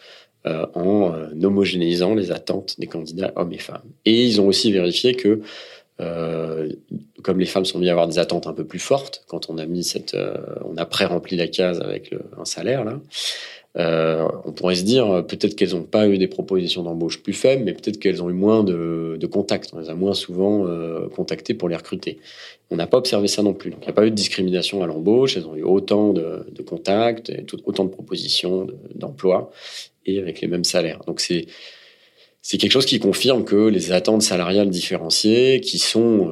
euh, 0.47 0.66
en 0.75 1.14
euh, 1.14 1.29
homogénéisant 1.41 2.16
les 2.16 2.33
attentes 2.33 2.75
des 2.81 2.89
candidats 2.89 3.33
hommes 3.37 3.53
et 3.53 3.59
femmes. 3.59 3.89
Et 4.05 4.27
ils 4.27 4.41
ont 4.41 4.49
aussi 4.49 4.73
vérifié 4.73 5.14
que, 5.14 5.41
euh, 6.01 6.68
comme 7.23 7.39
les 7.39 7.47
femmes 7.47 7.64
sont 7.64 7.79
mis 7.79 7.89
à 7.89 7.93
avoir 7.93 8.09
des 8.09 8.18
attentes 8.18 8.49
un 8.49 8.53
peu 8.53 8.64
plus 8.64 8.81
fortes, 8.81 9.23
quand 9.29 9.51
on 9.51 9.59
a 9.59 9.66
mis 9.66 9.85
cette, 9.85 10.16
on 10.64 10.77
a 10.77 10.85
pré-rempli 10.85 11.37
la 11.37 11.47
case 11.47 11.81
avec 11.81 12.12
un 12.37 12.45
salaire 12.45 12.85
là, 12.85 13.01
euh, 13.79 14.29
on 14.45 14.53
pourrait 14.53 14.75
se 14.75 14.83
dire 14.83 15.11
euh, 15.11 15.23
peut-être 15.23 15.57
qu'elles 15.57 15.70
n'ont 15.70 15.85
pas 15.85 16.07
eu 16.07 16.18
des 16.18 16.29
propositions 16.29 16.83
d'embauche 16.83 17.23
plus 17.23 17.33
faibles, 17.33 17.64
mais 17.64 17.73
peut-être 17.73 17.99
qu'elles 17.99 18.23
ont 18.23 18.29
eu 18.29 18.35
moins 18.35 18.62
de, 18.64 19.18
contacts. 19.31 19.70
On 19.73 19.79
les 19.79 19.89
a 19.89 19.95
moins 19.95 20.12
souvent 20.12 20.66
euh, 20.66 21.09
contactées 21.09 21.55
pour 21.55 21.68
les 21.70 21.77
recruter. 21.77 22.18
On 22.70 22.77
n'a 22.77 22.87
pas 22.87 22.99
observé 22.99 23.29
ça 23.29 23.43
non 23.43 23.55
plus. 23.55 23.70
il 23.70 23.79
n'y 23.79 23.89
a 23.89 23.93
pas 23.93 24.07
eu 24.07 24.11
de 24.11 24.14
discrimination 24.14 24.83
à 24.83 24.87
l'embauche. 24.87 25.37
Elles 25.37 25.47
ont 25.47 25.57
eu 25.57 25.62
autant 25.62 26.12
de, 26.12 26.45
contacts, 26.66 27.33
autant 27.64 27.85
de 27.85 27.91
propositions 27.91 28.66
d'emploi 28.95 29.51
et 30.05 30.18
avec 30.18 30.41
les 30.41 30.49
mêmes 30.49 30.64
salaires. 30.64 31.01
Donc 31.07 31.20
c'est 31.20 31.47
quelque 32.59 32.73
chose 32.73 32.87
qui 32.87 32.99
confirme 32.99 33.45
que 33.45 33.68
les 33.68 33.93
attentes 33.93 34.23
salariales 34.23 34.68
différenciées, 34.68 35.61
qui 35.61 35.79
sont 35.79 36.31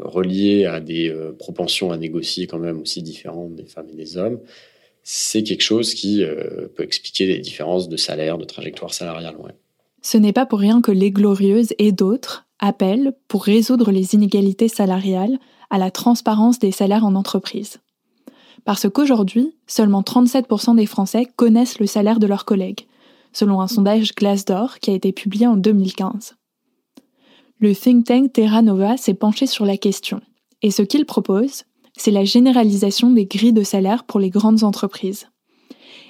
reliées 0.00 0.66
à 0.66 0.80
des 0.80 1.14
propensions 1.38 1.92
à 1.92 1.96
négocier 1.96 2.46
quand 2.46 2.58
même 2.58 2.80
aussi 2.80 3.02
différentes 3.02 3.54
des 3.54 3.64
femmes 3.64 3.88
et 3.92 3.96
des 3.96 4.16
hommes, 4.16 4.40
c'est 5.04 5.42
quelque 5.42 5.62
chose 5.62 5.94
qui 5.94 6.24
euh, 6.24 6.66
peut 6.74 6.82
expliquer 6.82 7.26
les 7.26 7.38
différences 7.38 7.88
de 7.88 7.96
salaire, 7.96 8.38
de 8.38 8.44
trajectoire 8.44 8.92
salariale. 8.92 9.36
Ce 10.00 10.16
n'est 10.16 10.32
pas 10.32 10.46
pour 10.46 10.58
rien 10.58 10.80
que 10.80 10.90
les 10.90 11.10
Glorieuses 11.10 11.74
et 11.78 11.92
d'autres 11.92 12.46
appellent, 12.58 13.14
pour 13.28 13.44
résoudre 13.44 13.90
les 13.90 14.14
inégalités 14.14 14.68
salariales, 14.68 15.38
à 15.70 15.78
la 15.78 15.90
transparence 15.90 16.58
des 16.58 16.72
salaires 16.72 17.04
en 17.04 17.14
entreprise. 17.14 17.78
Parce 18.64 18.88
qu'aujourd'hui, 18.88 19.54
seulement 19.66 20.00
37% 20.00 20.76
des 20.76 20.86
Français 20.86 21.26
connaissent 21.36 21.78
le 21.78 21.86
salaire 21.86 22.18
de 22.18 22.26
leurs 22.26 22.46
collègues, 22.46 22.86
selon 23.32 23.60
un 23.60 23.68
sondage 23.68 24.14
Glassdoor 24.14 24.78
qui 24.78 24.90
a 24.90 24.94
été 24.94 25.12
publié 25.12 25.46
en 25.46 25.56
2015. 25.56 26.36
Le 27.58 27.74
think 27.74 28.06
tank 28.06 28.32
Terra 28.32 28.62
Nova 28.62 28.96
s'est 28.96 29.14
penché 29.14 29.46
sur 29.46 29.66
la 29.66 29.76
question, 29.76 30.22
et 30.62 30.70
ce 30.70 30.82
qu'il 30.82 31.04
propose, 31.04 31.64
c'est 31.96 32.10
la 32.10 32.24
généralisation 32.24 33.10
des 33.10 33.26
grilles 33.26 33.52
de 33.52 33.62
salaire 33.62 34.04
pour 34.04 34.20
les 34.20 34.30
grandes 34.30 34.64
entreprises. 34.64 35.28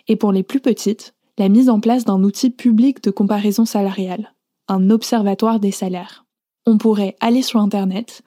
Et 0.09 0.17
pour 0.17 0.33
les 0.33 0.43
plus 0.43 0.61
petites, 0.61 1.15
la 1.39 1.49
mise 1.49 1.69
en 1.69 1.81
place 1.81 2.05
d'un 2.05 2.23
outil 2.23 2.51
public 2.51 3.03
de 3.03 3.11
comparaison 3.11 3.65
salariale, 3.65 4.35
un 4.69 4.91
observatoire 4.91 5.61
des 5.61 5.73
salaires. 5.73 6.25
On 6.67 6.79
pourrait 6.79 7.17
aller 7.21 7.43
sur 7.43 7.61
Internet 7.61 8.23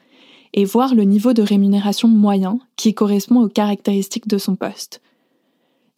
et 0.54 0.66
voir 0.66 0.96
le 0.96 1.04
niveau 1.04 1.34
de 1.34 1.42
rémunération 1.42 2.08
moyen 2.08 2.60
qui 2.76 2.94
correspond 2.94 3.42
aux 3.42 3.50
caractéristiques 3.50 4.28
de 4.28 4.38
son 4.38 4.56
poste. 4.56 5.02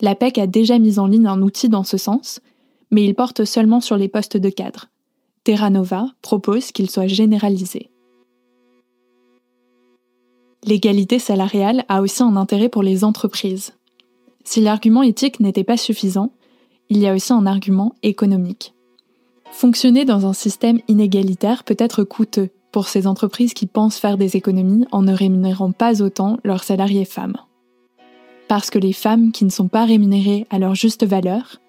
La 0.02 0.16
PEC 0.16 0.38
a 0.38 0.48
déjà 0.48 0.80
mis 0.80 1.00
en 1.00 1.08
ligne 1.08 1.28
un 1.28 1.42
outil 1.42 1.68
dans 1.68 1.84
ce 1.84 1.98
sens, 1.98 2.40
mais 2.92 3.04
il 3.04 3.16
porte 3.16 3.44
seulement 3.44 3.82
sur 3.82 3.98
les 3.98 4.08
postes 4.08 4.38
de 4.38 4.50
cadre. 4.50 4.88
Terra 5.44 5.70
Nova 5.70 6.08
propose 6.22 6.72
qu'il 6.72 6.90
soit 6.90 7.08
généralisé. 7.08 7.90
L'égalité 10.66 11.20
salariale 11.20 11.86
a 11.88 12.02
aussi 12.02 12.22
un 12.22 12.36
intérêt 12.36 12.70
pour 12.70 12.84
les 12.84 13.04
entreprises. 13.04 13.74
Si 14.44 14.62
l'argument 14.62 15.04
éthique 15.04 15.40
n'était 15.40 15.64
pas 15.64 15.78
suffisant, 15.78 16.32
il 16.90 16.98
y 16.98 17.08
a 17.08 17.14
aussi 17.14 17.34
un 17.34 17.46
argument 17.46 17.96
économique. 18.04 18.74
Fonctionner 19.52 20.06
dans 20.06 20.26
un 20.26 20.34
système 20.34 20.80
inégalitaire 20.88 21.64
peut 21.64 21.78
être 21.80 22.04
coûteux 22.04 22.50
pour 22.72 22.88
ces 22.88 23.08
entreprises 23.08 23.54
qui 23.54 23.66
pensent 23.66 23.98
faire 23.98 24.18
des 24.18 24.38
économies 24.38 24.86
en 24.92 25.02
ne 25.02 25.14
rémunérant 25.14 25.72
pas 25.72 26.02
autant 26.02 26.38
leurs 26.44 26.64
salariés 26.64 27.06
femmes. 27.06 27.38
Parce 28.48 28.70
que 28.70 28.80
les 28.80 28.94
femmes 28.94 29.32
qui 29.32 29.46
ne 29.46 29.50
sont 29.50 29.68
pas 29.68 29.86
rémunérées 29.86 30.46
à 30.50 30.60
leur 30.60 30.76
juste 30.76 31.06
valeur, 31.06 31.62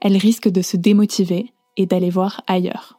elles 0.00 0.16
risquent 0.16 0.50
de 0.50 0.62
se 0.62 0.76
démotiver 0.76 1.52
et 1.76 1.86
d'aller 1.86 2.10
voir 2.10 2.42
ailleurs. 2.46 2.98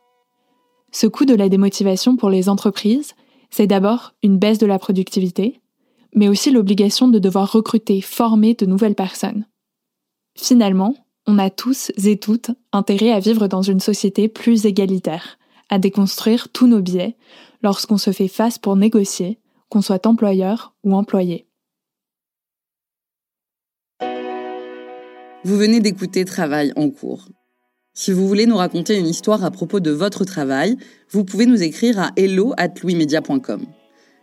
Ce 0.92 1.08
coût 1.08 1.26
de 1.26 1.36
la 1.36 1.50
démotivation 1.50 2.16
pour 2.16 2.30
les 2.30 2.50
entreprises 2.50 3.16
c'est 3.56 3.68
d'abord 3.68 4.14
une 4.22 4.38
baisse 4.38 4.58
de 4.58 4.66
la 4.66 4.78
productivité, 4.80 5.62
mais 6.14 6.28
aussi 6.28 6.52
l'obligation 6.52 7.08
de 7.08 7.20
devoir 7.20 7.54
recruter, 7.54 8.02
former 8.02 8.54
de 8.54 8.66
nouvelles 8.66 8.96
personnes. 8.96 9.46
Finalement, 10.38 10.94
on 11.26 11.38
a 11.38 11.50
tous 11.50 11.90
et 12.06 12.18
toutes 12.18 12.52
intérêt 12.74 13.14
à 13.14 13.22
vivre 13.22 13.48
dans 13.48 13.62
une 13.62 13.80
société 13.80 14.28
plus 14.28 14.66
égalitaire, 14.66 15.38
à 15.70 15.80
déconstruire 15.80 16.50
tous 16.50 16.68
nos 16.68 16.82
biais 16.82 17.16
lorsqu'on 17.64 17.98
se 17.98 18.12
fait 18.12 18.28
face 18.28 18.58
pour 18.58 18.76
négocier, 18.76 19.40
qu'on 19.70 19.82
soit 19.82 20.06
employeur 20.06 20.76
ou 20.84 20.94
employé. 20.94 21.48
Vous 25.46 25.58
venez 25.58 25.80
d'écouter 25.80 26.26
Travail 26.26 26.74
en 26.76 26.90
cours, 26.90 27.30
si 27.98 28.12
vous 28.12 28.28
voulez 28.28 28.46
nous 28.46 28.58
raconter 28.58 28.98
une 28.98 29.08
histoire 29.08 29.46
à 29.46 29.52
propos 29.52 29.80
de 29.80 29.90
votre 29.90 30.26
travail, 30.26 30.78
vous 31.10 31.24
pouvez 31.24 31.46
nous 31.46 31.64
écrire 31.64 31.98
à 31.98 32.12
hello@louismedia.com. 32.18 33.66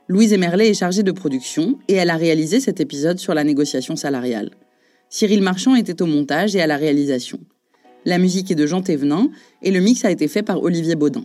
Louise 0.08 0.34
Emerlet 0.34 0.68
est 0.68 0.74
chargée 0.74 1.02
de 1.02 1.10
production 1.10 1.78
et 1.88 1.94
elle 1.94 2.10
a 2.10 2.16
réalisé 2.16 2.60
cet 2.60 2.80
épisode 2.80 3.18
sur 3.18 3.32
la 3.32 3.44
négociation 3.44 3.96
salariale. 3.96 4.50
Cyril 5.08 5.42
Marchand 5.42 5.74
était 5.74 6.02
au 6.02 6.06
montage 6.06 6.54
et 6.54 6.60
à 6.60 6.66
la 6.66 6.76
réalisation. 6.76 7.40
La 8.04 8.18
musique 8.18 8.50
est 8.50 8.56
de 8.56 8.66
Jean 8.66 8.82
Thévenin 8.82 9.30
et 9.62 9.70
le 9.70 9.80
mix 9.80 10.04
a 10.04 10.10
été 10.10 10.28
fait 10.28 10.42
par 10.42 10.62
Olivier 10.62 10.94
Baudin. 10.94 11.24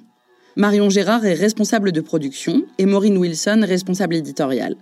Marion 0.56 0.90
Gérard 0.90 1.26
est 1.26 1.34
responsable 1.34 1.92
de 1.92 2.00
production 2.00 2.64
et 2.78 2.86
Maureen 2.86 3.18
Wilson 3.18 3.66
responsable 3.68 4.16
éditoriale. 4.16 4.78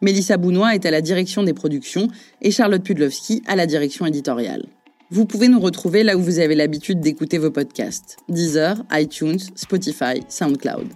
Mélissa 0.00 0.38
Bounois 0.38 0.74
est 0.74 0.86
à 0.86 0.90
la 0.90 1.02
direction 1.02 1.42
des 1.42 1.52
productions 1.52 2.08
et 2.40 2.50
Charlotte 2.50 2.82
Pudlowski 2.82 3.42
à 3.46 3.56
la 3.56 3.66
direction 3.66 4.06
éditoriale. 4.06 4.64
Vous 5.12 5.24
pouvez 5.26 5.48
nous 5.48 5.58
retrouver 5.58 6.04
là 6.04 6.16
où 6.16 6.22
vous 6.22 6.38
avez 6.38 6.54
l'habitude 6.54 7.00
d'écouter 7.00 7.38
vos 7.38 7.50
podcasts 7.50 8.16
Deezer, 8.28 8.84
iTunes, 8.92 9.40
Spotify, 9.56 10.22
SoundCloud. 10.28 10.86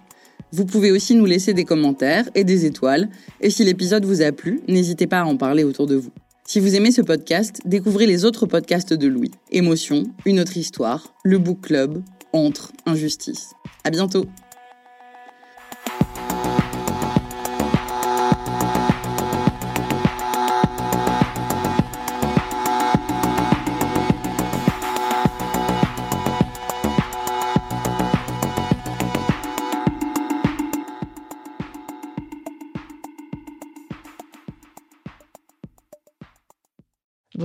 Vous 0.52 0.64
pouvez 0.66 0.92
aussi 0.92 1.16
nous 1.16 1.24
laisser 1.24 1.52
des 1.52 1.64
commentaires 1.64 2.28
et 2.36 2.44
des 2.44 2.64
étoiles. 2.64 3.08
Et 3.40 3.50
si 3.50 3.64
l'épisode 3.64 4.04
vous 4.04 4.22
a 4.22 4.30
plu, 4.30 4.60
n'hésitez 4.68 5.08
pas 5.08 5.22
à 5.22 5.24
en 5.24 5.36
parler 5.36 5.64
autour 5.64 5.88
de 5.88 5.96
vous. 5.96 6.12
Si 6.46 6.60
vous 6.60 6.76
aimez 6.76 6.92
ce 6.92 7.02
podcast, 7.02 7.60
découvrez 7.64 8.06
les 8.06 8.24
autres 8.24 8.46
podcasts 8.46 8.94
de 8.94 9.08
Louis. 9.08 9.32
Émotion, 9.50 10.04
Une 10.26 10.38
autre 10.38 10.56
histoire, 10.56 11.12
Le 11.24 11.38
Book 11.38 11.62
Club, 11.62 12.00
Entre, 12.32 12.70
Injustice. 12.86 13.54
À 13.82 13.90
bientôt! 13.90 14.26